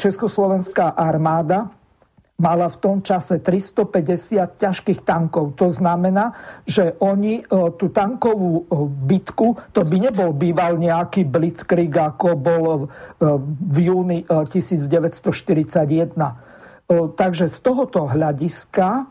[0.00, 1.68] Československá armáda
[2.38, 5.58] mala v tom čase 350 ťažkých tankov.
[5.58, 7.44] To znamená, že oni
[7.76, 8.64] tú tankovú
[9.04, 12.88] bitku, to by nebol býval nejaký blitzkrieg, ako bol
[13.74, 16.47] v júni 1941
[16.88, 19.04] Takže z tohoto hľadiska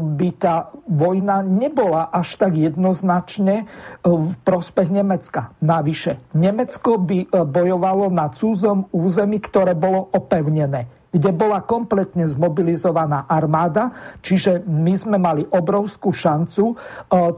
[0.00, 3.68] by tá vojna nebola až tak jednoznačne
[4.00, 5.52] v prospech Nemecka.
[5.60, 13.90] Navyše, Nemecko by bojovalo na cúzom území, ktoré bolo opevnené kde bola kompletne zmobilizovaná armáda,
[14.22, 16.78] čiže my sme mali obrovskú šancu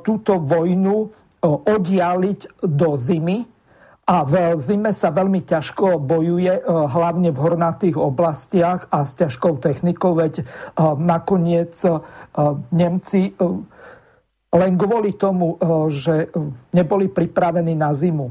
[0.04, 1.09] túto vojnu
[1.40, 3.48] oddialiť do zimy,
[4.03, 9.62] a v zime sa veľmi ťažko bojuje, e, hlavne v hornatých oblastiach a s ťažkou
[9.62, 10.45] technikou, veď e,
[10.99, 12.03] nakoniec e,
[12.74, 13.31] Nemci
[14.53, 15.57] len kvôli tomu,
[15.89, 16.29] že
[16.77, 18.29] neboli pripravení na zimu,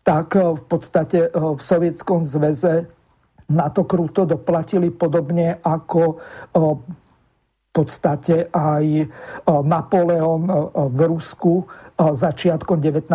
[0.00, 2.88] tak v podstate v Sovietskom zväze
[3.52, 6.24] na to kruto doplatili podobne ako
[7.78, 9.06] podstate aj
[9.46, 10.42] Napoleon
[10.74, 11.62] v Rusku
[11.98, 13.10] začiatkom 19.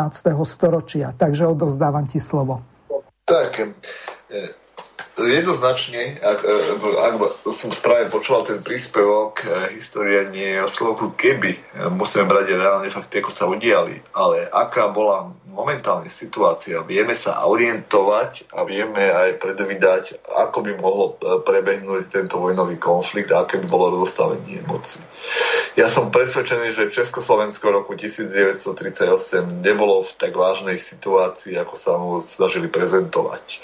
[0.47, 1.11] storočia.
[1.15, 2.63] Takže odovzdávam ti slovo.
[3.23, 3.51] Tak,
[4.27, 4.62] e,
[5.17, 6.55] jednoznačne, ak, e,
[6.97, 7.13] ak
[7.53, 11.57] som správne počúval ten príspevok, e, história nie je o slovku keby.
[11.93, 14.01] Musíme brať reálne fakty, ako sa udiali.
[14.13, 21.05] Ale aká bola momentálne situácia, vieme sa orientovať a vieme aj predvídať, ako by mohlo
[21.13, 24.97] e, prebehnúť tento vojnový konflikt a aké by bolo rozstavenie moci.
[25.77, 29.05] Ja som presvedčený, že Československo v roku 1938
[29.61, 33.61] nebolo v tak vážnej situácii, ako sa mu snažili prezentovať.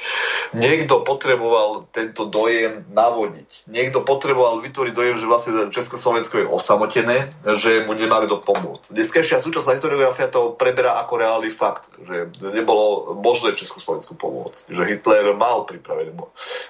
[0.53, 1.01] Niekto
[1.40, 3.72] potreboval tento dojem navodiť.
[3.72, 8.91] Niekto potreboval vytvoriť dojem, že vlastne Československo je osamotené, že mu nemá kto pomôcť.
[8.91, 15.32] Dneskajšia súčasná historiografia to preberá ako reálny fakt že nebolo možné Československu pomôcť, že Hitler
[15.36, 16.11] mal pripravené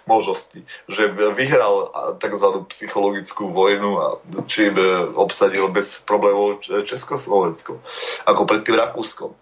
[0.05, 1.89] možnosti, že vyhral
[2.21, 2.47] tzv.
[2.69, 4.07] psychologickú vojnu a
[4.45, 4.77] čím
[5.17, 7.81] obsadil bez problémov Československo,
[8.29, 9.33] ako pred tým Rakúskom.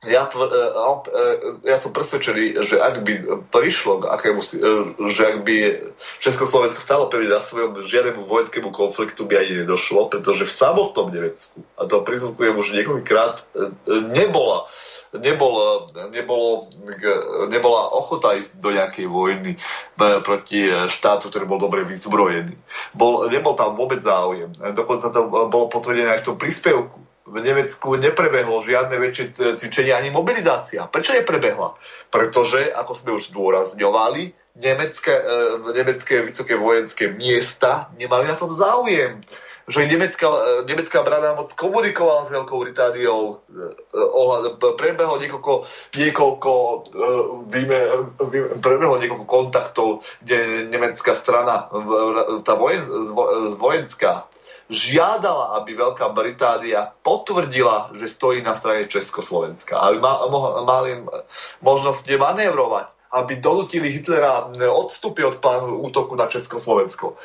[0.00, 4.48] Ja, tvr, e, e, ja som presvedčený, že ak by prišlo k akému, e,
[5.12, 5.56] že ak by
[6.24, 11.60] Československo stalo pevne na svojom žiadnemu vojenskému konfliktu by ani nedošlo, pretože v samotnom Nemecku,
[11.76, 13.44] a to prizvukujem už niekoľkýkrát,
[14.08, 14.72] nebola
[15.10, 16.70] nebolo, nebolo,
[17.50, 19.58] nebola ochota ísť do nejakej vojny
[19.98, 22.54] proti štátu, ktorý bol dobre vyzbrojený.
[22.94, 24.54] Bol, nebol tam vôbec záujem.
[24.54, 27.09] Dokonca to bolo potvrdené aj v tom príspevku.
[27.28, 30.88] V Nemecku neprebehlo žiadne väčšie cvičenie ani mobilizácia.
[30.88, 31.76] Prečo neprebehla?
[32.08, 35.14] Pretože, ako sme už zdôrazňovali, nemecké,
[35.72, 39.22] nemecké vysoké vojenské miesta nemali na tom záujem
[39.70, 40.28] že nemecká,
[40.66, 43.70] nemecká brada moc komunikovala s Veľkou Britániou, e,
[44.58, 45.52] e, prebehlo niekoľko,
[45.94, 46.76] niekoľko, e,
[47.54, 47.78] víme,
[48.58, 51.70] prebehlo niekoľko kontaktov, kde nemecká strana,
[52.42, 52.82] tá vojen,
[53.62, 54.26] vojenská,
[54.70, 59.98] žiadala, aby Veľká Británia potvrdila, že stojí na strane Československa, aby
[60.64, 61.02] mali
[61.60, 67.18] možnosť manévrovať aby donutili Hitlera odstúpiť od plánu útoku na Československo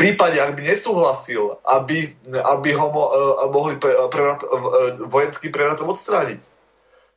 [0.00, 6.40] prípade, ak by nesúhlasil, aby, aby ho uh, mohli pre, prevrat, uh, vojenský prevratom odstrániť.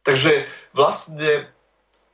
[0.03, 0.43] Takže
[0.75, 1.47] vlastne,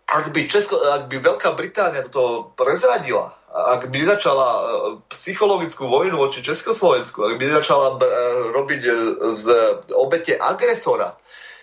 [0.05, 3.33] ak by, Česko, ak by Veľká Británia toto prezradila,
[3.67, 4.63] ak by začala uh,
[5.11, 8.01] psychologickú vojnu voči Československu, ak by začala uh,
[8.55, 8.93] robiť uh,
[9.35, 9.45] z
[9.91, 11.19] obete agresora,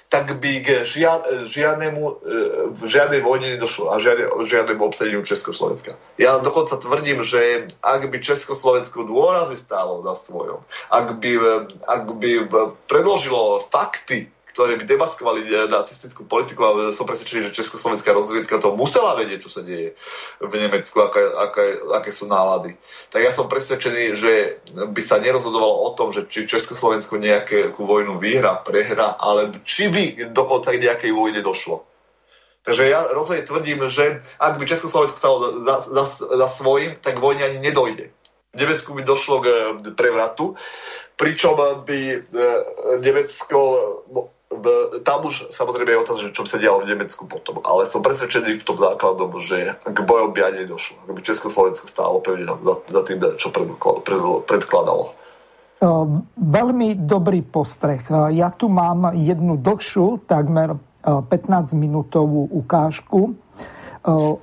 [0.06, 1.18] tak by k žia,
[1.50, 2.14] žiadnemu, e,
[2.86, 5.98] žiadnej vojne nedošlo a žiadne, žiadnemu obsadeniu Československa.
[6.14, 10.62] Ja dokonca tvrdím, že ak by Československo dôrazy stálo na svojom,
[10.94, 11.54] ak by, e,
[11.90, 12.30] ak by
[12.86, 18.72] predložilo fakty, ktoré by demaskovali eh, nacistickú politiku a som presvedčený, že československá rozviedka to
[18.72, 19.92] musela vedieť, čo sa deje
[20.40, 22.72] v Nemecku, aké, aké, aké sú nálady.
[23.12, 28.16] Tak ja som presvedčený, že by sa nerozhodovalo o tom, že či Československo nejakú vojnu
[28.16, 31.84] vyhra, prehra, ale či by dokonca k nejakej vojne došlo.
[32.64, 37.44] Takže ja rozhodne tvrdím, že ak by Československo stalo za, za, za svojím, tak vojne
[37.44, 38.10] ani nedojde.
[38.56, 39.46] V Nemecku by došlo k
[39.92, 40.56] prevratu,
[41.20, 42.20] pričom by eh,
[43.04, 43.58] Nemecko
[45.02, 48.66] tam už samozrejme je otázka, čo sa dialo v Nemecku potom, ale som presvedčený v
[48.66, 51.02] tom základom, že k bojom by ani nedošlo.
[51.02, 53.50] Ak by Československo stálo pevne za, za tým, čo
[54.46, 55.12] predkladalo.
[56.38, 58.00] Veľmi dobrý postreh.
[58.32, 63.34] Ja tu mám jednu dlhšiu, takmer 15-minútovú ukážku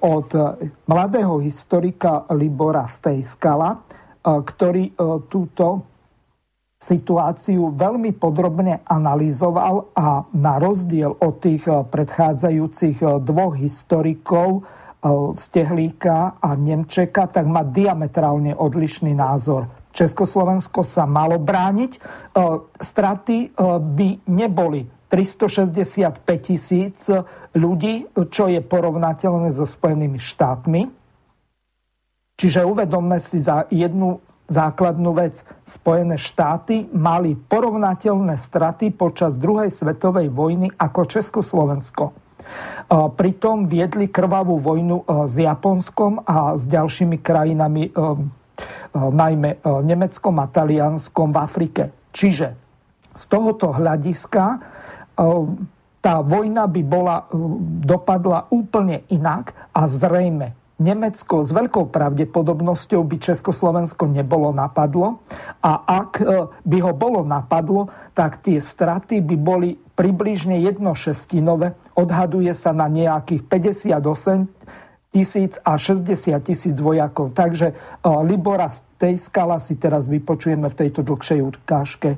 [0.04, 0.30] od
[0.86, 3.80] mladého historika Libora Stejskala,
[4.24, 4.94] ktorý
[5.32, 5.93] túto
[6.84, 15.08] situáciu veľmi podrobne analyzoval a na rozdiel od tých eh, predchádzajúcich eh, dvoch historikov, eh,
[15.40, 19.72] Stehlíka a Nemčeka, tak má diametrálne odlišný názor.
[19.94, 22.02] Československo sa malo brániť.
[22.82, 23.54] Straty
[23.94, 27.06] by neboli 365 tisíc
[27.54, 30.90] ľudí, čo je porovnateľné so Spojenými štátmi.
[32.42, 34.18] Čiže uvedomme si za jednu
[34.48, 35.40] základnú vec.
[35.64, 42.12] Spojené štáty mali porovnateľné straty počas druhej svetovej vojny ako Československo.
[42.92, 47.90] Pritom viedli krvavú vojnu s Japonskom a s ďalšími krajinami,
[48.94, 51.84] najmä Nemeckom a Talianskom v Afrike.
[52.14, 52.48] Čiže
[53.16, 54.44] z tohoto hľadiska
[56.04, 57.26] tá vojna by bola,
[57.82, 65.22] dopadla úplne inak a zrejme Nemecko s veľkou pravdepodobnosťou by Československo nebolo napadlo
[65.62, 71.78] a ak e, by ho bolo napadlo, tak tie straty by boli približne jednošestinové.
[71.94, 74.50] Odhaduje sa na nejakých 58
[75.14, 77.38] tisíc a 60 tisíc vojakov.
[77.38, 77.74] Takže e,
[78.26, 82.18] Libora z tej skala si teraz vypočujeme v tejto dlhšej ukážke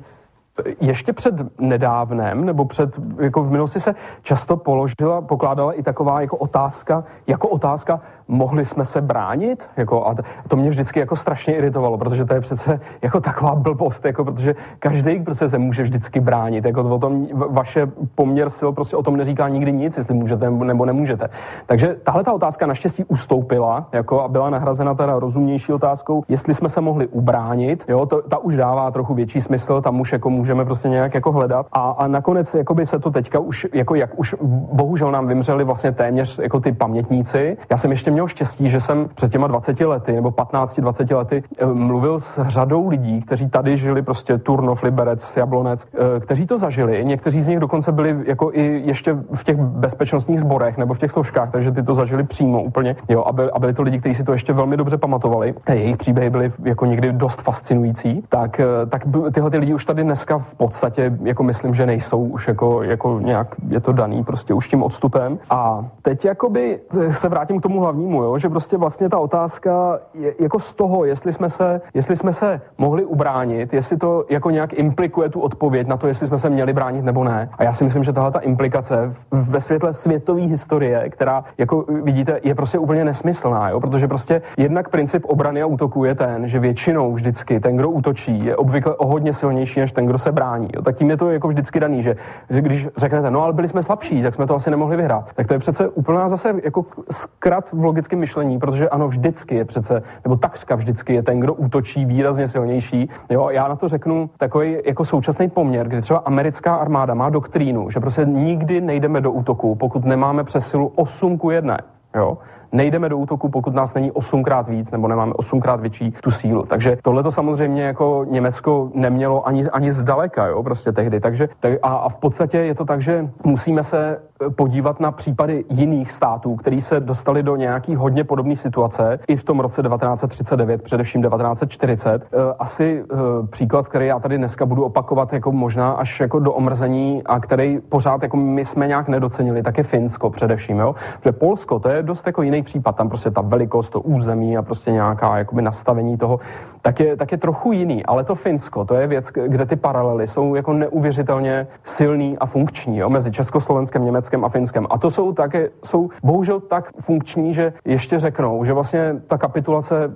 [0.80, 6.36] ještě před nedávnem, nebo před, jako v minulosti se často položila, pokládala i taková jako
[6.36, 9.62] otázka, jako otázka, mohli jsme se bránit?
[9.76, 10.14] Jako, a
[10.48, 14.54] to mě vždycky jako strašně iritovalo, protože to je přece jako taková blbost, jako, protože
[14.78, 16.64] každý prostě se může vždycky bránit.
[16.64, 20.84] Jako o tom vaše poměr sil prostě o tom neříká nikdy nic, jestli můžete nebo
[20.84, 21.28] nemůžete.
[21.66, 26.68] Takže tahle ta otázka naštěstí ustoupila jako, a byla nahrazena teda rozumnější otázkou, jestli jsme
[26.68, 27.84] se mohli ubránit.
[27.88, 31.32] Jo, to, ta už dává trochu větší smysl, tam už jako můžeme prostě nějak jako
[31.32, 31.66] hledat.
[31.72, 34.34] A, a nakonec jakoby se to teďka už, jako jak už
[34.72, 37.56] bohužel nám vymřeli vlastně téměř jako ty pamětníci.
[37.70, 41.66] Já jsem ještě měl štěstí, že jsem před těma 20 lety nebo 15-20 lety eh,
[41.66, 47.04] mluvil s řadou lidí, kteří tady žili prostě Turnov, Liberec, Jablonec, eh, kteří to zažili.
[47.04, 51.10] Někteří z nich dokonce byli jako i ještě v těch bezpečnostních sborech nebo v těch
[51.10, 52.96] složkách, takže ty to zažili přímo úplně.
[53.08, 55.54] Jo, a, byli, a byli to lidi, kteří si to ještě velmi dobře pamatovali.
[55.66, 58.24] A jejich příběhy byly jako někdy dost fascinující.
[58.28, 62.24] Tak, eh, tak tyhle ty lidi už tady dneska v podstatě jako myslím, že nejsou
[62.24, 65.38] už jako, jako nějak je to daný prostě už tím odstupem.
[65.50, 66.80] A teď jakoby
[67.12, 68.38] se vrátím k tomu hlavnímu tomu, jo?
[68.38, 72.60] že prostě vlastně ta otázka je jako z toho, jestli jsme, se, jestli jsme se
[72.78, 76.72] mohli ubránit, jestli to jako nějak implikuje tu odpověď na to, jestli jsme se měli
[76.72, 77.48] bránit nebo ne.
[77.58, 82.40] A já si myslím, že tahle ta implikace ve světle světové historie, která, jako vidíte,
[82.42, 83.80] je prostě úplně nesmyslná, jo?
[83.80, 88.44] protože prostě jednak princip obrany a útoku je ten, že většinou vždycky ten, kdo útočí,
[88.44, 90.68] je obvykle o hodně silnější než ten, kdo se brání.
[90.74, 90.82] Jo?
[90.82, 92.16] Tak tím je to jako vždycky daný, že,
[92.50, 95.24] že když řeknete, no ale byli jsme slabší, tak jsme to asi nemohli vyhrát.
[95.34, 99.64] Tak to je přece úplná zase jako zkrat v logickém myšlení, protože ano, vždycky je
[99.64, 103.08] přece, nebo takřka vždycky je ten, kdo útočí výrazně silnější.
[103.30, 107.90] Jo, já na to řeknu takový jako současný poměr, kdy třeba americká armáda má doktrínu,
[107.90, 111.78] že prostě nikdy nejdeme do útoku, pokud nemáme přesilu 8 ku 1.
[112.16, 112.38] Jo?
[112.72, 116.66] nejdeme do útoku, pokud nás není osmkrát víc nebo nemáme osmkrát větší tu sílu.
[116.66, 121.20] Takže tohle to samozřejmě jako Německo nemělo ani, ani zdaleka, jo, prostě tehdy.
[121.20, 124.20] Takže, tak, a, a v podstatě je to tak, že musíme se
[124.56, 129.44] podívat na případy jiných států, který se dostali do nějaký hodně podobné situace i v
[129.44, 132.22] tom roce 1939, především 1940.
[132.32, 133.16] Eh, asi eh,
[133.50, 137.78] příklad, který já tady dneska budu opakovat jako možná až jako do omrzení a který
[137.88, 140.94] pořád jako my jsme nějak nedocenili, tak je Finsko především, jo.
[141.18, 144.62] Protože Polsko to je dost jako jiný případ, tam prostě ta velikost, to území a
[144.62, 146.40] prostě nějaká jakoby nastavení toho,
[146.82, 148.06] tak je, tak je trochu jiný.
[148.06, 152.98] Ale to Finsko, to je věc, kde ty paralely jsou jako neuvěřitelně silný a funkční
[152.98, 154.86] jo, mezi Československem, Německem a Finskem.
[154.90, 160.12] A to jsou také, jsou bohužel tak funkční, že ještě řeknou, že vlastně ta kapitulace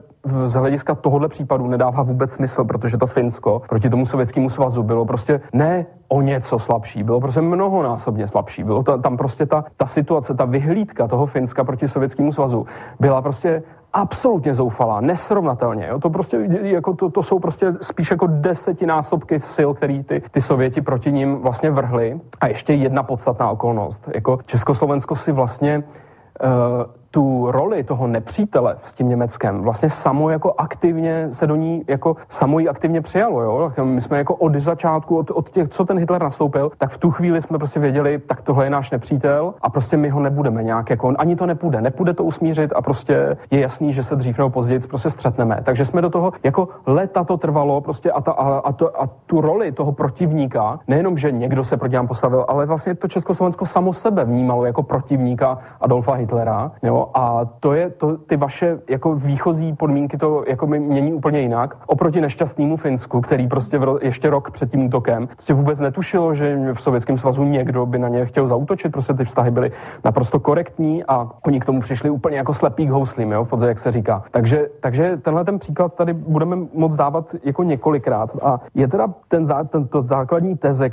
[0.46, 5.04] z hlediska tohohle případu nedává vůbec smysl, protože to Finsko proti tomu sovětskému svazu bylo
[5.04, 8.64] prostě ne o něco slabší, bylo prostě mnohonásobně slabší.
[8.64, 12.66] Bylo to, tam prostě ta, ta situace, ta vyhlídka toho Finska proti sovětskému svazu
[13.00, 15.86] byla prostě absolutně zoufalá, nesrovnatelně.
[15.86, 15.98] Jo?
[15.98, 20.80] To, prostě, jako to, to jsou prostě spíš jako desetinásobky sil, který ty, ty Sověti
[20.80, 22.20] proti ním vlastně vrhli.
[22.40, 24.08] A ještě jedna podstatná okolnost.
[24.14, 30.54] Jako Československo si vlastně uh, tu roli toho nepřítele s tím Německem vlastně samo jako
[30.58, 33.72] aktivně se do ní, jako samo ji aktivně přijalo, jo.
[33.84, 37.10] My jsme jako od začátku, od, od těch, co ten Hitler nastoupil, tak v tu
[37.10, 40.90] chvíli jsme prostě věděli, tak tohle je náš nepřítel a prostě my ho nebudeme nějak
[40.90, 44.50] jako, ani to nepůjde, nepůjde to usmířit a prostě je jasný, že se dřív nebo
[44.50, 45.60] později prostě střetneme.
[45.64, 49.08] Takže jsme do toho, jako leta to trvalo prostě a, ta, a, a, to, a
[49.26, 53.66] tu roli toho protivníka, nejenom, že někdo se proti nám postavil, ale vlastně to Československo
[53.66, 59.14] samo sebe vnímalo jako protivníka Adolfa Hitlera, jo, A to je to, ty vaše jako
[59.14, 61.76] výchozí podmínky to jako mění úplně jinak.
[61.86, 66.74] Oproti nešťastnému Finsku, který prostě v, ještě rok před tím útokem prostě vůbec netušilo, že
[66.74, 69.72] v Sovětském svazu někdo by na ně chtěl zautočit, prostě ty vztahy byly
[70.04, 73.78] naprosto korektní a oni k tomu přišli úplně jako slepý k houslím, jo, podle jak
[73.78, 74.24] se říká.
[74.30, 79.46] Takže, takže tenhle ten příklad tady budeme moc dávat jako několikrát a je teda ten,
[79.70, 80.90] ten to základní teze,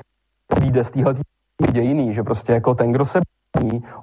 [0.48, 1.16] který jde z téhle
[1.72, 3.20] dějiný, že prostě jako ten, kdo se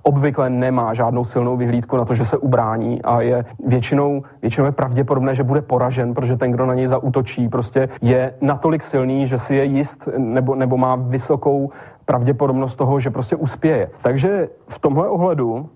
[0.03, 4.73] obvykle nemá žádnou silnou vyhlídku na to, že se ubrání a je většinou, většinou je
[4.73, 9.39] pravděpodobné, že bude poražen, protože ten, kdo na něj zautočí, prostě je natolik silný, že
[9.39, 11.71] si je jist nebo, nebo má vysokou
[12.05, 13.91] pravděpodobnost toho, že prostě uspěje.
[14.03, 15.69] Takže v tomhle ohledu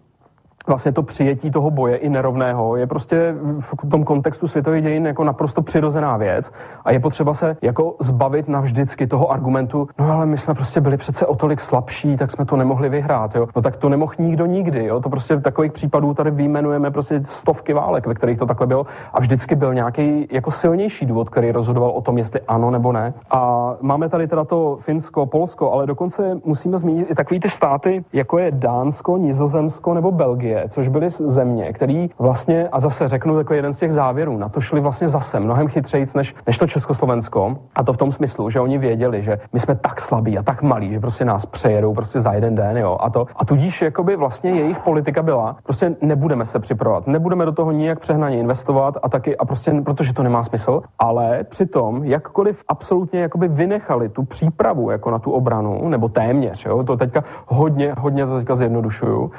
[0.68, 5.24] vlastně to přijetí toho boje i nerovného je prostě v tom kontextu světových dějin jako
[5.24, 6.50] naprosto přirozená věc
[6.84, 10.96] a je potřeba se jako zbavit navždycky toho argumentu, no ale my jsme prostě byli
[10.96, 13.46] přece o tolik slabší, tak jsme to nemohli vyhrát, jo.
[13.56, 15.00] No tak to nemohl nikdo nikdy, jo.
[15.00, 19.20] To prostě takových případů tady vyjmenujeme prostě stovky válek, ve kterých to takhle bylo a
[19.20, 23.14] vždycky byl nějaký jako silnější důvod, který rozhodoval o tom, jestli ano nebo ne.
[23.30, 28.04] A máme tady teda to Finsko, Polsko, ale dokonce musíme zmínit i takový ty státy,
[28.12, 33.54] jako je Dánsko, Nizozemsko nebo Belgie, což byly země, který vlastně, a zase řeknu jako
[33.54, 37.56] jeden z těch závěrů, na to šli vlastně zase mnohem chytřejc než, než to Československo.
[37.74, 40.62] A to v tom smyslu, že oni věděli, že my jsme tak slabí a tak
[40.62, 42.96] malí, že prostě nás přejedou prostě za jeden den, jo.
[43.00, 47.52] A, to, a tudíž jakoby vlastně jejich politika byla, prostě nebudeme se připravovat, nebudeme do
[47.52, 52.64] toho nijak přehnaně investovat a taky, a prostě, protože to nemá smysl, ale přitom jakkoliv
[52.68, 57.94] absolutně jakoby vynechali tu přípravu jako na tu obranu, nebo téměř, jo, to teďka hodně,
[57.98, 59.30] hodně to teďka zjednodušuju,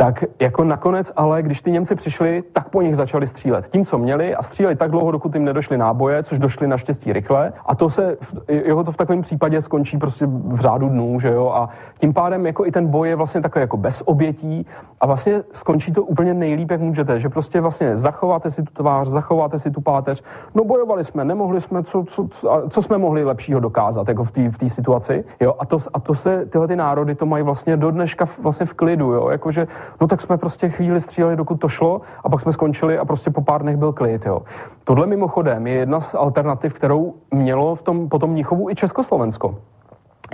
[0.00, 3.68] tak jako nakonec ale, když ty Němci přišli, tak po nich začali střílet.
[3.72, 7.52] Tím, co měli a stříleli tak dlouho, dokud jim nedošly náboje, což došly naštěstí rychle.
[7.66, 8.16] A to se,
[8.48, 11.52] jeho to v takovém případě skončí prostě v řádu dnů, že jo.
[11.54, 11.68] A
[11.98, 14.66] tím pádem jako i ten boj je vlastně takový jako bez obětí
[15.00, 19.08] a vlastně skončí to úplně nejlíp, jak můžete, že prostě vlastně zachováte si tu tvář,
[19.08, 20.22] zachováte si tu páteř.
[20.54, 24.30] No bojovali jsme, nemohli jsme, co, co, co, co jsme mohli lepšího dokázat jako v
[24.30, 25.54] té v situaci, jo.
[25.58, 28.74] A to, a to se, tyhle ty národy to mají vlastně do dneška vlastně v
[28.74, 29.28] klidu, jo.
[29.28, 29.66] Jakože
[30.00, 33.30] No tak jsme prostě chvíli stříleli, dokud to šlo, a pak jsme skončili a prostě
[33.30, 34.26] po pár dnech byl klid.
[34.26, 34.42] Jo.
[34.84, 39.58] Tohle mimochodem je jedna z alternativ, kterou mělo v tom potom Mnichovu i Československo.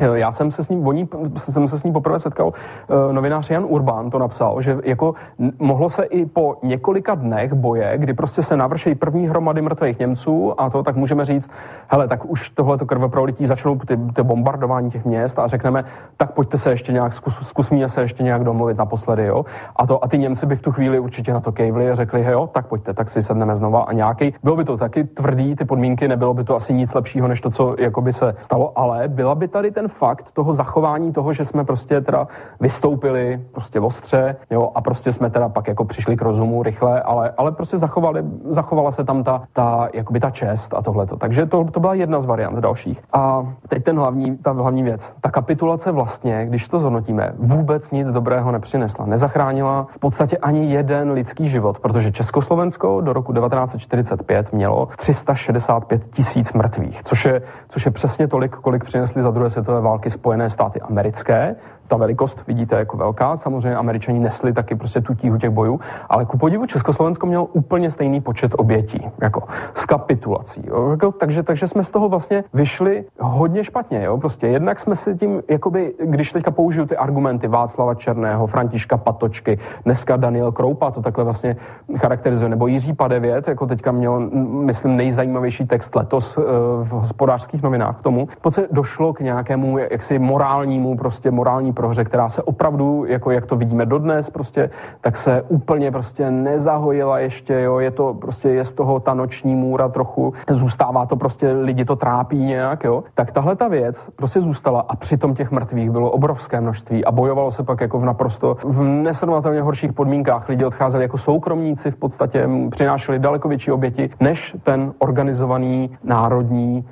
[0.00, 1.08] Já jsem se s ním, ní,
[1.38, 5.14] jsem se s ním poprvé setkal, uh, novinář Jan Urbán to napsal, že jako
[5.58, 10.60] mohlo se i po několika dnech boje, kdy prostě se navršejí první hromady mrtvých Němců
[10.60, 11.50] a to tak můžeme říct,
[11.88, 15.84] hele, tak už tohle krveprolití začnou ty, ty, bombardování těch měst a řekneme,
[16.16, 19.44] tak pojďte se ještě nějak, zkus, zkusíme se ještě nějak domluvit naposledy, jo.
[19.76, 22.22] A, to, a ty Němci by v tu chvíli určitě na to kejvli a řekli,
[22.22, 25.56] hej, jo, tak pojďte, tak si sedneme znova a nějaký, bylo by to taky tvrdý,
[25.56, 28.72] ty podmínky, nebylo by to asi nic lepšího, než to, co jako by se stalo,
[28.78, 32.28] ale byla by tady ten fakt toho zachování toho, že jsme prostě teda
[32.60, 37.32] vystoupili prostě ostře, jo, a prostě jsme teda pak jako přišli k rozumu rychle, ale,
[37.36, 41.16] ale prostě zachovali, zachovala se tam ta, ta, jakoby ta čest a tohleto.
[41.16, 43.02] Takže to, to byla jedna z variant dalších.
[43.12, 45.12] A teď ten hlavní, ta hlavní věc.
[45.20, 49.06] Ta kapitulace vlastně, když to zhodnotíme, vůbec nic dobrého nepřinesla.
[49.06, 56.52] Nezachránila v podstatě ani jeden lidský život, protože Československo do roku 1945 mělo 365 tisíc
[56.52, 60.80] mrtvých, což je, což je přesně tolik, kolik přinesly za druhé světové války Spojené státy
[60.80, 61.56] americké
[61.88, 63.36] ta velikost vidíte jako velká.
[63.36, 67.90] Samozřejmě američani nesli taky prostě tu tíhu těch bojů, ale ku podivu Československo mělo úplně
[67.90, 69.42] stejný počet obětí, jako
[69.74, 70.62] z kapitulací.
[70.66, 70.96] Jo.
[71.18, 74.04] Takže, takže jsme z toho vlastně vyšli hodně špatně.
[74.04, 74.18] Jo.
[74.18, 79.58] Prostě jednak jsme si tím, jakoby, když teďka použiju ty argumenty Václava Černého, Františka Patočky,
[79.84, 81.56] dneska Daniel Kroupa to takhle vlastně
[81.96, 86.44] charakterizuje, nebo Jiří Padevět, jako teďka měl, myslím, nejzajímavější text letos uh,
[86.82, 88.28] v hospodářských novinách k tomu.
[88.40, 93.56] Poce došlo k nějakému jaksi morálnímu, prostě morální prohře, která se opravdu, jako jak to
[93.56, 94.70] vidíme dodnes, prostě,
[95.00, 99.54] tak se úplně prostě nezahojila ještě, jo, je to prostě, je z toho ta noční
[99.54, 104.40] můra trochu, zůstává to prostě, lidi to trápí nějak, jo, tak tahle ta věc prostě
[104.40, 108.56] zůstala a přitom těch mrtvých bylo obrovské množství a bojovalo se pak jako v naprosto
[108.64, 110.48] v nesrovnatelně horších podmínkách.
[110.48, 116.84] Lidi odcházeli jako soukromníci v podstatě, přinášeli daleko větší oběti, než ten organizovaný národní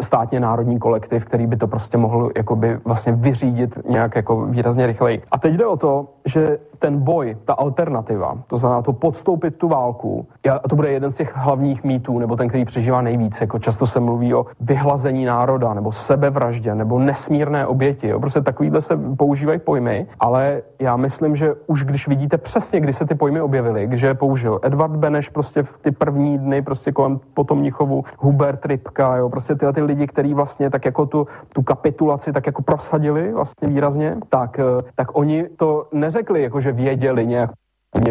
[0.00, 5.22] státně národní kolektiv, který by to prostě mohl jakoby vlastně vyřídit nějak jako výrazně rychleji.
[5.30, 9.68] A teď jde o to, že ten boj, ta alternativa, to znamená to podstoupit tu
[9.68, 10.26] válku,
[10.64, 13.86] a to bude jeden z těch hlavních mýtů, nebo ten, který přežívá nejvíc, jako často
[13.86, 18.20] se mluví o vyhlazení národa, nebo sebevraždě, nebo nesmírné oběti, jo?
[18.20, 23.06] prostě takovýhle se používají pojmy, ale já myslím, že už když vidíte přesně, kdy se
[23.06, 27.20] ty pojmy objevily, když je použil Edward Beneš prostě v ty první dny, prostě kolem
[27.34, 31.62] potom Nichovu, Hubert Rybka, jo, prostě tyhle ty lidi, kteří vlastně tak jako tu, tu
[31.62, 34.60] kapitulaci tak jako prosadili vlastně výrazně, tak,
[34.94, 37.50] tak oni to neřekli, jako že věděli nějak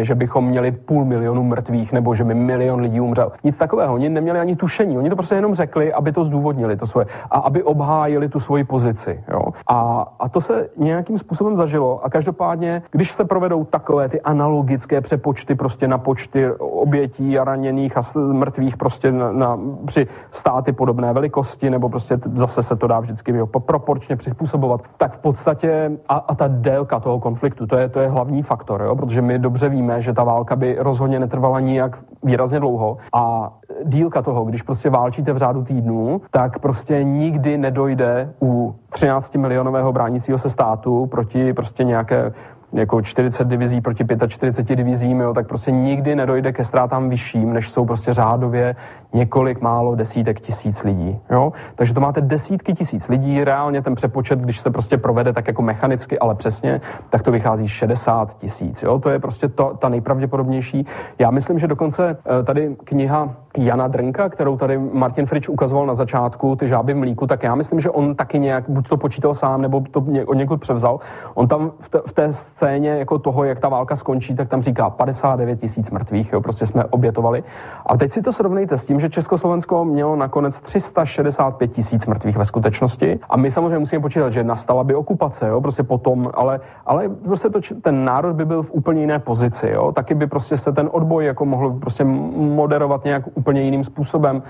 [0.02, 3.32] že bychom měli půl milionu mrtvých nebo že by milion lidí umřel.
[3.44, 3.94] Nic takového.
[3.94, 4.98] Oni neměli ani tušení.
[4.98, 8.64] Oni to prostě jenom řekli, aby to zdůvodnili to svoje a aby obhájili tu svoji
[8.64, 9.24] pozici.
[9.32, 9.40] Jo?
[9.66, 12.04] A, a to se nějakým způsobem zažilo.
[12.04, 17.96] A každopádně, když se provedou takové ty analogické přepočty prostě na počty obětí a raněných
[17.96, 23.00] a mrtvých prostě na, na, při státy podobné velikosti, nebo prostě zase se to dá
[23.00, 28.00] vždycky proporčně přizpůsobovat, tak v podstatě a, a ta délka toho konfliktu, to je, to
[28.00, 28.96] je hlavní faktor, jo?
[28.96, 32.96] protože my dobře víme, že ta válka by rozhodně netrvala nijak výrazně dlouho.
[33.14, 33.52] A
[33.84, 39.92] dílka toho, když prostě válčíte v řádu týdnů, tak prostě nikdy nedojde u 13 milionového
[39.92, 42.32] bránícího se státu proti prostě nějaké
[42.72, 47.70] jako 40 divizí proti 45 divizím, jo, tak prostě nikdy nedojde ke ztrátám vyšším, než
[47.70, 48.76] jsou prostě řádově
[49.14, 51.18] několik málo desítek tisíc lidí.
[51.30, 51.52] Jo?
[51.74, 55.62] Takže to máte desítky tisíc lidí, reálně ten přepočet, když se prostě provede tak jako
[55.62, 56.80] mechanicky, ale přesně,
[57.10, 58.82] tak to vychází 60 tisíc.
[58.82, 58.98] Jo?
[58.98, 60.86] To je prostě to, ta nejpravděpodobnější.
[61.18, 65.94] Já myslím, že dokonce eh, tady kniha Jana Drnka, kterou tady Martin Frič ukazoval na
[65.94, 69.34] začátku, ty žáby v mlíku, tak já myslím, že on taky nějak, buď to počítal
[69.34, 71.00] sám, nebo to od někud převzal.
[71.34, 74.90] On tam v, v té scéně jako toho, jak ta válka skončí, tak tam říká
[74.90, 77.44] 59 tisíc mrtvých, jo, prostě jsme obětovali.
[77.86, 82.44] A teď si to srovnejte s tím, že Československo mělo nakonec 365 tisíc mrtvých ve
[82.44, 83.20] skutečnosti.
[83.30, 87.48] A my samozřejmě musíme počítat, že nastala by okupace, jo, prostě potom, ale, ale prostě
[87.50, 89.92] to, ten národ by byl v úplně jiné pozici, jo.
[89.92, 94.42] Taky by prostě se ten odboj jako mohl prostě moderovat nějak úplně jiným způsobem,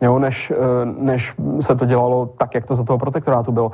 [0.00, 3.72] jo, než, eh, než se to dělalo tak, jak to za toho protektorátu bylo.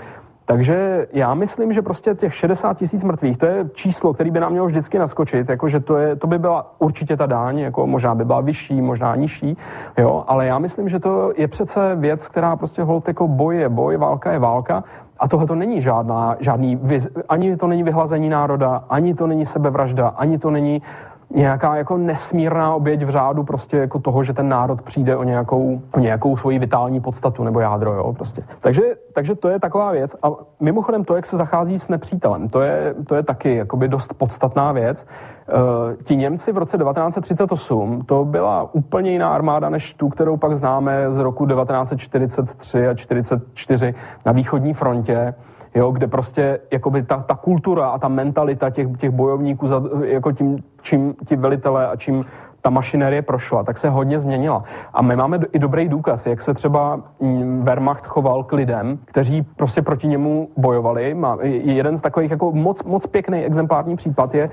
[0.48, 4.52] Takže já myslím, že prostě těch 60 tisíc mrtvých, to je číslo, který by nám
[4.52, 8.24] mělo vždycky naskočit, jakože to, je, to by byla určitě ta dáň, jako možná by
[8.24, 9.56] byla vyšší, možná nižší,
[9.98, 13.68] jo, ale já myslím, že to je přece věc, která prostě hold jako boj je
[13.68, 14.84] boj, válka je válka
[15.18, 16.80] a tohle to není žádná, žádný,
[17.28, 20.82] ani to není vyhlazení národa, ani to není sebevražda, ani to není
[21.30, 25.82] nějaká jako nesmírná oběť v řádu prostě jako toho, že ten národ přijde o nějakou,
[25.94, 28.42] o nějakou svoji vitální podstatu nebo jádro, jo, prostě.
[28.60, 28.82] Takže,
[29.12, 30.30] takže to je taková věc a
[30.60, 34.72] mimochodem to, jak se zachází s nepřítelem, to je, to je taky jakoby dost podstatná
[34.72, 35.06] věc.
[35.48, 40.58] Uh, ti Němci v roce 1938 to byla úplně jiná armáda než tu, kterou pak
[40.58, 43.94] známe z roku 1943 a 1944
[44.26, 45.34] na východní frontě
[45.78, 50.32] jo, kde prostě jakoby ta, ta kultura a ta mentalita těch, těch bojovníků, za, jako
[50.32, 52.24] tím, čím ti velitelé a čím
[52.62, 54.64] ta mašinerie prošla, tak se hodně změnila.
[54.94, 59.42] A my máme i dobrý důkaz, jak se třeba mm, Wehrmacht choval k lidem, kteří
[59.42, 61.14] prostě proti němu bojovali.
[61.14, 64.50] Má, jeden z takových jako moc, moc pěkný exemplární případ je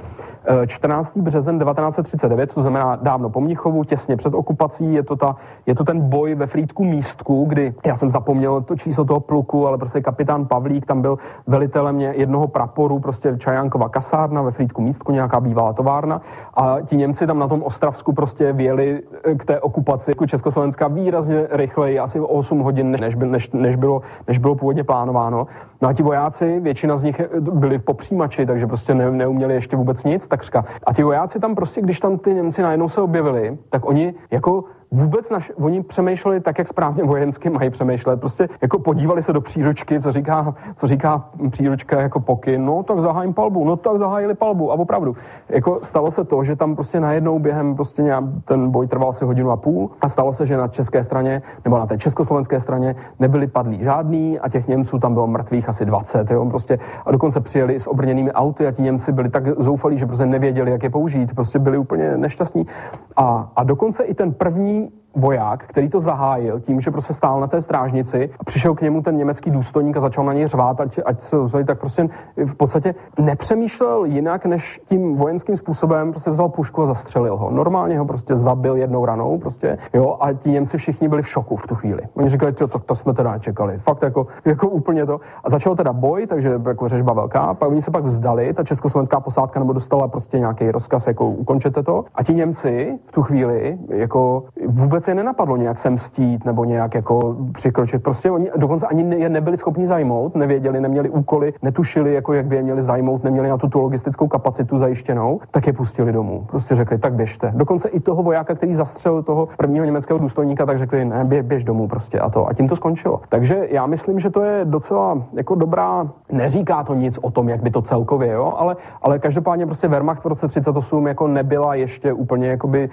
[0.67, 1.17] 14.
[1.17, 5.35] březen 1939, to znamená dávno po Mnichovu, těsně před okupací, je to, ta,
[5.65, 9.67] je to ten boj ve Frýdku místku, kdy já jsem zapomněl to číslo toho pluku,
[9.67, 11.17] ale prostě kapitán Pavlík tam byl
[11.47, 16.21] velitelem jednoho praporu, prostě Čajánkova kasárna ve Frýdku místku, nějaká bývalá továrna
[16.53, 21.47] a ti Němci tam na tom Ostravsku prostě věli eh, k té okupaci Československa výrazně
[21.51, 25.47] rychleji, asi o 8 hodin, než, než, než, bylo, než bylo původně plánováno.
[25.81, 30.03] No a ti vojáci, většina z nich byli popřímači, takže prostě ne, neuměli ještě vůbec
[30.03, 30.65] nic takřka.
[30.83, 34.63] A ti vojáci tam prostě, když tam ty Němci najednou se objevili, tak oni jako
[34.95, 38.19] vůbec naš, oni přemýšleli tak, jak správně vojensky mají přemýšlet.
[38.19, 42.99] Prostě jako podívali se do příručky, co říká, co říká příručka jako pokyn, no tak
[42.99, 45.15] zahájím palbu, no tak zahájili palbu a opravdu.
[45.49, 49.25] Jako stalo se to, že tam prostě najednou během prostě nějak, ten boj trval asi
[49.25, 52.95] hodinu a půl a stalo se, že na české straně nebo na té československé straně
[53.19, 57.39] nebyli padlí žádný a těch Němců tam bylo mrtvých asi 20, jo, prostě a dokonce
[57.41, 60.89] přijeli s obrněnými auty a ti Němci byli tak zoufalí, že prostě nevěděli, jak je
[60.89, 62.67] použít, prostě byli úplně nešťastní.
[63.15, 67.39] A, a dokonce i ten první eu voják, který to zahájil tím, že prostě stál
[67.39, 70.81] na té strážnici a přišel k němu ten německý důstojník a začal na něj řvát,
[70.81, 76.29] ať, ať se ozvají, tak prostě v podstatě nepřemýšlel jinak, než tím vojenským způsobem prostě
[76.29, 77.51] vzal pušku a zastřelil ho.
[77.51, 81.55] Normálně ho prostě zabil jednou ranou, prostě, jo, a ti Němci všichni byli v šoku
[81.55, 82.01] v tu chvíli.
[82.13, 83.79] Oni říkali, to, to, to jsme teda čekali.
[83.79, 85.19] Fakt jako, jako úplně to.
[85.43, 89.19] A začal teda boj, takže jako řežba velká, pak oni se pak vzdali, ta československá
[89.19, 92.05] posádka nebo dostala prostě nějaký rozkaz, jako ukončete to.
[92.15, 96.95] A ti Němci v tu chvíli jako vůbec je nenapadlo nějak se mstít nebo nějak
[96.95, 98.03] jako přikročit.
[98.03, 102.55] Prostě oni dokonce ani je nebyli schopni zajmout, nevěděli, neměli úkoly, netušili, jako jak by
[102.55, 106.45] je měli zajmout, neměli na tu, tu logistickou kapacitu zajištěnou, tak je pustili domů.
[106.47, 107.51] Prostě řekli, tak běžte.
[107.55, 111.63] Dokonce i toho vojáka, který zastřelil toho prvního německého důstojníka, tak řekli, ne, bě, běž
[111.63, 112.47] domů prostě a to.
[112.47, 113.21] A tím to skončilo.
[113.29, 117.61] Takže já myslím, že to je docela jako dobrá, neříká to nic o tom, jak
[117.61, 122.13] by to celkově, jo, ale, ale každopádně prostě Wehrmacht v roce 38 jako nebyla ještě
[122.13, 122.89] úplně jakoby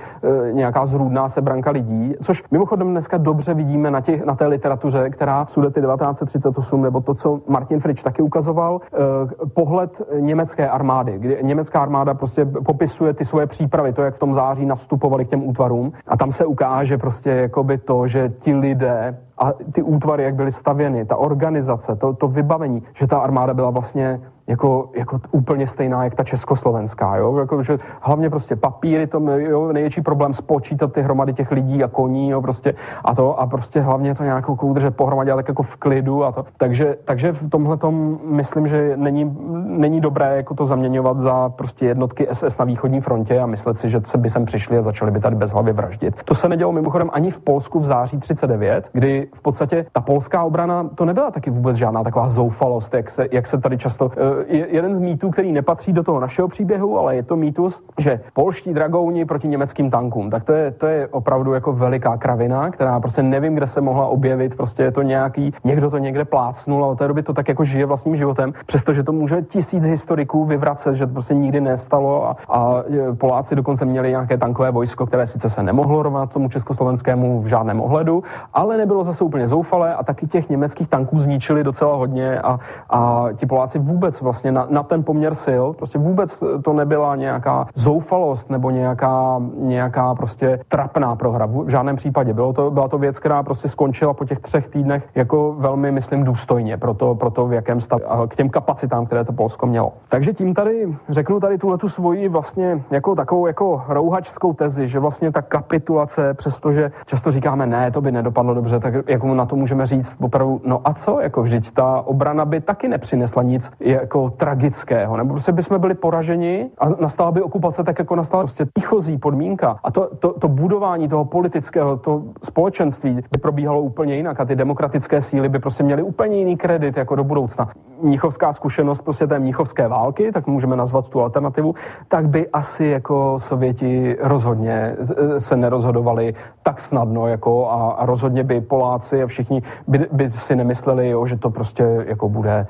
[0.49, 5.11] e, nějaká zrůdná sebranka lidí což mimochodem dneska dobře vidíme na, těch, na té literatuře,
[5.11, 8.99] která Sudety 1938, nebo to, co Martin Fritsch taky ukazoval, eh,
[9.47, 14.35] pohled německé armády, kdy německá armáda prostě popisuje ty svoje přípravy, to, jak v tom
[14.35, 15.93] září nastupovali k těm útvarům.
[16.09, 20.53] A tam se ukáže prostě jakoby to, že ti lidé a ty útvary, jak byly
[20.53, 26.05] stavěny, ta organizace, to, to vybavení, že ta armáda byla vlastně jako, jako úplně stejná,
[26.05, 27.39] jak ta československá, jo?
[27.39, 31.89] Jako, že hlavně prostě papíry, to jo, největší problém spočítat ty hromady těch lidí a
[31.89, 35.63] koní, jo, prostě a to a prostě hlavně to nějakou udržet pohromadě, ale tak jako
[35.63, 36.45] v klidu a to.
[36.57, 39.37] Takže, takže v tomhle tom myslím, že není,
[39.67, 43.91] není dobré jako to zaměňovat za prostě jednotky SS na východní frontě a myslet si,
[43.91, 46.15] že se by sem přišli a začali by tady bez hlavy vraždit.
[46.25, 50.43] To se nedělo mimochodem ani v Polsku v září 39, kdy v podstatě ta polská
[50.43, 54.11] obrana to nebyla taky vůbec žádná taková zoufalost, jak se, jak se tady často
[54.47, 58.21] je jeden z mýtů, který nepatří do toho našeho příběhu, ale je to mýtus, že
[58.33, 60.31] polští dragouni proti německým tankům.
[60.31, 64.07] Tak to je, to je opravdu jako veliká kravina, která prostě nevím, kde se mohla
[64.07, 64.57] objevit.
[64.57, 67.65] Prostě je to nějaký, někdo to někde plácnul a od té doby to tak jako
[67.65, 72.37] žije vlastním životem, přestože to může tisíc historiků vyvracet, že to prostě nikdy nestalo a,
[72.49, 72.83] a
[73.19, 77.81] Poláci dokonce měli nějaké tankové vojsko, které sice se nemohlo rovnat tomu československému v žádném
[77.81, 78.23] ohledu,
[78.55, 82.59] ale nebylo zase úplně zoufalé a taky těch německých tanků zničili docela hodně a,
[82.91, 85.65] a ti Poláci vůbec vlastně na, na ten poměr sil.
[85.73, 91.47] Prostě vůbec to nebyla nějaká zoufalost nebo nějaká, nějaká prostě trapná prohra.
[91.47, 92.33] V žádném případě.
[92.33, 96.25] Bylo to, byla to věc, která prostě skončila po těch třech týdnech jako velmi, myslím,
[96.25, 99.67] důstojně pro to, pro to v jakém stavu a k těm kapacitám, které to Polsko
[99.67, 99.93] mělo.
[100.09, 104.99] Takže tím tady řeknu tady tuhle tu svoji vlastně jako takovou jako rouhačskou tezi, že
[104.99, 109.57] vlastně ta kapitulace, přestože často říkáme, ne, to by nedopadlo dobře, tak jako na to
[109.57, 114.31] můžeme říct opravdu, no a co, jako vždyť ta obrana by taky nepřinesla nic jako
[114.31, 119.19] tragického, nebo prostě bychom byli poraženi a nastala by okupace tak, jako nastala prostě výchozí
[119.19, 119.77] podmínka.
[119.85, 124.57] A to, to, to budování toho politického, to společenství by probíhalo úplně jinak a ty
[124.57, 127.69] demokratické síly by prostě měly úplně jiný kredit jako do budoucna.
[128.03, 131.75] Mnichovská zkušenost prostě té mnichovské války, tak můžeme nazvat tu alternativu,
[132.09, 138.45] tak by asi jako Sověti rozhodně eh, se nerozhodovali tak snadno jako a, a rozhodně
[138.45, 138.61] by
[138.93, 142.67] Poláci a všichni by, by si nemysleli, jo, že to prostě jako bude,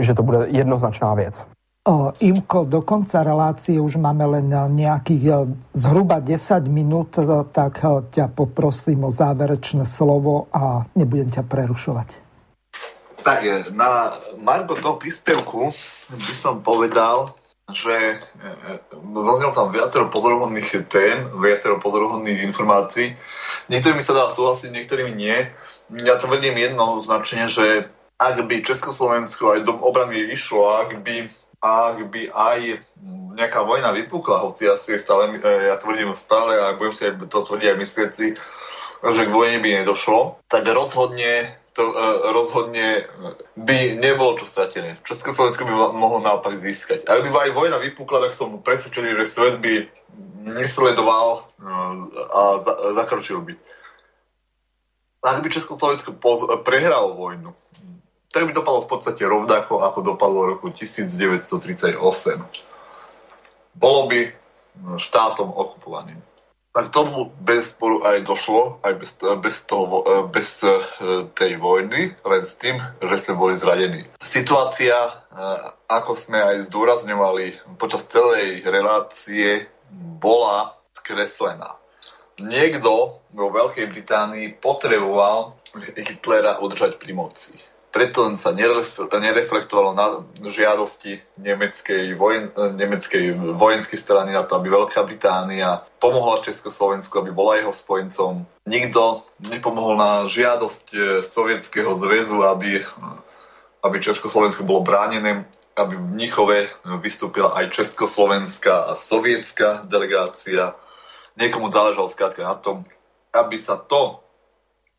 [0.00, 1.46] že to bude jednoznačná věc.
[1.88, 5.34] O, Imko, do konca relácie už máme len nejakých e,
[5.70, 7.22] zhruba 10 minút, e,
[7.54, 12.08] tak e, ťa poprosím o záverečné slovo a nebudem ťa prerušovať.
[13.22, 15.70] Tak na Margo toho príspevku
[16.10, 17.38] by som povedal,
[17.74, 18.22] že
[18.94, 23.18] zaznelo tam viacero pozoruhodných tém, viacero pozoruhodných informácií.
[23.66, 25.50] Niektorými sa dá súhlasiť, niektorými nie.
[26.06, 27.90] Ja tvrdím jednoznačne, že
[28.22, 31.26] ak by Československo aj do obrany išlo, ak by
[31.58, 32.60] ak by aj
[33.34, 37.18] nejaká vojna vypukla, hoci ja si stále, e, ja tvrdím stále a budem si aj
[37.26, 38.26] to tvrdiť aj myslieť si,
[39.02, 43.04] že k vojne by nedošlo, tak rozhodne to uh, rozhodne
[43.52, 44.96] by nebolo čo stratené.
[45.04, 47.04] Československo by mohlo naopak získať.
[47.04, 49.84] Ak by aj vojna vypukla, tak som presvedčený, že svet by
[50.56, 53.52] nesledoval uh, a za, zakročil by.
[55.20, 56.16] Ak by Československo
[56.64, 57.52] prehralo vojnu,
[58.32, 62.00] tak by dopadlo v podstate rovnako, ako dopadlo v roku 1938.
[63.76, 64.32] Bolo by
[64.96, 66.20] štátom okupovaným.
[66.76, 70.76] Tak tomu bez sporu aj došlo, aj bez, bez, toho, bez e,
[71.32, 74.04] tej vojny, len s tým, že sme boli zradení.
[74.20, 75.12] Situácia, e,
[75.88, 79.72] ako sme aj zdôrazňovali počas celej relácie,
[80.20, 81.80] bola skreslená.
[82.36, 85.56] Niekto vo Veľkej Británii potreboval
[85.96, 87.56] Hitlera udržať pri moci
[87.96, 95.80] preto sa nereflektovalo na žiadosti nemeckej, vojen, nemeckej vojenskej strany na to, aby Veľká Británia
[95.96, 98.44] pomohla Československu, aby bola jeho spojencom.
[98.68, 100.98] Nikto nepomohol na žiadosť e,
[101.32, 102.84] Sovietskeho zväzu, aby,
[103.80, 106.68] aby Československo bolo bránené, aby v Mnichove
[107.00, 110.76] vystúpila aj československá a sovietská delegácia.
[111.40, 112.84] Niekomu záležalo skrátka na tom,
[113.32, 114.20] aby sa to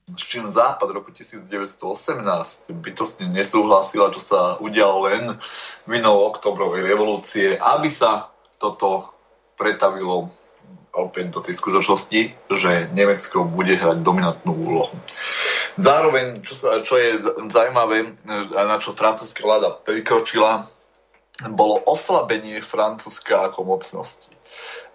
[0.07, 5.23] s čím Západ roku 1918 bytostne nesúhlasila, čo sa udialo len
[5.83, 9.11] vinou oktobrovej revolúcie, aby sa toto
[9.59, 10.31] pretavilo
[10.95, 12.19] opäť do tej skutočnosti,
[12.55, 14.95] že Nemecko bude hrať dominantnú úlohu.
[15.77, 17.21] Zároveň, čo, sa, čo je
[17.51, 18.17] zaujímavé,
[18.49, 20.71] na čo francúzska vláda prikročila,
[21.53, 24.36] bolo oslabenie Francúzska ako mocnosti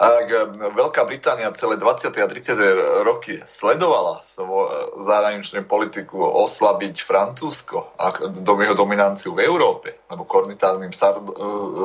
[0.02, 0.26] ak
[0.74, 2.10] Veľká Británia celé 20.
[2.10, 3.06] a 30.
[3.06, 10.90] roky sledovala svoju zahraničnú politiku oslabiť Francúzsko a do jeho dominanciu v Európe, lebo kornitárnym
[10.90, 10.98] e,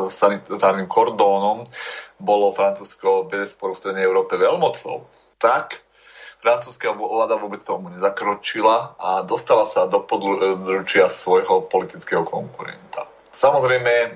[0.09, 1.69] sanitárnym kordónom
[2.17, 5.05] bolo Francúzsko bez sporu v Strednej Európe veľmocou,
[5.37, 5.85] tak
[6.41, 13.05] francúzska vláda vôbec tomu nezakročila a dostala sa do područia svojho politického konkurenta.
[13.29, 14.09] Samozrejme, e,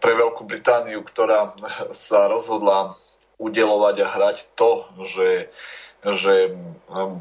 [0.00, 1.52] pre Veľkú Britániu, ktorá
[2.08, 2.96] sa rozhodla
[3.38, 4.70] udelovať a hrať to,
[5.04, 5.28] že
[6.04, 6.52] že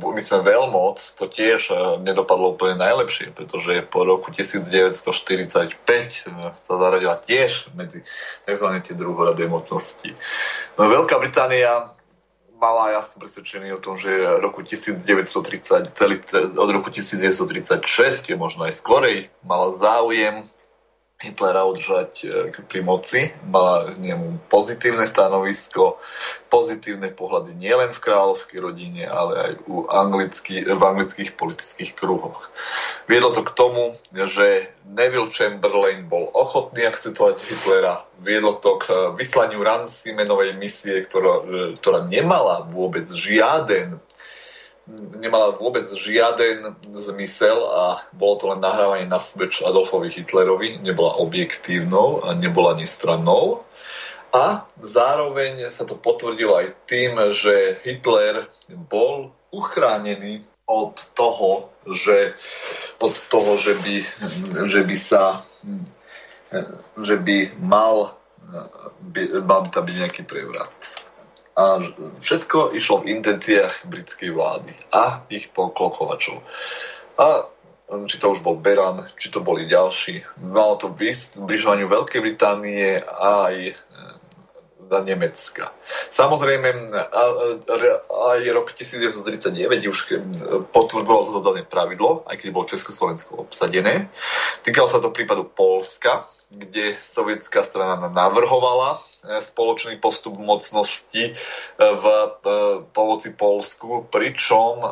[0.03, 6.11] my sme veľmoc, to tiež e, nedopadlo úplne najlepšie, pretože po roku 1945 e,
[6.51, 8.03] sa zaradila tiež medzi
[8.43, 8.67] tzv.
[8.83, 10.11] tie druhoradé mocnosti.
[10.75, 11.95] No, Veľká Británia
[12.59, 14.11] mala, ja som presvedčený o tom, že
[14.43, 16.19] roku 1930, celý,
[16.51, 17.87] od roku 1936,
[18.27, 20.43] je možno aj skorej, mala záujem
[21.23, 23.31] Hitlera udržať e, pri moci.
[23.47, 26.03] Mala k nemu pozitívne stanovisko,
[26.51, 32.51] pozitívne pohľady nielen v kráľovskej rodine, ale aj u anglický, v anglických politických kruhoch.
[33.07, 38.03] Viedlo to k tomu, že Neville Chamberlain bol ochotný akceptovať Hitlera.
[38.19, 44.03] Viedlo to k vyslaniu Rancimenovej misie, ktorá, e, ktorá nemala vôbec žiaden
[45.19, 52.27] nemala vôbec žiaden zmysel a bolo to len nahrávanie na smeč Adolfovi Hitlerovi, nebola objektívnou
[52.27, 53.63] a nebola nestrannou.
[54.33, 58.49] A zároveň sa to potvrdilo aj tým, že Hitler
[58.89, 62.33] bol uchránený od toho, že,
[62.97, 63.95] od toho, že by,
[64.67, 65.45] že by sa
[67.01, 68.17] že by mal,
[69.01, 70.69] by, mal by tam byť nejaký prevrat.
[71.53, 71.77] A
[72.19, 76.41] všetko išlo v intenciách britskej vlády a ich poklokovačov.
[77.21, 77.45] A
[78.09, 80.25] či to už bol Beran, či to boli ďalší.
[80.41, 80.89] Malo to
[81.37, 83.77] bližovaniu Veľkej Británie aj
[84.93, 85.73] za Nemecka.
[86.13, 86.93] Samozrejme,
[88.05, 89.99] aj rok 1939 už
[90.69, 94.13] potvrdzoval to pravidlo, aj keď bolo Československo obsadené.
[94.61, 101.33] Týkalo sa to prípadu Polska, kde sovietská strana navrhovala e, spoločný postup mocnosti e,
[101.81, 102.25] v e,
[102.93, 104.85] pomoci Polsku, pričom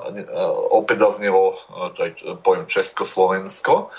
[0.74, 1.62] opäť zaznelo
[2.42, 3.94] pojem Československo,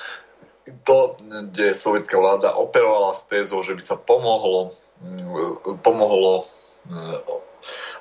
[0.87, 4.75] to, kde sovietská vláda operovala s tézou, že by sa pomohlo
[5.83, 6.45] pomohlo
[6.91, 7.19] eh,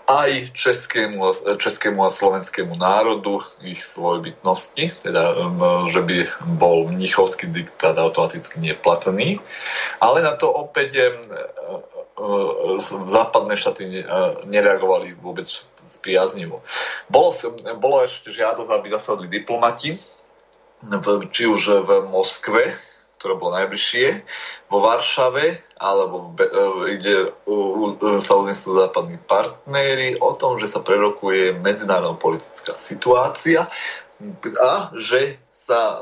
[0.10, 5.24] aj českému, českému a slovenskému národu, ich svojbytnosti, teda
[5.88, 6.18] že by
[6.58, 9.40] bol mnichovský diktát automaticky neplatný.
[10.02, 14.04] Ale na to opäť eh, eh, západné štáty
[14.46, 15.48] nereagovali vôbec
[15.88, 16.64] spriaznivo.
[17.12, 17.36] Bolo,
[17.78, 20.00] bolo ešte žiadosť, aby zasadli diplomati,
[21.30, 22.74] či už v Moskve,
[23.22, 24.26] ktoré bolo najbližšie,
[24.72, 26.48] vo Varšave, alebo e,
[26.96, 27.16] kde
[28.24, 33.68] sa uznesú západní partnery o tom, že sa prerokuje medzinárodná politická situácia
[34.64, 35.36] a že
[35.68, 36.02] sa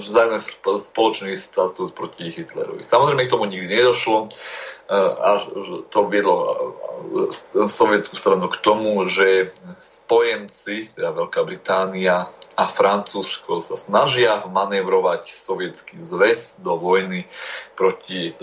[0.00, 0.40] vzájme
[0.80, 2.82] spoločný status proti Hitlerovi.
[2.82, 4.28] Samozrejme k tomu nikdy nedošlo e,
[4.96, 5.44] a
[5.92, 9.52] to viedlo e, sovietskú stranu k tomu, že
[10.04, 17.24] spojenci, teda Veľká Británia a Francúzsko sa snažia manévrovať sovietský zväz do vojny
[17.74, 18.36] proti,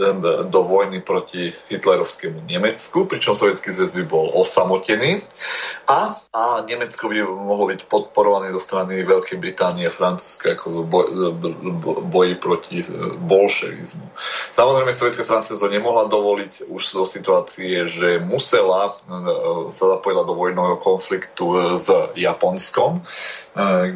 [0.50, 5.22] do vojny proti hitlerovskému Nemecku, pričom sovietský zväz by bol osamotený
[5.86, 10.86] a, a Nemecko by mohlo byť podporované zo strany Veľkej Británie a Francúzska ako v
[10.90, 11.06] boj,
[12.10, 12.86] boji proti e,
[13.22, 14.08] bolševizmu.
[14.58, 20.82] Samozrejme, sovietská to nemohla dovoliť už zo situácie, že musela e, sa zapojiť do vojnového
[20.82, 23.02] konfliktu s Japonskom,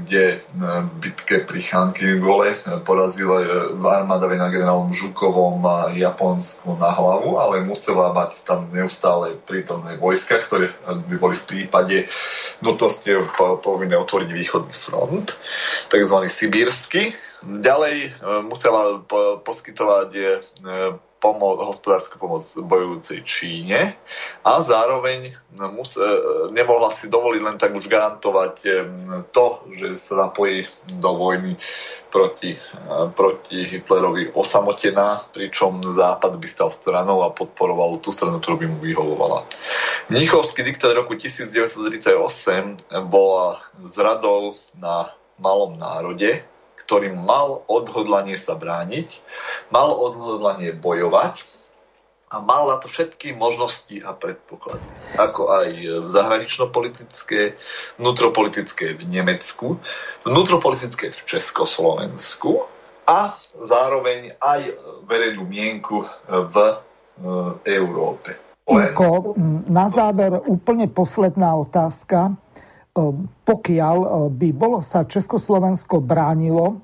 [0.03, 3.39] kde v bitke pri Chanky gole porazila
[3.87, 10.43] armáda na generálom Žukovom a Japonsku na hlavu, ale musela mať tam neustále prítomné vojska,
[10.43, 11.97] ktoré by boli v prípade
[12.59, 13.07] nutnosti
[13.63, 15.31] povinné otvoriť východný front,
[15.87, 17.15] takzvaný sibírsky.
[17.45, 18.11] Ďalej
[18.43, 18.99] musela
[19.39, 20.09] poskytovať
[21.25, 23.97] pomo- hospodárskú pomoc bojujúcej Číne
[24.45, 25.33] a zároveň
[25.73, 26.11] mus- e,
[26.53, 28.69] nemohla si dovoliť len tak už garantovať e,
[29.33, 30.69] to, že sa zapojí
[31.01, 31.57] do vojny
[32.13, 32.59] proti, e,
[33.17, 38.79] proti Hitlerovi osamotená, pričom Západ by stal stranou a podporoval tú stranu, ktorú by mu
[38.85, 39.49] vyhovovala.
[40.13, 42.77] Mnichovský diktát roku 1938
[43.09, 43.57] bola
[43.89, 45.09] zradou na
[45.41, 46.45] malom národe,
[46.85, 49.09] ktorý mal odhodlanie sa brániť,
[49.73, 51.41] mal odhodlanie bojovať
[52.29, 54.85] a mal na to všetky možnosti a predpoklady.
[55.17, 55.69] Ako aj
[56.09, 57.57] zahranično-politické,
[58.01, 59.77] vnútropolitické v Nemecku,
[60.25, 62.65] vnútropolitické v Československu
[63.05, 64.73] a zároveň aj
[65.05, 66.75] verejnú mienku v e,
[67.77, 68.33] Európe.
[68.65, 68.97] Len...
[69.69, 72.33] na záver úplne posledná otázka.
[72.95, 74.09] Ehm, pokiaľ ehm,
[74.39, 76.79] by bolo sa Československo bránilo,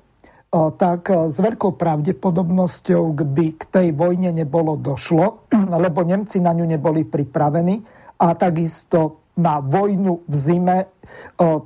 [0.52, 5.48] ehm, tak s veľkou pravdepodobnosťou by k tej vojne nebolo došlo,
[5.84, 7.80] lebo Nemci na ňu neboli pripravení
[8.20, 10.78] a takisto na vojnu v zime,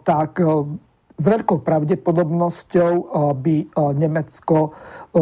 [0.06, 0.38] tak
[1.18, 2.92] s veľkou pravdepodobnosťou
[3.42, 3.56] by
[3.98, 4.70] Nemecko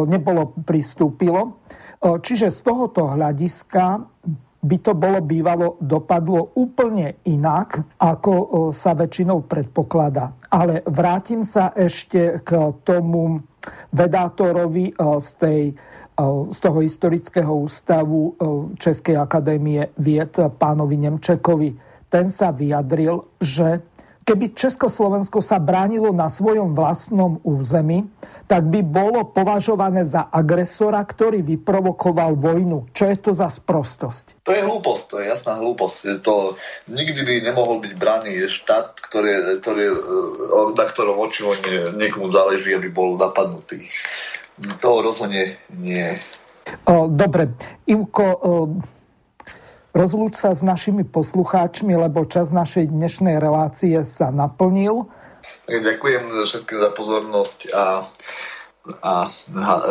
[0.05, 1.57] nebolo pristúpilo.
[2.05, 4.05] Čiže z tohoto hľadiska
[4.65, 10.33] by to bolo bývalo dopadlo úplne inak, ako sa väčšinou predpokladá.
[10.49, 13.45] Ale vrátim sa ešte k tomu
[13.93, 15.63] vedátorovi z, tej,
[16.49, 18.33] z toho historického ústavu
[18.81, 21.71] Českej akadémie vied pánovi Nemčekovi.
[22.09, 23.85] Ten sa vyjadril, že
[24.25, 28.09] keby Československo sa bránilo na svojom vlastnom území,
[28.45, 32.85] tak by bolo považované za agresora, ktorý vyprovokoval vojnu.
[32.93, 34.45] Čo je to za sprostosť?
[34.45, 36.21] To je hlúposť, to je jasná hlúposť.
[36.29, 36.53] To
[36.93, 39.85] nikdy by nemohol byť braný štát, ktorý, ktorý,
[40.77, 43.89] na ktorom očivo nie, niekomu záleží, aby bol napadnutý.
[44.85, 46.21] To rozhodne nie.
[46.89, 47.49] Dobre,
[47.89, 48.25] Ivko,
[49.95, 55.07] rozlúč sa s našimi poslucháčmi, lebo čas našej dnešnej relácie sa naplnil.
[55.71, 57.85] Ďakujem všetkým za pozornosť a
[58.85, 59.83] a, a e,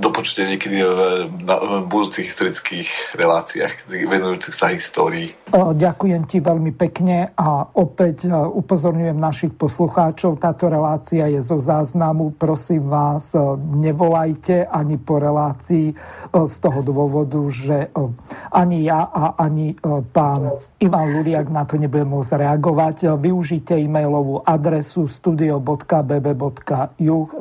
[0.00, 5.36] dopočujte niekedy v, na, v budúcich historických reláciách venujúcich sa histórii.
[5.52, 12.32] Ďakujem ti veľmi pekne a opäť e, upozorňujem našich poslucháčov, táto relácia je zo záznamu,
[12.40, 15.92] prosím vás, e, nevolajte ani po relácii
[16.30, 17.90] z toho dôvodu, že
[18.54, 19.74] ani ja a ani
[20.14, 23.18] pán Ivan Luliak na to nebudem môcť reagovať.
[23.18, 25.66] Využite e-mailovú adresu studio.bb.juh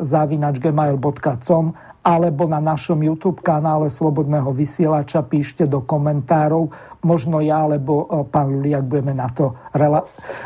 [0.02, 0.58] zavinač
[0.98, 6.72] gmail.com alebo na našom YouTube kanále Slobodného vysielača píšte do komentárov.
[7.04, 9.54] Možno ja alebo e, pán Juliak budeme na to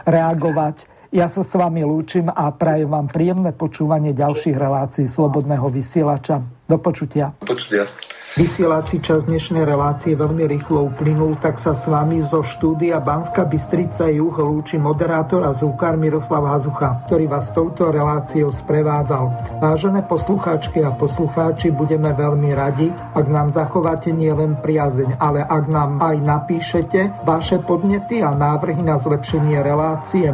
[0.09, 0.89] reagovať.
[1.13, 6.41] Ja sa s vami lúčim a prajem vám príjemné počúvanie ďalších relácií Slobodného vysielača.
[6.65, 7.37] Do počutia.
[7.37, 7.85] Do počutia.
[8.33, 14.09] Vysielací čas dnešnej relácie veľmi rýchlo uplynul, tak sa s vami zo štúdia Banska Bystrica
[14.09, 19.29] Juh lúči moderátor a zúkar Miroslav Hazucha, ktorý vás touto reláciou sprevádzal.
[19.61, 26.01] Vážené poslucháčky a poslucháči, budeme veľmi radi, ak nám zachováte nielen priazeň, ale ak nám
[26.01, 30.33] aj napíšete vaše podnety a návrhy na zlepšenie relácie